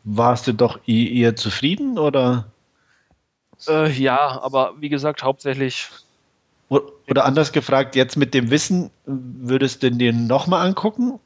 warst 0.03 0.47
du 0.47 0.55
doch 0.55 0.81
eher 0.87 1.37
zufrieden 1.37 1.99
oder? 1.99 2.47
Äh, 3.69 3.91
ja, 3.93 4.41
aber 4.43 4.75
wie 4.81 4.89
gesagt, 4.89 5.23
hauptsächlich. 5.23 5.89
Oder 6.69 7.25
anders 7.25 7.53
gefragt, 7.53 7.95
jetzt 7.95 8.17
mit 8.17 8.35
dem 8.35 8.51
Wissen, 8.51 8.91
würdest 9.05 9.83
du 9.83 9.91
den 9.91 10.27
nochmal 10.27 10.67
angucken? 10.67 11.21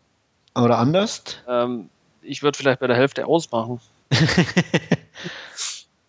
Oder 0.55 0.79
anders? 0.79 1.23
Ähm, 1.49 1.89
ich 2.23 2.43
würde 2.43 2.59
vielleicht 2.59 2.81
bei 2.81 2.87
der 2.87 2.97
Hälfte 2.97 3.27
ausmachen. 3.27 3.81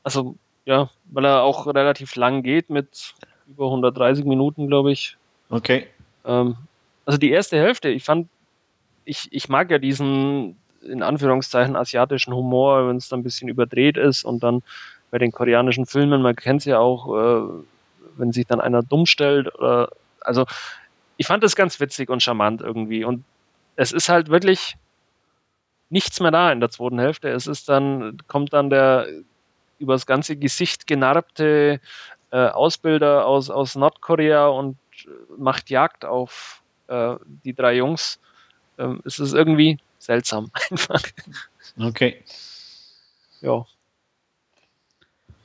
also, 0.03 0.35
ja, 0.65 0.89
weil 1.05 1.25
er 1.25 1.43
auch 1.43 1.67
relativ 1.67 2.15
lang 2.15 2.43
geht 2.43 2.69
mit 2.69 3.13
über 3.47 3.65
130 3.65 4.25
Minuten, 4.25 4.67
glaube 4.67 4.91
ich. 4.91 5.17
Okay. 5.49 5.87
Ähm, 6.25 6.57
also 7.05 7.17
die 7.17 7.31
erste 7.31 7.57
Hälfte, 7.57 7.89
ich 7.89 8.03
fand, 8.03 8.27
ich, 9.05 9.27
ich 9.31 9.49
mag 9.49 9.71
ja 9.71 9.79
diesen, 9.79 10.57
in 10.81 11.01
Anführungszeichen, 11.01 11.75
asiatischen 11.75 12.33
Humor, 12.33 12.87
wenn 12.87 12.97
es 12.97 13.09
dann 13.09 13.21
ein 13.21 13.23
bisschen 13.23 13.49
überdreht 13.49 13.97
ist 13.97 14.23
und 14.23 14.43
dann 14.43 14.61
bei 15.11 15.17
den 15.17 15.31
koreanischen 15.31 15.85
Filmen, 15.85 16.21
man 16.21 16.35
kennt 16.35 16.61
es 16.61 16.65
ja 16.65 16.79
auch, 16.79 17.15
äh, 17.15 17.63
wenn 18.17 18.31
sich 18.31 18.45
dann 18.45 18.61
einer 18.61 18.83
dumm 18.83 19.05
stellt. 19.05 19.53
Oder, 19.55 19.89
also 20.21 20.45
ich 21.17 21.27
fand 21.27 21.43
das 21.43 21.55
ganz 21.55 21.79
witzig 21.79 22.09
und 22.09 22.23
charmant 22.23 22.61
irgendwie. 22.61 23.03
Und 23.03 23.23
es 23.75 23.91
ist 23.91 24.09
halt 24.09 24.29
wirklich 24.29 24.75
nichts 25.89 26.19
mehr 26.19 26.31
da 26.31 26.51
in 26.51 26.59
der 26.59 26.69
zweiten 26.69 26.99
Hälfte. 26.99 27.29
Es 27.29 27.47
ist 27.47 27.69
dann, 27.69 28.17
kommt 28.27 28.53
dann 28.53 28.69
der 28.69 29.07
übers 29.79 30.05
ganze 30.05 30.35
Gesicht 30.35 30.87
genarbte 30.87 31.79
äh, 32.31 32.47
Ausbilder 32.47 33.25
aus, 33.25 33.49
aus 33.49 33.75
Nordkorea 33.75 34.47
und 34.47 34.77
macht 35.37 35.69
Jagd 35.69 36.05
auf 36.05 36.61
äh, 36.87 37.15
die 37.43 37.53
drei 37.53 37.75
Jungs. 37.75 38.19
Ähm, 38.77 39.01
es 39.05 39.19
ist 39.19 39.33
irgendwie 39.33 39.79
seltsam 39.97 40.51
einfach. 40.69 41.01
Okay. 41.79 42.23
Ja. 43.41 43.65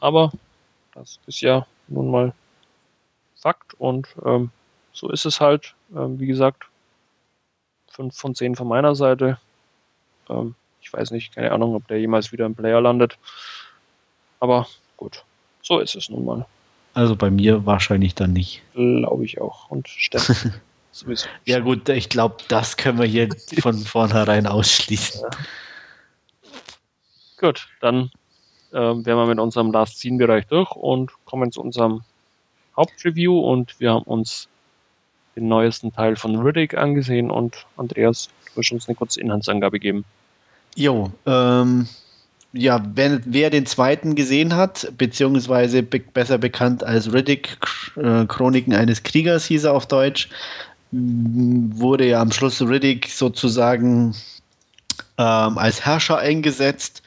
Aber 0.04 0.32
das 0.92 1.18
ist 1.26 1.40
ja 1.40 1.66
nun 1.88 2.10
mal 2.10 2.34
Fakt 3.36 3.72
und 3.72 4.06
ähm, 4.26 4.50
so 4.92 5.08
ist 5.08 5.24
es 5.24 5.40
halt. 5.40 5.74
Ähm, 5.96 6.20
wie 6.20 6.26
gesagt, 6.26 6.64
5 7.92 8.14
von 8.14 8.34
10 8.34 8.54
von 8.54 8.68
meiner 8.68 8.94
Seite. 8.94 9.38
Ähm, 10.28 10.56
ich 10.82 10.92
weiß 10.92 11.10
nicht, 11.10 11.34
keine 11.34 11.52
Ahnung, 11.52 11.74
ob 11.74 11.88
der 11.88 12.00
jemals 12.00 12.32
wieder 12.32 12.44
im 12.44 12.54
Player 12.54 12.82
landet. 12.82 13.16
Aber 14.40 14.68
gut, 14.98 15.24
so 15.62 15.78
ist 15.78 15.94
es 15.94 16.10
nun 16.10 16.26
mal. 16.26 16.46
Also 16.92 17.16
bei 17.16 17.30
mir 17.30 17.64
wahrscheinlich 17.64 18.14
dann 18.14 18.34
nicht. 18.34 18.60
Glaube 18.74 19.24
ich 19.24 19.40
auch. 19.40 19.70
Und 19.70 19.88
Steffen. 19.88 20.52
sowieso. 20.92 21.28
Ja 21.46 21.60
gut, 21.60 21.88
ich 21.88 22.10
glaube, 22.10 22.36
das 22.48 22.76
können 22.76 22.98
wir 22.98 23.06
hier 23.06 23.30
von 23.62 23.78
vornherein 23.86 24.46
ausschließen. 24.46 25.22
Ja. 25.22 25.30
Gut, 27.38 27.68
dann 27.80 28.10
wären 28.74 29.04
wir 29.04 29.26
mit 29.26 29.38
unserem 29.38 29.72
Last 29.72 29.98
Scene 29.98 30.18
Bereich 30.18 30.46
durch 30.46 30.70
und 30.72 31.12
kommen 31.24 31.52
zu 31.52 31.60
unserem 31.60 32.02
Hauptreview 32.76 33.38
und 33.38 33.78
wir 33.78 33.92
haben 33.92 34.04
uns 34.04 34.48
den 35.36 35.48
neuesten 35.48 35.92
Teil 35.92 36.16
von 36.16 36.36
Riddick 36.36 36.76
angesehen 36.76 37.30
und 37.30 37.66
Andreas, 37.76 38.28
du 38.46 38.60
wirst 38.60 38.72
uns 38.72 38.88
eine 38.88 38.94
kurze 38.96 39.20
Inhaltsangabe 39.20 39.78
geben. 39.78 40.04
Jo, 40.76 41.10
ähm, 41.26 41.88
ja, 42.52 42.84
wer, 42.94 43.20
wer, 43.24 43.50
den 43.50 43.66
zweiten 43.66 44.14
gesehen 44.14 44.54
hat, 44.54 44.92
beziehungsweise 44.96 45.82
be 45.82 45.98
besser 45.98 46.38
bekannt 46.38 46.84
als 46.84 47.12
Riddick, 47.12 47.56
äh, 47.96 48.26
Chroniken 48.26 48.74
eines 48.74 49.02
Kriegers 49.02 49.44
hieß 49.46 49.64
er 49.64 49.74
auf 49.74 49.86
Deutsch, 49.86 50.28
wurde 50.92 52.06
ja 52.06 52.20
am 52.20 52.30
Schluss 52.30 52.62
Riddick 52.62 53.08
sozusagen 53.08 54.14
ähm, 55.18 55.58
als 55.58 55.84
Herrscher 55.84 56.18
eingesetzt. 56.18 57.02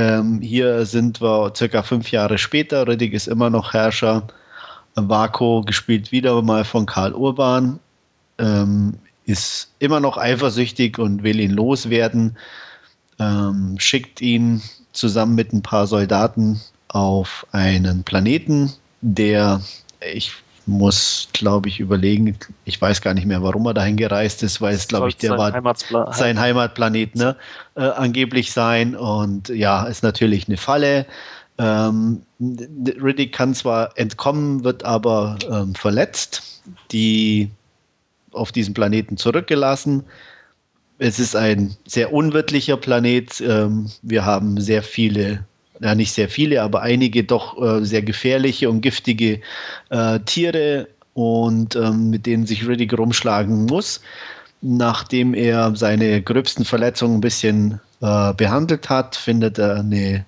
Ähm, 0.00 0.40
hier 0.40 0.86
sind 0.86 1.20
wir 1.20 1.52
circa 1.54 1.82
fünf 1.82 2.10
Jahre 2.10 2.38
später. 2.38 2.88
Riddick 2.88 3.12
ist 3.12 3.28
immer 3.28 3.50
noch 3.50 3.74
Herrscher. 3.74 4.26
Vako, 4.94 5.60
gespielt 5.60 6.10
wieder 6.10 6.40
mal 6.40 6.64
von 6.64 6.86
Karl 6.86 7.12
Urban, 7.12 7.78
ähm, 8.38 8.94
ist 9.26 9.70
immer 9.78 10.00
noch 10.00 10.16
eifersüchtig 10.16 10.98
und 10.98 11.22
will 11.22 11.38
ihn 11.38 11.50
loswerden. 11.50 12.38
Ähm, 13.18 13.76
schickt 13.78 14.22
ihn 14.22 14.62
zusammen 14.92 15.34
mit 15.34 15.52
ein 15.52 15.60
paar 15.60 15.86
Soldaten 15.86 16.62
auf 16.88 17.46
einen 17.52 18.02
Planeten, 18.02 18.72
der, 19.02 19.60
ich 20.14 20.32
muss, 20.70 21.28
glaube 21.32 21.68
ich, 21.68 21.80
überlegen, 21.80 22.38
ich 22.64 22.80
weiß 22.80 23.02
gar 23.02 23.12
nicht 23.12 23.26
mehr, 23.26 23.42
warum 23.42 23.66
er 23.66 23.74
dahin 23.74 23.96
gereist 23.96 24.42
ist, 24.42 24.60
weil 24.60 24.74
es, 24.74 24.88
glaube 24.88 25.08
ich, 25.08 25.16
der 25.16 25.36
war 25.36 25.52
Heimatpla 25.52 26.12
sein 26.12 26.38
Heimatplanet, 26.38 27.16
ne, 27.16 27.36
äh, 27.74 27.82
angeblich 27.82 28.52
sein. 28.52 28.96
Und 28.96 29.48
ja, 29.48 29.84
ist 29.84 30.02
natürlich 30.02 30.48
eine 30.48 30.56
Falle. 30.56 31.06
Ähm, 31.58 32.22
Riddick 32.40 33.34
kann 33.34 33.54
zwar 33.54 33.98
entkommen, 33.98 34.64
wird 34.64 34.84
aber 34.84 35.36
ähm, 35.50 35.74
verletzt, 35.74 36.62
die 36.90 37.50
auf 38.32 38.52
diesem 38.52 38.72
Planeten 38.72 39.16
zurückgelassen. 39.16 40.04
Es 40.98 41.18
ist 41.18 41.34
ein 41.36 41.76
sehr 41.86 42.12
unwirtlicher 42.12 42.76
Planet. 42.76 43.40
Ähm, 43.40 43.90
wir 44.02 44.24
haben 44.24 44.60
sehr 44.60 44.82
viele 44.82 45.44
ja 45.80 45.94
nicht 45.94 46.12
sehr 46.12 46.28
viele, 46.28 46.62
aber 46.62 46.82
einige 46.82 47.24
doch 47.24 47.60
äh, 47.60 47.84
sehr 47.84 48.02
gefährliche 48.02 48.70
und 48.70 48.80
giftige 48.82 49.40
äh, 49.88 50.20
Tiere 50.20 50.88
und 51.14 51.74
ähm, 51.76 52.10
mit 52.10 52.26
denen 52.26 52.46
sich 52.46 52.66
Riddick 52.66 52.96
rumschlagen 52.96 53.66
muss. 53.66 54.00
Nachdem 54.62 55.34
er 55.34 55.74
seine 55.74 56.22
gröbsten 56.22 56.64
Verletzungen 56.64 57.16
ein 57.16 57.20
bisschen 57.22 57.80
äh, 58.02 58.34
behandelt 58.34 58.90
hat, 58.90 59.16
findet 59.16 59.58
er 59.58 59.76
eine, 59.76 60.26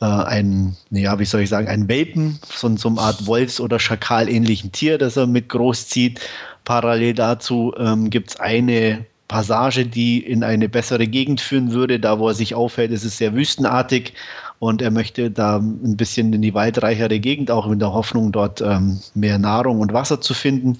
äh, 0.00 0.04
ein, 0.04 0.76
ja, 0.90 1.18
wie 1.18 1.24
soll 1.24 1.42
ich 1.42 1.48
sagen, 1.48 1.66
ein 1.66 1.88
Welpen 1.88 2.38
von 2.48 2.76
so 2.76 2.88
einer 2.88 3.00
Art 3.02 3.26
Wolfs- 3.26 3.60
oder 3.60 3.80
Schakal-ähnlichen 3.80 4.70
Tier, 4.70 4.98
das 4.98 5.16
er 5.16 5.26
mit 5.26 5.48
großzieht. 5.48 6.20
Parallel 6.64 7.14
dazu 7.14 7.74
ähm, 7.78 8.08
gibt 8.08 8.30
es 8.30 8.40
eine 8.40 9.04
Passage, 9.28 9.86
die 9.86 10.18
in 10.18 10.42
eine 10.42 10.68
bessere 10.68 11.06
Gegend 11.06 11.40
führen 11.40 11.72
würde. 11.72 12.00
Da, 12.00 12.18
wo 12.18 12.28
er 12.28 12.34
sich 12.34 12.54
aufhält, 12.54 12.90
ist 12.90 13.04
es 13.04 13.18
sehr 13.18 13.34
wüstenartig 13.34 14.14
und 14.58 14.82
er 14.82 14.90
möchte 14.90 15.30
da 15.30 15.58
ein 15.58 15.96
bisschen 15.96 16.32
in 16.32 16.42
die 16.42 16.54
waldreichere 16.54 17.20
Gegend, 17.20 17.50
auch 17.50 17.70
in 17.70 17.78
der 17.78 17.92
Hoffnung, 17.92 18.32
dort 18.32 18.60
ähm, 18.60 18.98
mehr 19.14 19.38
Nahrung 19.38 19.80
und 19.80 19.92
Wasser 19.92 20.20
zu 20.20 20.34
finden. 20.34 20.78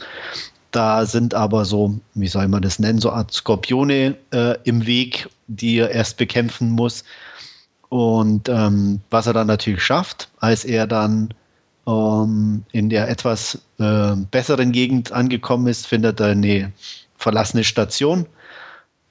Da 0.73 1.07
sind 1.07 1.35
aber 1.35 1.65
so, 1.65 1.99
wie 2.15 2.29
soll 2.29 2.49
man 2.49 2.63
das 2.63 2.79
nennen, 2.79 2.99
so 2.99 3.11
Art 3.11 3.33
Skorpione 3.33 4.17
äh, 4.33 4.55
im 4.65 4.87
Weg, 4.87 5.29
die 5.47 5.79
er 5.79 5.91
erst 5.91 6.17
bekämpfen 6.17 6.71
muss. 6.71 7.05
Und 7.91 8.49
ähm, 8.49 9.01
was 9.11 9.27
er 9.27 9.33
dann 9.33 9.47
natürlich 9.47 9.83
schafft, 9.83 10.29
als 10.41 10.65
er 10.65 10.87
dann 10.87 11.33
ähm, 11.87 12.65
in 12.73 12.91
der 12.91 13.09
etwas 13.09 13.59
äh, 13.79 14.15
besseren 14.31 14.73
Gegend 14.73 15.13
angekommen 15.13 15.69
ist, 15.69 15.87
findet 15.87 16.21
er 16.21 16.29
eine 16.29 16.73
verlassene 17.17 17.65
Station 17.65 18.27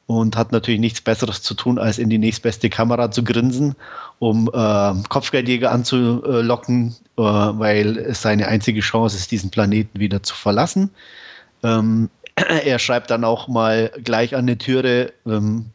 und 0.07 0.37
hat 0.37 0.53
natürlich 0.53 0.79
nichts 0.79 1.01
Besseres 1.01 1.43
zu 1.43 1.53
tun, 1.53 1.77
als 1.77 1.99
in 1.99 2.09
die 2.09 2.17
nächstbeste 2.17 2.69
Kamera 2.69 3.11
zu 3.11 3.23
grinsen, 3.23 3.75
um 4.19 4.49
äh, 4.53 4.93
Kopfgeldjäger 5.09 5.71
anzulocken, 5.71 6.95
äh, 7.17 7.21
weil 7.21 7.97
es 7.97 8.21
seine 8.21 8.47
einzige 8.47 8.79
Chance 8.79 9.17
ist, 9.17 9.31
diesen 9.31 9.51
Planeten 9.51 9.99
wieder 9.99 10.23
zu 10.23 10.33
verlassen. 10.33 10.91
Ähm, 11.61 12.09
er 12.35 12.79
schreibt 12.79 13.11
dann 13.11 13.25
auch 13.25 13.49
mal 13.49 13.91
gleich 14.01 14.33
an 14.33 14.47
die 14.47 14.57
Türe, 14.57 15.11
ähm, 15.25 15.65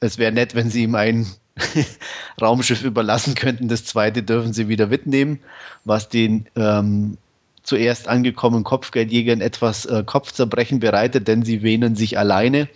es 0.00 0.18
wäre 0.18 0.32
nett, 0.32 0.56
wenn 0.56 0.70
sie 0.70 0.82
ihm 0.82 0.96
ein 0.96 1.26
Raumschiff 2.40 2.82
überlassen 2.82 3.36
könnten. 3.36 3.68
Das 3.68 3.84
zweite 3.84 4.24
dürfen 4.24 4.52
sie 4.52 4.68
wieder 4.68 4.88
mitnehmen, 4.88 5.38
was 5.84 6.08
den 6.08 6.46
ähm, 6.56 7.16
zuerst 7.62 8.08
angekommenen 8.08 8.64
Kopfgeldjägern 8.64 9.40
etwas 9.40 9.86
äh, 9.86 10.02
Kopfzerbrechen 10.04 10.80
bereitet, 10.80 11.28
denn 11.28 11.44
sie 11.44 11.62
wähnen 11.62 11.94
sich 11.94 12.18
alleine 12.18 12.68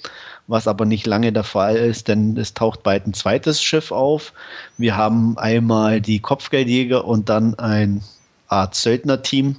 was 0.46 0.66
aber 0.66 0.84
nicht 0.84 1.06
lange 1.06 1.32
der 1.32 1.44
Fall 1.44 1.76
ist, 1.76 2.08
denn 2.08 2.36
es 2.36 2.54
taucht 2.54 2.82
bald 2.82 3.06
ein 3.06 3.14
zweites 3.14 3.62
Schiff 3.62 3.92
auf. 3.92 4.32
Wir 4.76 4.96
haben 4.96 5.38
einmal 5.38 6.00
die 6.00 6.20
Kopfgeldjäger 6.20 7.04
und 7.04 7.28
dann 7.28 7.58
ein 7.58 8.02
Art 8.48 8.74
Söldnerteam. 8.74 9.56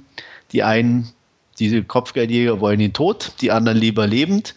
Die 0.52 0.62
einen, 0.62 1.10
diese 1.58 1.82
Kopfgeldjäger 1.82 2.60
wollen 2.60 2.80
ihn 2.80 2.92
tot, 2.92 3.32
die 3.40 3.50
anderen 3.50 3.78
lieber 3.78 4.06
lebend. 4.06 4.54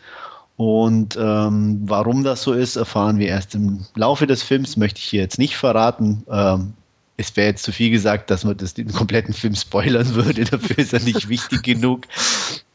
Und 0.58 1.18
ähm, 1.22 1.82
warum 1.86 2.24
das 2.24 2.42
so 2.42 2.54
ist, 2.54 2.76
erfahren 2.76 3.20
wir 3.20 3.28
erst 3.28 3.54
im 3.54 3.86
Laufe 3.96 4.26
des 4.26 4.42
Films, 4.42 4.76
möchte 4.76 5.00
ich 5.00 5.06
hier 5.06 5.22
jetzt 5.22 5.38
nicht 5.38 5.56
verraten. 5.56 6.24
Ähm, 6.30 6.74
es 7.18 7.36
wäre 7.36 7.48
jetzt 7.48 7.64
zu 7.64 7.72
viel 7.72 7.90
gesagt, 7.90 8.30
dass 8.30 8.46
man 8.46 8.56
das 8.58 8.76
den 8.76 8.94
kompletten 8.94 9.34
Film 9.34 9.56
spoilern 9.56 10.14
würde. 10.14 10.44
Dafür 10.52 10.78
ist 10.78 10.94
er 10.94 11.02
nicht 11.02 11.28
wichtig 11.28 11.64
genug. 11.64 12.06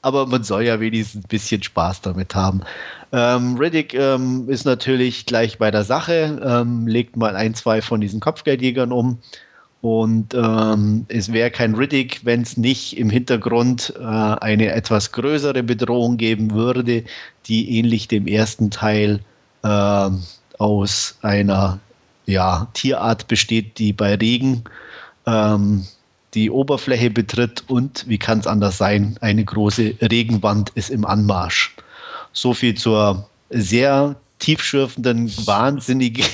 Aber 0.03 0.27
man 0.27 0.43
soll 0.43 0.65
ja 0.65 0.81
wenigstens 0.81 1.25
ein 1.25 1.29
bisschen 1.29 1.63
Spaß 1.63 2.01
damit 2.03 2.35
haben. 2.35 2.63
Ähm, 3.13 3.57
Riddick 3.57 3.95
ähm, 3.95 4.49
ist 4.49 4.65
natürlich 4.65 5.27
gleich 5.27 5.59
bei 5.59 5.71
der 5.71 5.85
Sache, 5.85 6.41
ähm, 6.45 6.89
legt 6.89 7.17
mal 7.17 7.37
ein, 7.37 7.55
zwei 7.55 7.81
von 7.81 8.01
diesen 8.01 8.19
Kopfgeldjägern 8.19 8.91
um. 8.91 9.19
Und 9.81 10.35
ähm, 10.35 11.07
es 11.09 11.33
wäre 11.33 11.51
kein 11.51 11.75
Riddick, 11.75 12.25
wenn 12.25 12.43
es 12.43 12.57
nicht 12.57 12.97
im 12.97 13.11
Hintergrund 13.11 13.95
äh, 13.99 14.03
eine 14.03 14.73
etwas 14.73 15.13
größere 15.13 15.63
Bedrohung 15.63 16.17
geben 16.17 16.53
würde, 16.53 17.05
die 17.47 17.79
ähnlich 17.79 18.09
dem 18.09 18.27
ersten 18.27 18.71
Teil 18.71 19.21
äh, 19.63 20.11
aus 20.59 21.19
einer 21.23 21.81
ja, 22.27 22.69
Tierart 22.75 23.29
besteht, 23.29 23.79
die 23.79 23.93
bei 23.93 24.15
Regen 24.15 24.65
ähm, 25.27 25.87
die 26.35 26.51
Oberfläche 26.51 27.11
betritt 27.11 27.65
und, 27.69 28.09
wie 28.09 28.19
kann 28.19 28.39
es 28.39 28.47
anders 28.47 28.79
sein, 28.79 29.19
eine 29.21 29.45
große 29.45 29.95
Regenwand 30.01 30.71
ist 30.71 30.91
im 30.91 31.05
Anmarsch. 31.05 31.75
So 32.33 32.55
viel 32.55 32.75
zur 32.75 33.29
sehr 33.51 34.17
tiefschürfenden, 34.39 35.31
wahnsinnig 35.47 36.25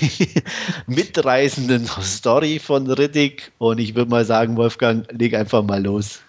mitreißenden 0.86 1.86
Story 1.86 2.58
von 2.58 2.90
Riddick. 2.90 3.52
Und 3.58 3.78
ich 3.78 3.94
würde 3.94 4.10
mal 4.10 4.24
sagen, 4.24 4.56
Wolfgang, 4.56 5.06
leg 5.12 5.34
einfach 5.34 5.62
mal 5.62 5.82
los. 5.82 6.20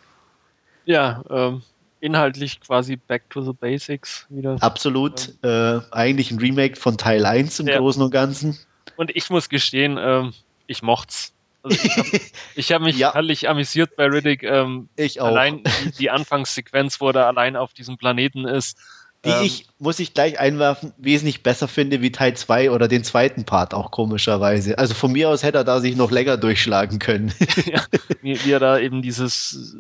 Ja, 0.86 1.24
ähm, 1.30 1.62
inhaltlich 2.01 2.60
quasi 2.60 2.95
Back 2.95 3.30
to 3.30 3.41
the 3.41 3.53
Basics 3.53 4.26
wieder. 4.30 4.57
Absolut. 4.62 5.36
Ähm, 5.43 5.82
äh, 5.91 5.95
eigentlich 5.95 6.32
ein 6.32 6.39
Remake 6.39 6.76
von 6.76 6.97
Teil 6.97 7.26
1 7.26 7.60
im 7.62 7.68
ja. 7.68 7.78
Großen 7.78 8.01
und 8.01 8.12
Ganzen. 8.12 8.57
Und 8.95 9.15
ich 9.15 9.29
muss 9.29 9.49
gestehen, 9.49 9.97
ähm, 9.99 10.33
ich 10.67 10.81
mocht's. 10.81 11.33
Also 11.63 11.77
ich 11.83 11.97
habe 11.97 12.11
hab 12.73 12.81
mich 12.81 12.97
ja. 12.97 13.13
herrlich 13.13 13.49
amüsiert 13.49 13.95
bei 13.95 14.05
Riddick. 14.05 14.43
Ähm, 14.43 14.89
ich 14.95 15.21
auch. 15.21 15.27
Allein 15.27 15.63
die, 15.63 15.91
die 15.91 16.09
Anfangssequenz, 16.09 17.01
wo 17.01 17.09
er 17.09 17.27
allein 17.27 17.55
auf 17.55 17.73
diesem 17.73 17.97
Planeten 17.97 18.45
ist 18.45 18.77
die 19.25 19.29
ähm, 19.29 19.43
ich, 19.43 19.67
muss 19.79 19.99
ich 19.99 20.13
gleich 20.13 20.39
einwerfen, 20.39 20.93
wesentlich 20.97 21.43
besser 21.43 21.67
finde 21.67 22.01
wie 22.01 22.11
Teil 22.11 22.35
2 22.35 22.71
oder 22.71 22.87
den 22.87 23.03
zweiten 23.03 23.43
Part 23.43 23.73
auch 23.73 23.91
komischerweise. 23.91 24.77
Also 24.77 24.93
von 24.93 25.11
mir 25.11 25.29
aus 25.29 25.43
hätte 25.43 25.57
er 25.59 25.63
da 25.63 25.79
sich 25.81 25.95
noch 25.95 26.11
länger 26.11 26.37
durchschlagen 26.37 26.99
können. 26.99 27.33
ja, 27.65 27.83
wie, 28.21 28.43
wie, 28.43 28.51
er 28.51 28.59
da 28.59 28.79
eben 28.79 29.01
dieses 29.01 29.75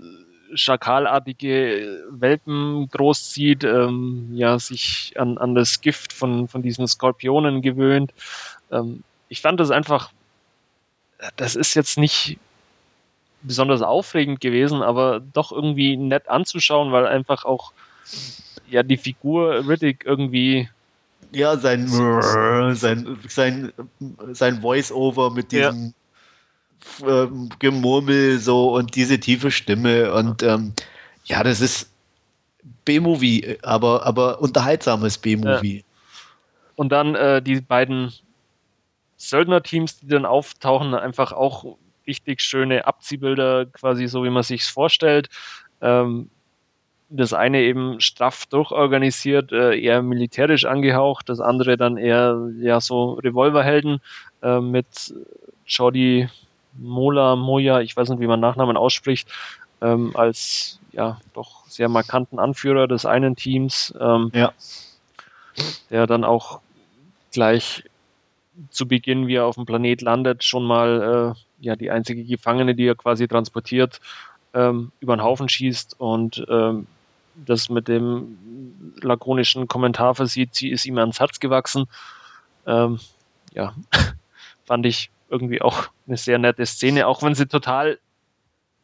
schakalartige 0.53 2.03
Welpen 2.09 2.89
großzieht, 2.89 3.63
ähm, 3.63 4.29
ja, 4.33 4.59
sich 4.59 5.13
an, 5.15 5.37
an 5.37 5.55
das 5.55 5.79
Gift 5.79 6.11
von, 6.11 6.47
von 6.47 6.61
diesen 6.61 6.87
Skorpionen 6.87 7.61
gewöhnt. 7.61 8.11
Ähm, 8.71 9.03
ich 9.29 9.41
fand 9.41 9.59
das 9.59 9.71
einfach, 9.71 10.11
das 11.35 11.55
ist 11.55 11.75
jetzt 11.75 11.97
nicht 11.97 12.39
besonders 13.41 13.81
aufregend 13.81 14.41
gewesen, 14.41 14.81
aber 14.81 15.21
doch 15.33 15.51
irgendwie 15.51 15.95
nett 15.97 16.27
anzuschauen, 16.27 16.91
weil 16.91 17.07
einfach 17.07 17.45
auch 17.45 17.71
ja 18.69 18.83
die 18.83 18.97
Figur 18.97 19.67
Riddick 19.67 20.05
irgendwie 20.05 20.69
ja 21.31 21.57
sein 21.57 21.87
sein 22.75 23.17
sein 23.27 23.71
sein 24.31 24.61
Voice-Over 24.61 25.31
mit 25.31 25.51
diesem 25.51 25.93
ja. 26.99 27.23
ähm, 27.23 27.49
Gemurmel 27.59 28.39
so 28.39 28.75
und 28.75 28.95
diese 28.95 29.19
tiefe 29.19 29.51
Stimme 29.51 30.13
und 30.13 30.43
ähm, 30.43 30.73
ja 31.25 31.43
das 31.43 31.61
ist 31.61 31.89
B-Movie 32.85 33.57
aber 33.61 34.05
aber 34.05 34.41
unterhaltsames 34.41 35.17
B-Movie 35.17 35.77
ja. 35.77 35.83
und 36.75 36.89
dann 36.89 37.15
äh, 37.15 37.41
die 37.41 37.61
beiden 37.61 38.11
Söldner-Teams, 39.19 39.99
die 39.99 40.07
dann 40.07 40.25
auftauchen, 40.25 40.95
einfach 40.95 41.31
auch 41.33 41.77
richtig 42.07 42.41
schöne 42.41 42.87
Abziehbilder, 42.87 43.67
quasi 43.67 44.07
so 44.07 44.23
wie 44.23 44.29
man 44.31 44.43
sich 44.43 44.63
vorstellt. 44.63 45.29
Ähm, 45.81 46.29
das 47.11 47.33
eine 47.33 47.61
eben 47.61 47.99
straff 48.01 48.45
durchorganisiert, 48.47 49.51
äh, 49.51 49.79
eher 49.79 50.01
militärisch 50.01 50.65
angehaucht, 50.65 51.27
das 51.27 51.39
andere 51.39 51.75
dann 51.75 51.97
eher 51.97 52.37
ja 52.61 52.79
so 52.79 53.13
Revolverhelden 53.13 53.99
äh, 54.43 54.59
mit 54.59 55.13
Jody 55.65 56.29
Mola, 56.73 57.35
Moja, 57.35 57.81
ich 57.81 57.97
weiß 57.97 58.09
nicht, 58.09 58.19
wie 58.19 58.27
man 58.27 58.39
Nachnamen 58.39 58.77
ausspricht. 58.77 59.27
ähm, 59.81 60.11
als 60.13 60.77
ja 60.91 61.21
doch 61.33 61.65
sehr 61.67 61.87
markanten 61.87 62.37
Anführer 62.37 62.85
des 62.87 63.05
einen 63.05 63.35
Teams, 63.37 63.93
ähm, 63.99 64.29
Ja. 64.33 64.51
der 65.89 66.05
dann 66.05 66.23
auch 66.25 66.59
gleich 67.31 67.83
zu 68.69 68.87
Beginn, 68.87 69.27
wie 69.27 69.35
er 69.35 69.45
auf 69.45 69.55
dem 69.55 69.65
Planet 69.65 70.01
landet, 70.01 70.43
schon 70.43 70.65
mal 70.65 71.35
äh, 71.35 71.65
ja 71.65 71.75
die 71.75 71.91
einzige 71.91 72.23
Gefangene, 72.23 72.75
die 72.75 72.85
er 72.85 72.95
quasi 72.95 73.27
transportiert, 73.27 73.99
ähm, 74.53 74.91
über 74.99 75.15
den 75.15 75.23
Haufen 75.23 75.49
schießt 75.49 75.99
und 75.99 76.45
ähm, 76.49 76.87
das 77.35 77.69
mit 77.69 77.87
dem 77.87 78.37
lakonischen 79.01 79.67
Kommentar 79.67 80.15
versieht, 80.15 80.55
sie 80.55 80.69
ist 80.69 80.85
ihm 80.85 80.97
ans 80.97 81.19
Herz 81.19 81.39
gewachsen. 81.39 81.85
Ähm, 82.65 82.99
ja, 83.53 83.73
fand 84.65 84.85
ich 84.85 85.09
irgendwie 85.29 85.61
auch 85.61 85.89
eine 86.07 86.17
sehr 86.17 86.37
nette 86.37 86.65
Szene, 86.65 87.07
auch 87.07 87.23
wenn 87.23 87.35
sie 87.35 87.47
total 87.47 87.99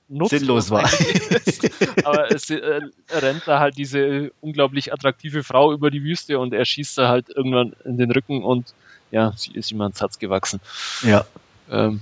Sinnlos 0.07 0.69
war. 0.69 0.83
Aber 2.03 2.31
es 2.31 2.49
äh, 2.51 2.81
rennt 3.09 3.43
da 3.47 3.59
halt 3.59 3.77
diese 3.77 4.31
unglaublich 4.39 4.93
attraktive 4.93 5.43
Frau 5.43 5.73
über 5.73 5.89
die 5.89 6.03
Wüste 6.03 6.37
und 6.39 6.53
er 6.53 6.63
schießt 6.63 6.97
da 6.99 7.09
halt 7.09 7.29
irgendwann 7.29 7.75
in 7.85 7.97
den 7.97 8.11
Rücken 8.11 8.43
und 8.43 8.75
ja, 9.11 9.33
sie 9.35 9.51
ist 9.51 9.71
ihm 9.71 9.81
ans 9.81 10.01
Herz 10.01 10.19
gewachsen. 10.19 10.59
ja. 11.03 11.25
Ähm, 11.69 11.99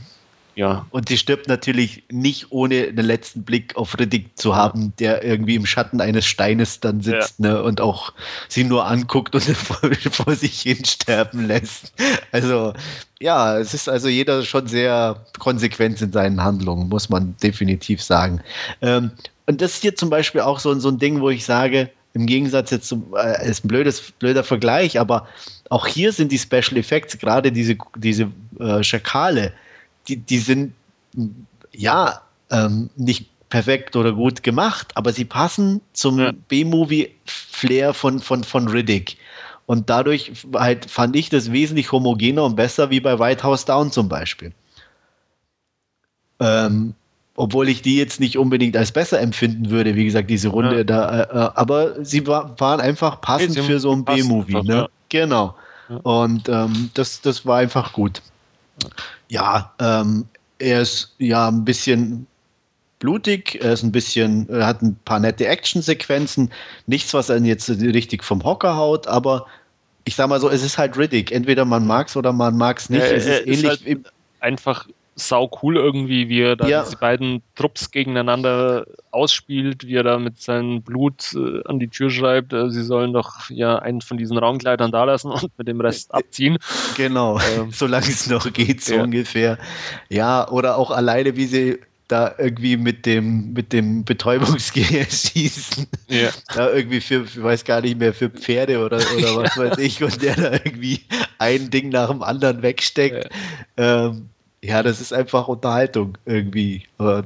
ja, 0.55 0.85
Und 0.91 1.09
sie 1.09 1.17
stirbt 1.17 1.47
natürlich 1.47 2.03
nicht 2.11 2.51
ohne 2.51 2.83
einen 2.83 3.05
letzten 3.05 3.43
Blick 3.43 3.75
auf 3.75 3.97
Riddick 3.97 4.37
zu 4.37 4.55
haben, 4.55 4.93
der 4.99 5.23
irgendwie 5.23 5.55
im 5.55 5.65
Schatten 5.65 5.99
eines 5.99 6.27
Steines 6.27 6.79
dann 6.79 7.01
sitzt 7.01 7.39
ne, 7.39 7.63
und 7.63 7.81
auch 7.81 8.13
sie 8.49 8.63
nur 8.63 8.85
anguckt 8.85 9.33
und 9.33 9.43
vor, 9.43 9.89
vor 10.11 10.35
sich 10.35 10.61
hin 10.61 10.85
sterben 10.85 11.47
lässt. 11.47 11.91
Also 12.31 12.73
ja, 13.19 13.57
es 13.57 13.73
ist 13.73 13.89
also 13.89 14.07
jeder 14.09 14.43
schon 14.43 14.67
sehr 14.67 15.25
konsequent 15.39 15.99
in 16.01 16.11
seinen 16.11 16.43
Handlungen, 16.43 16.87
muss 16.87 17.09
man 17.09 17.35
definitiv 17.41 18.03
sagen. 18.03 18.41
Ähm, 18.81 19.09
und 19.47 19.59
das 19.59 19.75
ist 19.75 19.81
hier 19.81 19.95
zum 19.95 20.11
Beispiel 20.11 20.41
auch 20.41 20.59
so, 20.59 20.77
so 20.77 20.89
ein 20.89 20.99
Ding, 20.99 21.19
wo 21.19 21.31
ich 21.31 21.45
sage, 21.45 21.89
im 22.13 22.27
Gegensatz 22.27 22.69
jetzt 22.69 22.87
zum, 22.87 23.15
äh, 23.15 23.49
ist 23.49 23.65
ein 23.65 23.69
blödes, 23.69 24.11
blöder 24.11 24.43
Vergleich, 24.43 24.99
aber 24.99 25.27
auch 25.69 25.87
hier 25.87 26.11
sind 26.11 26.31
die 26.31 26.37
Special 26.37 26.77
Effects, 26.77 27.17
gerade 27.17 27.51
diese, 27.51 27.77
diese 27.97 28.31
äh, 28.59 28.83
Schakale, 28.83 29.53
die, 30.07 30.17
die 30.17 30.39
sind 30.39 30.73
ja 31.71 32.21
ähm, 32.51 32.89
nicht 32.95 33.29
perfekt 33.49 33.95
oder 33.95 34.13
gut 34.13 34.43
gemacht, 34.43 34.95
aber 34.95 35.13
sie 35.13 35.25
passen 35.25 35.81
zum 35.93 36.19
Ja. 36.19 36.31
B-Movie-Flair 36.47 37.93
von, 37.93 38.19
von, 38.19 38.43
von 38.43 38.67
Riddick. 38.67 39.17
Und 39.65 39.89
dadurch 39.89 40.31
halt 40.55 40.89
fand 40.89 41.15
ich 41.15 41.29
das 41.29 41.51
wesentlich 41.51 41.91
homogener 41.91 42.43
und 42.43 42.55
besser 42.55 42.89
wie 42.89 42.99
bei 42.99 43.17
White 43.17 43.43
House 43.43 43.65
Down 43.65 43.91
zum 43.91 44.09
Beispiel. 44.09 44.51
Ähm, 46.39 46.95
obwohl 47.35 47.69
ich 47.69 47.81
die 47.81 47.97
jetzt 47.97 48.19
nicht 48.19 48.37
unbedingt 48.37 48.75
als 48.75 48.91
besser 48.91 49.19
empfinden 49.19 49.69
würde, 49.69 49.95
wie 49.95 50.05
gesagt, 50.05 50.29
diese 50.29 50.49
Runde 50.49 50.77
Ja. 50.77 50.83
da, 50.83 51.21
äh, 51.21 51.23
äh, 51.23 51.51
aber 51.55 52.03
sie 52.03 52.27
war, 52.27 52.59
waren 52.59 52.81
einfach 52.81 53.21
passend 53.21 53.57
haben 53.57 53.65
für 53.65 53.79
so 53.79 53.91
ein 53.91 54.03
B-Movie, 54.03 54.61
ne? 54.63 54.75
ja. 54.75 54.87
Genau. 55.13 55.55
Und 56.01 56.49
ähm, 56.49 56.89
das, 56.95 57.21
das 57.21 57.45
war 57.45 57.59
einfach 57.59 57.93
gut. 57.93 58.21
Ja, 59.29 59.71
ähm, 59.79 60.25
er 60.57 60.81
ist 60.81 61.13
ja 61.19 61.49
ein 61.49 61.63
bisschen 61.63 62.25
blutig, 62.97 63.59
er 63.61 63.73
ist 63.73 63.83
ein 63.83 63.91
bisschen, 63.91 64.49
er 64.49 64.65
hat 64.65 64.81
ein 64.81 64.95
paar 65.05 65.19
nette 65.19 65.45
Actionsequenzen, 65.45 66.51
nichts, 66.87 67.13
was 67.13 67.29
einen 67.29 67.45
jetzt 67.45 67.69
richtig 67.69 68.23
vom 68.23 68.43
Hocker 68.43 68.75
haut, 68.75 69.05
aber 69.05 69.45
ich 70.05 70.15
sag 70.15 70.29
mal 70.29 70.39
so, 70.39 70.49
es 70.49 70.63
ist 70.63 70.79
halt 70.79 70.97
Riddick. 70.97 71.31
Entweder 71.31 71.63
man 71.63 71.85
mag's 71.85 72.17
oder 72.17 72.33
man 72.33 72.57
mag's 72.57 72.89
nicht. 72.89 73.01
Ja, 73.01 73.07
es 73.11 73.25
er 73.27 73.41
ist 73.41 73.47
ist 73.47 73.63
ähnlich 73.63 73.85
halt- 73.85 74.13
einfach 74.39 74.87
sau 75.15 75.49
cool 75.61 75.77
irgendwie, 75.77 76.27
wie 76.29 76.41
er 76.41 76.55
da 76.55 76.67
Ja. 76.67 76.83
diese 76.83 76.97
beiden 76.97 77.41
Trupps 77.55 77.91
gegeneinander 77.91 78.85
ausspielt, 79.11 79.85
wie 79.85 79.95
er 79.95 80.03
da 80.03 80.17
mit 80.17 80.41
seinem 80.41 80.81
Blut 80.81 81.33
äh, 81.35 81.61
an 81.65 81.79
die 81.79 81.87
Tür 81.89 82.09
schreibt, 82.09 82.51
äh, 82.53 82.69
sie 82.69 82.83
sollen 82.83 83.13
doch 83.13 83.49
ja 83.49 83.77
einen 83.79 84.01
von 84.01 84.17
diesen 84.17 84.37
Raumkleidern 84.37 84.91
da 84.91 85.03
lassen 85.03 85.31
und 85.31 85.51
mit 85.57 85.67
dem 85.67 85.81
Rest 85.81 86.13
abziehen. 86.13 86.57
Genau, 86.97 87.39
Ähm, 87.39 87.69
solange 87.71 88.07
es 88.07 88.27
noch 88.29 88.51
geht, 88.53 88.83
so 88.83 88.95
ja. 88.95 89.03
ungefähr. 89.03 89.57
Ja, 90.09 90.49
oder 90.49 90.77
auch 90.77 90.89
alleine, 90.91 91.35
wie 91.35 91.45
sie 91.45 91.79
da 92.07 92.35
irgendwie 92.37 92.75
mit 92.77 93.05
dem, 93.05 93.53
mit 93.53 93.71
dem 93.71 94.03
Betäubungsgewehr 94.03 95.05
schießen. 95.09 95.87
Ja. 96.09 96.29
Da 96.53 96.69
irgendwie 96.71 97.01
für, 97.01 97.25
für, 97.25 97.43
weiß 97.43 97.63
gar 97.65 97.81
nicht 97.81 97.97
mehr, 97.97 98.13
für 98.13 98.29
Pferde 98.29 98.83
oder, 98.83 98.97
oder 99.17 99.37
was 99.37 99.57
weiß 99.57 99.77
ich, 99.77 100.03
und 100.03 100.21
der 100.21 100.35
da 100.35 100.51
irgendwie 100.51 101.01
ein 101.39 101.69
Ding 101.69 101.89
nach 101.89 102.09
dem 102.09 102.21
anderen 102.21 102.61
wegsteckt. 102.61 103.29
Ja, 103.77 104.07
ähm, 104.07 104.29
ja 104.63 104.81
das 104.83 105.01
ist 105.01 105.13
einfach 105.13 105.47
Unterhaltung 105.47 106.17
irgendwie. 106.25 106.85
Aber 106.97 107.25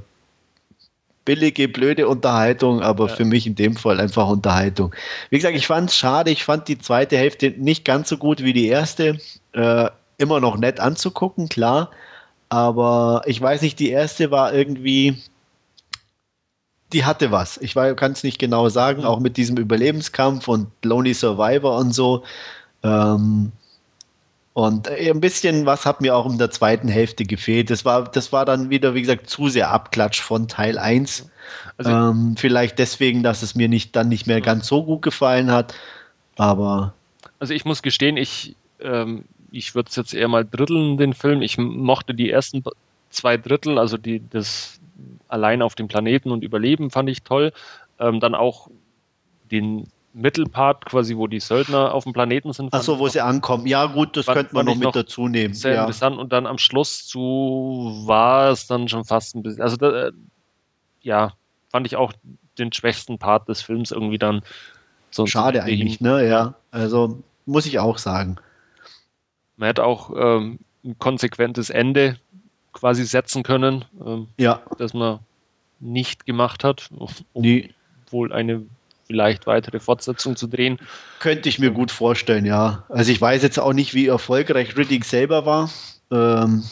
billige, 1.25 1.67
blöde 1.67 2.07
Unterhaltung, 2.07 2.81
aber 2.81 3.07
Ja. 3.07 3.15
für 3.15 3.25
mich 3.25 3.45
in 3.45 3.55
dem 3.55 3.75
Fall 3.75 3.99
einfach 3.99 4.27
Unterhaltung. 4.29 4.95
Wie 5.29 5.35
gesagt, 5.37 5.57
ich 5.57 5.67
fand 5.67 5.89
es 5.89 5.97
schade, 5.97 6.31
ich 6.31 6.43
fand 6.45 6.67
die 6.67 6.79
zweite 6.79 7.17
Hälfte 7.17 7.51
nicht 7.57 7.83
ganz 7.85 8.09
so 8.09 8.17
gut 8.17 8.43
wie 8.43 8.53
die 8.53 8.67
erste. 8.67 9.19
Äh, 9.51 9.89
immer 10.17 10.39
noch 10.39 10.57
nett 10.57 10.79
anzugucken, 10.79 11.49
klar. 11.49 11.91
Aber 12.49 13.23
ich 13.25 13.41
weiß 13.41 13.61
nicht, 13.61 13.77
die 13.79 13.89
erste 13.89 14.31
war 14.31 14.53
irgendwie, 14.53 15.21
die 16.93 17.03
hatte 17.03 17.29
was. 17.31 17.57
Ich 17.57 17.75
kann 17.75 18.13
es 18.13 18.23
nicht 18.23 18.39
genau 18.39 18.69
sagen, 18.69 19.03
auch 19.03 19.19
mit 19.19 19.35
diesem 19.35 19.57
Überlebenskampf 19.57 20.47
und 20.47 20.67
Lonely 20.83 21.13
Survivor 21.13 21.77
und 21.77 21.93
so. 21.93 22.23
Ähm, 22.83 23.51
und 24.57 24.87
äh, 24.87 25.11
ein 25.11 25.21
bisschen 25.21 25.67
was 25.67 25.85
hat 25.85 26.01
mir 26.01 26.15
auch 26.15 26.27
in 26.27 26.39
der 26.39 26.49
zweiten 26.49 26.87
Hälfte 26.87 27.25
gefehlt. 27.25 27.69
Das 27.69 27.85
war, 27.85 28.05
das 28.05 28.31
war 28.31 28.43
dann 28.43 28.71
wieder, 28.71 28.95
wie 28.95 29.01
gesagt, 29.01 29.29
zu 29.29 29.49
sehr 29.49 29.69
Abklatsch 29.69 30.19
von 30.19 30.47
Teil 30.47 30.79
1. 30.79 31.29
Also- 31.77 31.91
ähm, 31.91 32.33
vielleicht 32.39 32.79
deswegen, 32.79 33.21
dass 33.21 33.43
es 33.43 33.53
mir 33.53 33.67
nicht, 33.67 33.95
dann 33.95 34.09
nicht 34.09 34.25
mehr 34.25 34.41
ganz 34.41 34.65
so 34.65 34.83
gut 34.83 35.03
gefallen 35.03 35.51
hat. 35.51 35.75
Aber 36.37 36.95
Also 37.37 37.53
ich 37.53 37.65
muss 37.65 37.83
gestehen, 37.83 38.17
ich, 38.17 38.55
ähm, 38.79 39.25
ich 39.51 39.75
würde 39.75 39.89
es 39.91 39.95
jetzt 39.95 40.15
eher 40.15 40.27
mal 40.27 40.43
dritteln, 40.43 40.97
den 40.97 41.13
Film. 41.13 41.43
Ich 41.43 41.59
mochte 41.59 42.15
die 42.15 42.31
ersten 42.31 42.63
zwei 43.11 43.37
Drittel, 43.37 43.77
also 43.77 43.95
die, 43.97 44.23
das 44.27 44.79
allein 45.27 45.61
auf 45.61 45.75
dem 45.75 45.87
Planeten 45.87 46.31
und 46.31 46.43
Überleben 46.43 46.89
fand 46.89 47.09
ich 47.09 47.21
toll. 47.21 47.53
Ähm, 47.99 48.19
dann 48.19 48.33
auch 48.33 48.71
den 49.51 49.87
Mittelpart, 50.17 50.85
quasi, 50.85 51.15
wo 51.15 51.27
die 51.27 51.39
Söldner 51.39 51.93
auf 51.93 52.03
dem 52.03 52.13
Planeten 52.13 52.51
sind. 52.53 52.73
ach 52.73 52.81
so, 52.81 52.93
fand 52.93 53.01
wo 53.01 53.07
sie 53.07 53.21
ankommen. 53.21 53.67
Ja, 53.67 53.85
gut, 53.85 54.17
das 54.17 54.25
Fand- 54.25 54.37
könnte 54.37 54.55
man 54.55 54.65
noch 54.65 54.75
mit 54.75 54.83
noch 54.85 54.91
dazu 54.93 55.27
nehmen. 55.27 55.53
sehr 55.53 55.75
Ja. 55.75 55.81
interessant 55.81 56.17
und 56.17 56.33
dann 56.33 56.45
am 56.47 56.57
Schluss 56.57 57.05
zu 57.05 58.01
war 58.05 58.49
es 58.51 58.67
dann 58.67 58.87
schon 58.87 59.05
fast 59.05 59.35
ein 59.35 59.43
bisschen, 59.43 59.61
also 59.61 59.77
da, 59.77 60.07
äh, 60.07 60.11
ja, 61.01 61.33
fand 61.71 61.85
ich 61.85 61.95
auch 61.95 62.13
den 62.57 62.73
schwächsten 62.73 63.19
Part 63.19 63.47
des 63.47 63.61
Films 63.61 63.91
irgendwie 63.91 64.17
dann 64.17 64.41
so 65.11 65.25
Schade 65.27 65.63
eigentlich, 65.63 66.01
ne? 66.01 66.27
Ja, 66.27 66.55
also 66.71 67.21
muss 67.45 67.65
ich 67.65 67.79
auch 67.79 67.97
sagen. 67.97 68.37
Man 69.55 69.67
hätte 69.67 69.83
auch 69.83 70.11
ähm, 70.15 70.59
ein 70.83 70.97
konsequentes 70.99 71.69
Ende 71.69 72.19
quasi 72.73 73.05
setzen 73.05 73.43
können, 73.43 73.85
ähm, 74.05 74.27
Ja, 74.37 74.61
das 74.77 74.93
man 74.93 75.19
nicht 75.79 76.25
gemacht 76.25 76.63
hat, 76.63 76.89
um 77.33 77.43
die 77.43 77.73
wohl 78.09 78.33
eine 78.33 78.65
vielleicht 79.07 79.47
weitere 79.47 79.79
Fortsetzung 79.79 80.35
zu 80.35 80.47
drehen. 80.47 80.77
könnte 81.19 81.49
ich 81.49 81.59
mir 81.59 81.71
gut 81.71 81.91
vorstellen, 81.91 82.45
ja. 82.45 82.83
Also 82.89 83.11
ich 83.11 83.19
weiß 83.19 83.41
jetzt 83.41 83.59
auch 83.59 83.73
nicht, 83.73 83.93
wie 83.93 84.07
erfolgreich 84.07 84.77
Riddick 84.77 85.05
selber 85.05 85.45
war. 85.45 85.69
Ähm, 86.11 86.63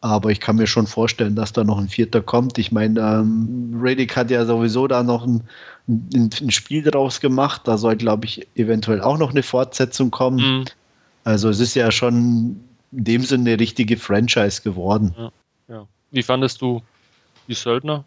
aber 0.00 0.30
ich 0.30 0.40
kann 0.40 0.56
mir 0.56 0.66
schon 0.66 0.86
vorstellen, 0.86 1.36
dass 1.36 1.52
da 1.52 1.62
noch 1.62 1.78
ein 1.78 1.88
vierter 1.88 2.22
kommt. 2.22 2.58
Ich 2.58 2.72
meine, 2.72 2.98
ähm, 3.00 3.78
Riddick 3.80 4.16
hat 4.16 4.30
ja 4.30 4.44
sowieso 4.46 4.88
da 4.88 5.02
noch 5.02 5.26
ein, 5.26 5.42
ein, 5.88 6.30
ein 6.40 6.50
Spiel 6.50 6.82
draus 6.82 7.20
gemacht. 7.20 7.62
Da 7.64 7.76
soll, 7.76 7.96
glaube 7.96 8.24
ich, 8.24 8.48
eventuell 8.54 9.02
auch 9.02 9.18
noch 9.18 9.30
eine 9.30 9.42
Fortsetzung 9.42 10.10
kommen. 10.10 10.60
Mhm. 10.60 10.64
Also 11.24 11.50
es 11.50 11.60
ist 11.60 11.74
ja 11.74 11.92
schon 11.92 12.64
in 12.92 13.04
dem 13.04 13.22
Sinne 13.22 13.50
eine 13.50 13.60
richtige 13.60 13.98
Franchise 13.98 14.62
geworden. 14.62 15.14
Ja. 15.68 15.86
Wie 16.10 16.22
fandest 16.22 16.62
du 16.62 16.82
die 17.46 17.54
Söldner? 17.54 18.04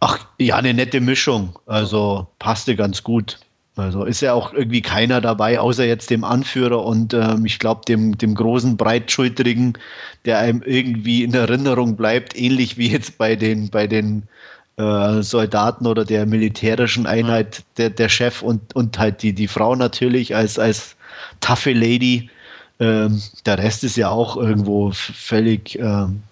Ach, 0.00 0.26
ja, 0.38 0.56
eine 0.56 0.74
nette 0.74 1.00
Mischung. 1.00 1.58
Also 1.66 2.26
passte 2.38 2.76
ganz 2.76 3.02
gut. 3.02 3.38
Also 3.76 4.04
ist 4.04 4.22
ja 4.22 4.32
auch 4.32 4.54
irgendwie 4.54 4.80
keiner 4.80 5.20
dabei, 5.20 5.60
außer 5.60 5.84
jetzt 5.84 6.08
dem 6.08 6.24
Anführer 6.24 6.82
und 6.82 7.12
ähm, 7.12 7.44
ich 7.44 7.58
glaube 7.58 7.82
dem, 7.86 8.16
dem 8.16 8.34
großen 8.34 8.78
Breitschultrigen, 8.78 9.76
der 10.24 10.38
einem 10.38 10.62
irgendwie 10.64 11.22
in 11.22 11.34
Erinnerung 11.34 11.94
bleibt, 11.94 12.38
ähnlich 12.38 12.78
wie 12.78 12.90
jetzt 12.90 13.18
bei 13.18 13.36
den, 13.36 13.68
bei 13.68 13.86
den 13.86 14.22
äh, 14.78 15.20
Soldaten 15.22 15.86
oder 15.86 16.06
der 16.06 16.24
militärischen 16.24 17.06
Einheit, 17.06 17.64
der, 17.76 17.90
der 17.90 18.08
Chef 18.08 18.40
und, 18.40 18.74
und 18.74 18.98
halt 18.98 19.22
die, 19.22 19.34
die 19.34 19.48
Frau 19.48 19.74
natürlich 19.74 20.34
als, 20.34 20.58
als 20.58 20.96
taffe 21.40 21.74
Lady. 21.74 22.30
Ähm, 22.80 23.22
der 23.44 23.58
Rest 23.58 23.84
ist 23.84 23.96
ja 23.96 24.08
auch 24.08 24.38
irgendwo 24.38 24.90
völlig 24.92 25.78
ähm, 25.78 26.22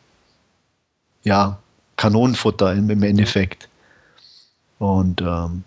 ja, 1.24 1.58
Kanonenfutter 1.96 2.72
im, 2.72 3.02
Endeffekt. 3.02 3.68
Und 4.78 5.20
ähm, 5.20 5.62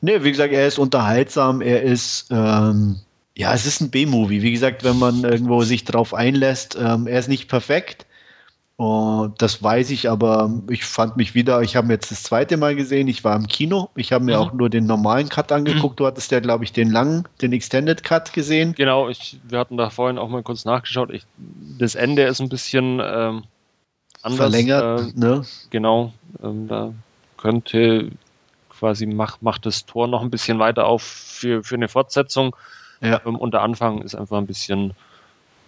ne, 0.00 0.22
wie 0.24 0.30
gesagt, 0.30 0.52
er 0.52 0.66
ist 0.66 0.78
unterhaltsam, 0.78 1.60
er 1.60 1.82
ist 1.82 2.26
ähm, 2.30 2.96
ja, 3.36 3.54
es 3.54 3.66
ist 3.66 3.80
ein 3.80 3.90
B-Movie. 3.90 4.42
Wie 4.42 4.52
gesagt, 4.52 4.84
wenn 4.84 4.98
man 4.98 5.24
irgendwo 5.24 5.62
sich 5.62 5.84
drauf 5.84 6.12
einlässt, 6.12 6.76
ähm, 6.80 7.06
er 7.06 7.18
ist 7.18 7.28
nicht 7.28 7.48
perfekt, 7.48 8.06
Uh, 8.78 9.28
das 9.38 9.62
weiß 9.62 9.90
ich, 9.90 10.10
aber 10.10 10.50
ich 10.68 10.84
fand 10.84 11.16
mich 11.16 11.36
wieder, 11.36 11.60
ich 11.60 11.76
habe 11.76 11.92
jetzt 11.92 12.10
das 12.10 12.24
zweite 12.24 12.56
Mal 12.56 12.74
gesehen, 12.74 13.06
ich 13.06 13.22
war 13.22 13.36
im 13.36 13.46
Kino, 13.46 13.90
ich 13.94 14.12
habe 14.12 14.24
mir 14.24 14.38
mhm. 14.38 14.42
auch 14.42 14.52
nur 14.54 14.70
den 14.70 14.86
normalen 14.86 15.28
Cut 15.28 15.52
angeguckt, 15.52 15.94
mhm. 15.94 16.02
du 16.02 16.06
hattest 16.06 16.32
ja, 16.32 16.40
glaube 16.40 16.64
ich, 16.64 16.72
den 16.72 16.90
langen, 16.90 17.28
den 17.42 17.52
Extended 17.52 18.02
Cut 18.02 18.32
gesehen. 18.32 18.74
Genau, 18.74 19.08
ich, 19.08 19.38
wir 19.46 19.60
hatten 19.60 19.76
da 19.76 19.90
vorhin 19.90 20.18
auch 20.18 20.28
mal 20.28 20.42
kurz 20.42 20.64
nachgeschaut, 20.64 21.10
ich, 21.12 21.24
das 21.78 21.94
Ende 21.94 22.22
ist 22.22 22.40
ein 22.40 22.48
bisschen 22.48 23.00
ähm, 23.04 23.44
anders. 24.22 24.38
Verlängert, 24.38 25.14
äh, 25.14 25.18
ne? 25.18 25.42
Genau, 25.70 26.12
ähm, 26.42 26.68
da 26.68 26.92
könnte 27.36 28.10
quasi, 28.70 29.06
macht, 29.06 29.42
macht 29.42 29.66
das 29.66 29.86
Tor 29.86 30.08
noch 30.08 30.22
ein 30.22 30.30
bisschen 30.30 30.58
weiter 30.58 30.86
auf 30.86 31.02
für, 31.02 31.62
für 31.62 31.74
eine 31.74 31.88
Fortsetzung 31.88 32.56
ja. 33.00 33.20
ähm, 33.26 33.36
und 33.36 33.54
der 33.54 33.62
Anfang 33.62 34.02
ist 34.02 34.14
einfach 34.14 34.38
ein 34.38 34.46
bisschen 34.46 34.94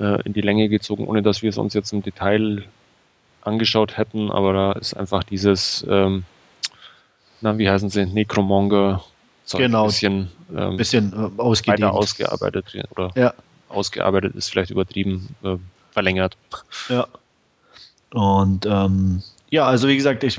äh, 0.01 0.23
in 0.23 0.33
die 0.33 0.41
Länge 0.41 0.69
gezogen, 0.69 1.07
ohne 1.07 1.23
dass 1.23 1.43
wir 1.43 1.51
es 1.51 1.59
uns 1.59 1.75
jetzt 1.75 1.93
im 1.93 2.03
Detail 2.03 2.65
angeschaut 3.43 3.97
hätten, 3.97 4.31
aber 4.31 4.53
da 4.53 4.73
ist 4.73 4.95
einfach 4.95 5.23
dieses, 5.23 5.85
ähm, 5.89 6.25
na, 7.41 7.59
wie 7.59 7.69
heißen 7.69 7.91
sie, 7.91 8.07
Necromonger, 8.07 9.05
so 9.45 9.59
genau, 9.59 9.83
ein 9.83 9.87
bisschen, 9.89 10.31
ähm, 10.57 10.77
bisschen 10.77 11.13
äh, 11.13 11.39
weiter 11.39 11.93
ausgearbeitet 11.93 12.67
oder 12.91 13.11
ja. 13.15 13.35
ausgearbeitet 13.69 14.35
ist 14.35 14.51
vielleicht 14.51 14.71
übertrieben, 14.71 15.29
äh, 15.43 15.57
verlängert. 15.93 16.37
Ja. 16.89 17.07
Und 18.15 18.65
ähm, 18.65 19.23
ja, 19.51 19.67
also 19.67 19.89
wie 19.89 19.97
gesagt, 19.97 20.23
ich 20.23 20.39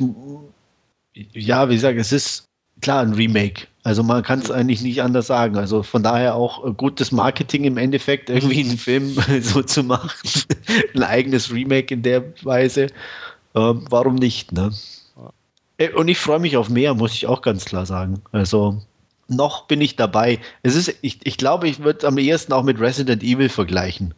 ja, 1.34 1.69
wie 1.69 1.76
gesagt, 1.76 1.99
es 1.99 2.13
ist 2.13 2.45
klar 2.82 3.01
ein 3.01 3.13
Remake. 3.13 3.67
Also 3.84 4.01
man 4.01 4.23
kann 4.23 4.39
es 4.39 4.49
eigentlich 4.49 4.82
nicht 4.82 5.01
anders 5.01 5.28
sagen. 5.28 5.57
Also 5.57 5.84
von 5.84 6.01
daher 6.01 6.36
auch 6.36 6.65
äh, 6.65 6.71
gutes 6.71 7.11
Marketing 7.11 7.65
im 7.65 7.78
Endeffekt, 7.78 8.30
irgendwie 8.30 8.61
einen 8.61 8.78
Film 8.78 9.17
so 9.41 9.61
zu 9.61 9.84
machen. 9.84 10.09
ein 10.95 11.03
eigenes 11.03 11.51
Remake 11.51 11.93
in 11.93 12.01
der 12.01 12.23
Weise. 12.43 12.88
Ähm, 13.55 13.86
warum 13.89 14.15
nicht, 14.15 14.53
ne? 14.53 14.71
Äh, 15.78 15.89
und 15.91 16.07
ich 16.07 16.17
freue 16.17 16.39
mich 16.39 16.55
auf 16.55 16.69
mehr, 16.69 16.93
muss 16.93 17.13
ich 17.13 17.28
auch 17.28 17.41
ganz 17.41 17.65
klar 17.65 17.86
sagen. 17.86 18.21
Also 18.32 18.82
noch 19.28 19.67
bin 19.67 19.82
ich 19.82 19.97
dabei. 19.97 20.39
Es 20.63 20.76
ist, 20.76 20.95
ich, 21.01 21.19
ich 21.26 21.38
glaube, 21.38 21.67
ich 21.67 21.84
würde 21.84 22.07
am 22.07 22.17
ehesten 22.17 22.53
auch 22.53 22.63
mit 22.63 22.80
Resident 22.80 23.21
Evil 23.21 23.49
vergleichen. 23.49 24.13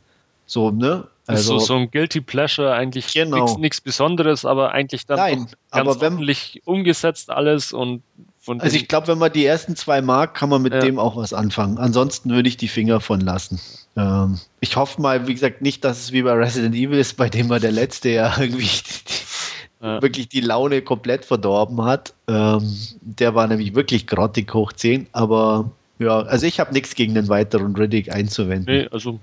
So, 0.48 0.72
ne? 0.72 1.08
Also, 1.28 1.60
so, 1.60 1.66
so 1.66 1.76
ein 1.76 1.92
Guilty 1.92 2.22
Pleasure, 2.22 2.74
eigentlich 2.74 3.14
genau. 3.14 3.58
nichts 3.58 3.82
Besonderes, 3.82 4.46
aber 4.46 4.72
eigentlich 4.72 5.06
dann 5.06 5.18
Nein, 5.18 5.38
ganz 5.40 5.56
aber 5.72 6.02
wenn, 6.02 6.14
ordentlich 6.14 6.62
umgesetzt 6.64 7.30
alles 7.30 7.74
und 7.74 8.02
von 8.40 8.62
also 8.62 8.78
ich 8.78 8.88
glaube, 8.88 9.10
wenn 9.10 9.18
man 9.18 9.34
die 9.34 9.46
ersten 9.46 9.76
zwei 9.76 10.02
mag, 10.02 10.34
kann 10.34 10.48
man 10.48 10.62
mit 10.62 10.72
ja. 10.74 10.80
dem 10.80 11.00
auch 11.00 11.18
was 11.18 11.34
anfangen. 11.34 11.78
Ansonsten 11.78 12.30
würde 12.30 12.48
ich 12.48 12.56
die 12.56 12.70
Finger 12.70 13.02
von 13.02 13.20
lassen. 13.20 13.60
Ähm, 13.98 14.40
ich 14.62 14.78
hoffe 14.78 15.02
mal, 15.02 15.28
wie 15.28 15.34
gesagt, 15.34 15.62
nicht, 15.62 15.84
dass 15.84 16.00
es 16.00 16.12
wie 16.14 16.22
bei 16.22 16.32
Resident 16.32 16.74
Evil 16.74 16.98
ist, 16.98 17.18
bei 17.18 17.28
dem 17.28 17.50
man 17.50 17.60
der 17.60 17.74
letzte 17.74 18.08
ja 18.08 18.34
irgendwie 18.40 18.64
die, 18.64 19.86
ja. 19.86 20.02
wirklich 20.02 20.30
die 20.30 20.40
Laune 20.40 20.82
komplett 20.82 21.26
verdorben 21.26 21.84
hat. 21.84 22.14
Ähm, 22.30 22.74
der 23.02 23.36
war 23.36 23.48
nämlich 23.48 23.76
wirklich 23.76 24.08
grottig 24.08 24.54
hoch 24.54 24.72
10, 24.72 25.08
aber 25.12 25.70
ja, 26.00 26.20
also 26.22 26.46
ich 26.46 26.62
habe 26.62 26.72
nichts 26.72 26.96
gegen 26.96 27.16
den 27.16 27.28
weiteren 27.28 27.76
Riddick 27.76 28.14
einzuwenden. 28.14 28.74
Nee, 28.74 28.88
also 28.92 29.20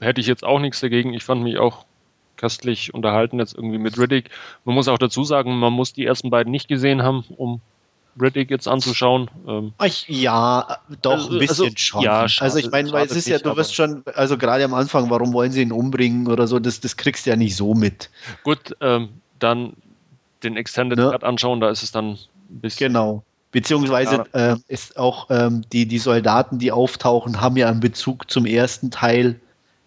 hätte 0.00 0.20
ich 0.20 0.26
jetzt 0.26 0.44
auch 0.44 0.60
nichts 0.60 0.80
dagegen. 0.80 1.14
Ich 1.14 1.24
fand 1.24 1.42
mich 1.42 1.58
auch 1.58 1.84
köstlich 2.36 2.94
unterhalten 2.94 3.38
jetzt 3.38 3.54
irgendwie 3.54 3.78
mit 3.78 3.98
Riddick. 3.98 4.30
Man 4.64 4.74
muss 4.74 4.88
auch 4.88 4.98
dazu 4.98 5.24
sagen, 5.24 5.58
man 5.58 5.72
muss 5.72 5.92
die 5.92 6.06
ersten 6.06 6.30
beiden 6.30 6.50
nicht 6.50 6.68
gesehen 6.68 7.02
haben, 7.02 7.24
um 7.36 7.60
Riddick 8.20 8.50
jetzt 8.50 8.66
anzuschauen. 8.66 9.30
Ähm, 9.46 9.72
ja, 10.06 10.78
doch, 11.02 11.12
also, 11.12 11.32
ein 11.32 11.38
bisschen 11.38 11.64
also, 11.66 11.76
schon. 11.76 12.02
Ja, 12.02 12.26
also 12.38 12.58
ich 12.58 12.70
meine, 12.70 12.90
weil 12.92 13.06
es 13.06 13.12
ist 13.12 13.28
ja, 13.28 13.38
du 13.38 13.56
wirst 13.56 13.74
schon, 13.74 14.02
also 14.14 14.38
gerade 14.38 14.64
am 14.64 14.74
Anfang, 14.74 15.10
warum 15.10 15.32
wollen 15.32 15.52
sie 15.52 15.62
ihn 15.62 15.72
umbringen 15.72 16.28
oder 16.28 16.46
so, 16.46 16.58
das, 16.58 16.80
das 16.80 16.96
kriegst 16.96 17.26
du 17.26 17.30
ja 17.30 17.36
nicht 17.36 17.56
so 17.56 17.74
mit. 17.74 18.10
Gut, 18.42 18.76
ähm, 18.80 19.10
dann 19.38 19.74
den 20.42 20.56
Extended 20.56 20.98
ne? 20.98 21.10
Cut 21.10 21.24
anschauen, 21.24 21.60
da 21.60 21.70
ist 21.70 21.82
es 21.82 21.92
dann 21.92 22.12
ein 22.12 22.60
bisschen. 22.60 22.92
Genau. 22.92 23.22
Beziehungsweise 23.52 24.24
äh, 24.32 24.56
ist 24.68 24.96
auch 24.96 25.26
ähm, 25.28 25.64
die, 25.72 25.86
die 25.86 25.98
Soldaten, 25.98 26.58
die 26.58 26.70
auftauchen, 26.70 27.40
haben 27.40 27.56
ja 27.56 27.68
einen 27.68 27.80
Bezug 27.80 28.30
zum 28.30 28.46
ersten 28.46 28.92
Teil, 28.92 29.40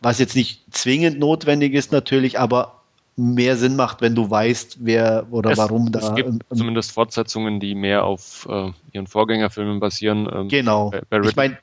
was 0.03 0.19
jetzt 0.19 0.35
nicht 0.35 0.61
zwingend 0.71 1.19
notwendig 1.19 1.73
ist 1.73 1.91
natürlich, 1.91 2.37
aber 2.39 2.81
mehr 3.15 3.57
Sinn 3.57 3.75
macht, 3.75 4.01
wenn 4.01 4.15
du 4.15 4.29
weißt, 4.29 4.77
wer 4.81 5.27
oder 5.31 5.51
es, 5.51 5.57
warum 5.57 5.91
da. 5.91 5.99
Es 5.99 6.15
gibt 6.15 6.43
zumindest 6.53 6.91
Fortsetzungen, 6.91 7.59
die 7.59 7.73
mehr 7.73 8.03
auf 8.03 8.47
äh, 8.49 8.71
ihren 8.91 9.07
Vorgängerfilmen 9.07 9.79
basieren. 9.79 10.27
Ähm, 10.31 10.47
genau. 10.49 10.91
Bei, 11.09 11.19
bei 11.19 11.27
ich 11.27 11.35
meine, 11.35 11.57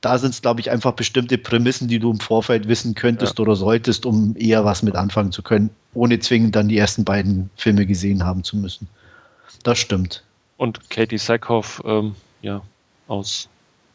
da 0.00 0.16
sind 0.18 0.30
es, 0.30 0.40
glaube 0.40 0.60
ich, 0.60 0.70
einfach 0.70 0.92
bestimmte 0.92 1.36
Prämissen, 1.36 1.88
die 1.88 1.98
du 1.98 2.10
im 2.10 2.20
Vorfeld 2.20 2.68
wissen 2.68 2.94
könntest 2.94 3.38
ja. 3.38 3.42
oder 3.42 3.56
solltest, 3.56 4.06
um 4.06 4.34
eher 4.38 4.64
was 4.64 4.82
mit 4.82 4.94
anfangen 4.94 5.32
zu 5.32 5.42
können, 5.42 5.70
ohne 5.94 6.18
zwingend 6.20 6.54
dann 6.54 6.68
die 6.68 6.78
ersten 6.78 7.04
beiden 7.04 7.50
Filme 7.56 7.84
gesehen 7.84 8.24
haben 8.24 8.44
zu 8.44 8.56
müssen. 8.56 8.88
Das 9.64 9.78
stimmt. 9.78 10.22
Und 10.56 10.88
Katie 10.90 11.18
Sackhoff, 11.18 11.82
ähm, 11.84 12.14
ja, 12.40 12.62
aus 13.08 13.48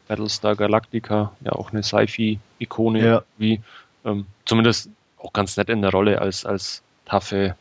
Battlestar 0.08 0.56
Galactica, 0.56 1.32
ja 1.44 1.52
auch 1.52 1.72
eine 1.72 1.82
Sci-Fi-Ikone, 1.82 3.04
ja. 3.04 3.22
wie 3.38 3.60
ähm, 4.04 4.26
zumindest 4.44 4.90
auch 5.18 5.32
ganz 5.32 5.56
nett 5.56 5.68
in 5.68 5.82
der 5.82 5.90
Rolle 5.90 6.20
als, 6.20 6.44
als 6.44 6.82
taffe 7.04 7.56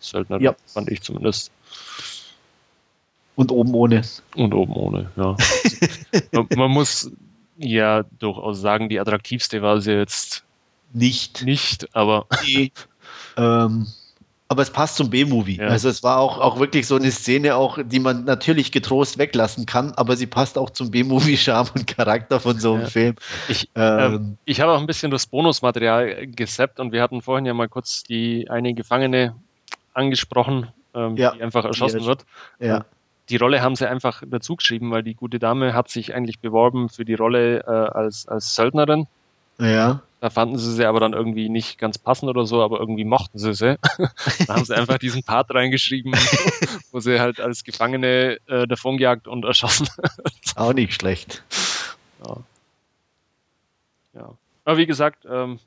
Söldner, 0.00 0.40
ja. 0.40 0.54
fand 0.66 0.90
ich 0.90 1.02
zumindest. 1.02 1.50
Und 3.36 3.52
oben 3.52 3.74
ohne. 3.74 4.02
Und 4.34 4.54
oben 4.54 4.74
ohne, 4.74 5.10
ja. 5.16 5.36
man, 6.32 6.48
man, 6.56 6.70
muss 6.70 7.10
ja 7.56 8.04
durchaus 8.18 8.60
sagen, 8.60 8.88
die 8.88 9.00
attraktivste 9.00 9.62
war 9.62 9.80
sie 9.80 9.92
jetzt 9.92 10.44
nicht. 10.92 11.44
Nicht, 11.44 11.94
aber. 11.94 12.26
Nee. 12.44 12.72
ähm, 13.36 13.86
aber 14.50 14.62
es 14.62 14.70
passt 14.70 14.96
zum 14.96 15.10
B-Movie. 15.10 15.58
Ja. 15.58 15.68
Also 15.68 15.90
es 15.90 16.02
war 16.02 16.18
auch, 16.18 16.38
auch 16.38 16.58
wirklich 16.58 16.86
so 16.86 16.96
eine 16.96 17.10
Szene, 17.10 17.54
auch, 17.54 17.78
die 17.84 18.00
man 18.00 18.24
natürlich 18.24 18.72
getrost 18.72 19.18
weglassen 19.18 19.66
kann, 19.66 19.92
aber 19.96 20.16
sie 20.16 20.26
passt 20.26 20.56
auch 20.56 20.70
zum 20.70 20.90
B-Movie-Charme 20.90 21.68
und 21.74 21.86
Charakter 21.86 22.40
von 22.40 22.58
so 22.58 22.72
einem 22.72 22.82
ja. 22.82 22.88
Film. 22.88 23.14
Ich, 23.48 23.68
ähm, 23.74 23.98
ähm, 23.98 24.38
ich 24.46 24.62
habe 24.62 24.72
auch 24.72 24.80
ein 24.80 24.86
bisschen 24.86 25.10
das 25.10 25.26
Bonusmaterial 25.26 26.26
gesappt 26.28 26.80
und 26.80 26.92
wir 26.92 27.02
hatten 27.02 27.20
vorhin 27.20 27.44
ja 27.44 27.52
mal 27.52 27.68
kurz 27.68 28.04
die 28.04 28.48
eine 28.48 28.72
Gefangene 28.72 29.34
angesprochen, 29.92 30.68
ähm, 30.94 31.16
ja. 31.16 31.32
die 31.32 31.42
einfach 31.42 31.66
erschossen 31.66 32.06
wird. 32.06 32.24
Ja. 32.58 32.86
Die 33.28 33.36
Rolle 33.36 33.60
haben 33.60 33.76
sie 33.76 33.86
einfach 33.86 34.22
dazu 34.26 34.56
geschrieben, 34.56 34.90
weil 34.90 35.02
die 35.02 35.14
gute 35.14 35.38
Dame 35.38 35.74
hat 35.74 35.90
sich 35.90 36.14
eigentlich 36.14 36.38
beworben 36.38 36.88
für 36.88 37.04
die 37.04 37.14
Rolle 37.14 37.58
äh, 37.66 37.70
als, 37.70 38.26
als 38.26 38.54
Söldnerin. 38.54 39.06
Ja. 39.60 40.00
Da 40.20 40.30
fanden 40.30 40.58
sie 40.58 40.72
sie 40.72 40.84
aber 40.84 40.98
dann 40.98 41.12
irgendwie 41.12 41.48
nicht 41.48 41.78
ganz 41.78 41.96
passend 41.96 42.28
oder 42.28 42.44
so, 42.44 42.60
aber 42.62 42.80
irgendwie 42.80 43.04
mochten 43.04 43.38
sie 43.38 43.54
sie. 43.54 43.78
da 44.46 44.54
haben 44.54 44.64
sie 44.64 44.76
einfach 44.76 44.98
diesen 44.98 45.22
Part 45.22 45.54
reingeschrieben, 45.54 46.12
wo 46.90 46.98
sie 46.98 47.20
halt 47.20 47.40
als 47.40 47.62
Gefangene 47.62 48.38
äh, 48.46 48.66
davongejagt 48.66 49.28
und 49.28 49.44
erschossen 49.44 49.88
Auch 50.56 50.72
nicht 50.72 50.94
schlecht. 50.94 51.44
Ja. 52.24 52.36
ja. 54.14 54.34
Aber 54.64 54.76
wie 54.76 54.86
gesagt, 54.86 55.24
ähm, 55.30 55.60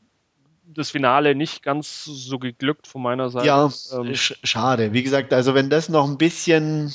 das 0.65 0.91
Finale 0.91 1.33
nicht 1.33 1.63
ganz 1.63 2.03
so 2.03 2.37
geglückt 2.37 2.87
von 2.87 3.01
meiner 3.01 3.29
Seite. 3.29 3.47
Ja, 3.47 3.71
ähm, 3.93 4.13
schade. 4.15 4.91
Wie 4.91 5.03
gesagt, 5.03 5.33
also 5.33 5.53
wenn 5.53 5.69
das 5.69 5.87
noch 5.87 6.07
ein 6.07 6.17
bisschen 6.17 6.93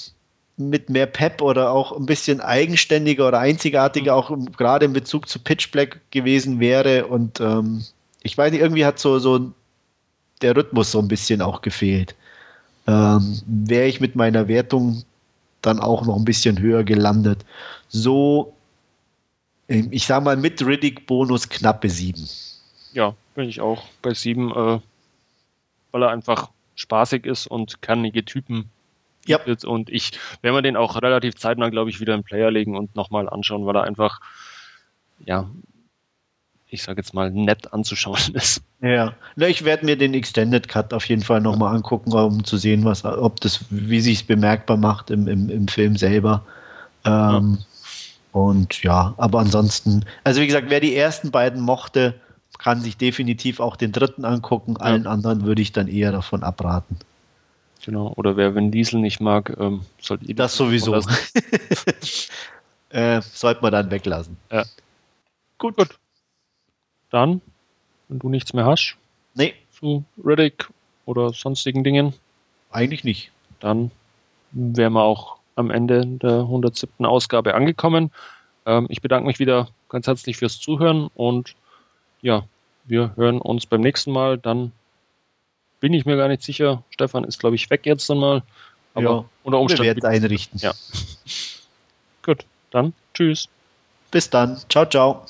mit 0.56 0.88
mehr 0.88 1.06
Pep 1.06 1.42
oder 1.42 1.70
auch 1.70 1.92
ein 1.92 2.06
bisschen 2.06 2.40
eigenständiger 2.40 3.28
oder 3.28 3.40
einzigartiger, 3.40 4.12
mhm. 4.12 4.18
auch 4.18 4.56
gerade 4.56 4.86
in 4.86 4.92
Bezug 4.92 5.28
zu 5.28 5.38
Pitch 5.38 5.70
Black 5.70 6.00
gewesen 6.10 6.60
wäre. 6.60 7.06
Und 7.06 7.40
ähm, 7.40 7.84
ich 8.22 8.36
weiß 8.36 8.52
nicht, 8.52 8.62
irgendwie 8.62 8.86
hat 8.86 8.98
so, 8.98 9.18
so 9.18 9.52
der 10.42 10.56
Rhythmus 10.56 10.90
so 10.92 10.98
ein 10.98 11.08
bisschen 11.08 11.42
auch 11.42 11.62
gefehlt. 11.62 12.14
Ähm, 12.86 13.40
wäre 13.46 13.86
ich 13.86 14.00
mit 14.00 14.16
meiner 14.16 14.48
Wertung 14.48 15.02
dann 15.60 15.80
auch 15.80 16.06
noch 16.06 16.16
ein 16.16 16.24
bisschen 16.24 16.58
höher 16.58 16.84
gelandet. 16.84 17.44
So, 17.88 18.54
ähm, 19.68 19.88
ich 19.90 20.06
sag 20.06 20.22
mal, 20.22 20.36
mit 20.36 20.64
Riddick-Bonus 20.64 21.48
knappe 21.48 21.90
sieben. 21.90 22.28
Ja, 22.92 23.14
bin 23.34 23.48
ich 23.48 23.60
auch 23.60 23.84
bei 24.00 24.14
sieben, 24.14 24.50
äh, 24.52 24.80
weil 25.90 26.02
er 26.02 26.10
einfach 26.10 26.50
spaßig 26.76 27.26
ist 27.26 27.46
und 27.46 27.82
kernige 27.82 28.24
Typen 28.24 28.70
ja. 29.28 29.40
Und 29.64 29.90
ich 29.90 30.12
werde 30.42 30.56
mir 30.56 30.62
den 30.62 30.76
auch 30.76 31.00
relativ 31.00 31.34
zeitnah, 31.36 31.70
glaube 31.70 31.90
ich, 31.90 32.00
wieder 32.00 32.14
in 32.14 32.24
Player 32.24 32.50
legen 32.50 32.76
und 32.76 32.94
nochmal 32.94 33.28
anschauen, 33.28 33.66
weil 33.66 33.76
er 33.76 33.84
einfach, 33.84 34.20
ja, 35.24 35.48
ich 36.68 36.82
sage 36.82 37.00
jetzt 37.00 37.14
mal, 37.14 37.30
nett 37.30 37.72
anzuschauen 37.72 38.18
ist. 38.34 38.62
Ja, 38.80 39.14
Na, 39.36 39.48
ich 39.48 39.64
werde 39.64 39.84
mir 39.84 39.96
den 39.96 40.14
Extended 40.14 40.68
Cut 40.68 40.92
auf 40.92 41.06
jeden 41.06 41.22
Fall 41.22 41.40
nochmal 41.40 41.74
angucken, 41.74 42.12
um 42.12 42.44
zu 42.44 42.56
sehen, 42.56 42.84
was, 42.84 43.04
ob 43.04 43.40
das, 43.40 43.64
wie 43.70 44.00
sich 44.00 44.18
es 44.18 44.22
bemerkbar 44.22 44.76
macht 44.76 45.10
im, 45.10 45.28
im, 45.28 45.48
im 45.48 45.68
Film 45.68 45.96
selber. 45.96 46.44
Ähm, 47.04 47.58
ja. 47.60 47.64
Und 48.32 48.82
ja, 48.82 49.14
aber 49.16 49.38
ansonsten, 49.38 50.04
also 50.24 50.42
wie 50.42 50.46
gesagt, 50.46 50.68
wer 50.68 50.80
die 50.80 50.94
ersten 50.94 51.30
beiden 51.30 51.62
mochte, 51.62 52.14
kann 52.58 52.80
sich 52.80 52.96
definitiv 52.96 53.60
auch 53.60 53.76
den 53.76 53.92
dritten 53.92 54.24
angucken. 54.24 54.76
Allen 54.76 55.04
ja. 55.04 55.10
anderen 55.10 55.44
würde 55.44 55.62
ich 55.62 55.72
dann 55.72 55.88
eher 55.88 56.12
davon 56.12 56.42
abraten. 56.42 56.98
Genau. 57.86 58.12
Oder 58.16 58.36
wer 58.36 58.56
Vin 58.56 58.72
Diesel 58.72 59.00
nicht 59.00 59.20
mag, 59.20 59.56
ähm, 59.60 59.82
sollte 60.00 60.34
Das 60.34 60.56
sowieso. 60.56 60.92
äh, 62.90 63.20
sollte 63.22 63.62
man 63.62 63.70
dann 63.70 63.92
weglassen. 63.92 64.36
Ja. 64.50 64.64
Gut, 65.58 65.76
gut. 65.76 65.96
Dann, 67.10 67.40
wenn 68.08 68.18
du 68.18 68.28
nichts 68.28 68.52
mehr 68.52 68.66
hast. 68.66 68.96
Nee. 69.34 69.54
Zu 69.70 70.02
Riddick 70.18 70.68
oder 71.04 71.32
sonstigen 71.32 71.84
Dingen? 71.84 72.12
Eigentlich 72.72 73.04
nicht. 73.04 73.30
Dann 73.60 73.92
wären 74.50 74.94
wir 74.94 75.04
auch 75.04 75.36
am 75.54 75.70
Ende 75.70 76.04
der 76.04 76.40
107. 76.40 77.06
Ausgabe 77.06 77.54
angekommen. 77.54 78.10
Ähm, 78.66 78.86
ich 78.88 79.00
bedanke 79.00 79.28
mich 79.28 79.38
wieder 79.38 79.68
ganz 79.88 80.08
herzlich 80.08 80.38
fürs 80.38 80.58
Zuhören 80.58 81.08
und 81.14 81.54
ja, 82.20 82.48
wir 82.84 83.14
hören 83.14 83.40
uns 83.40 83.64
beim 83.64 83.82
nächsten 83.82 84.10
Mal. 84.10 84.38
Dann 84.38 84.72
bin 85.86 85.94
ich 85.94 86.04
mir 86.04 86.16
gar 86.16 86.26
nicht 86.26 86.42
sicher. 86.42 86.82
Stefan 86.90 87.22
ist, 87.22 87.38
glaube 87.38 87.54
ich, 87.54 87.70
weg 87.70 87.86
jetzt 87.86 88.10
einmal. 88.10 88.42
Aber 88.94 89.04
ja, 89.04 89.24
unter 89.44 89.60
Umständen. 89.60 89.84
Wir 89.84 89.94
werden 90.02 90.04
einrichten. 90.04 90.58
Ja. 90.58 90.74
Gut, 92.24 92.44
dann 92.72 92.92
tschüss. 93.14 93.48
Bis 94.10 94.28
dann. 94.28 94.58
Ciao, 94.68 94.84
ciao. 94.84 95.24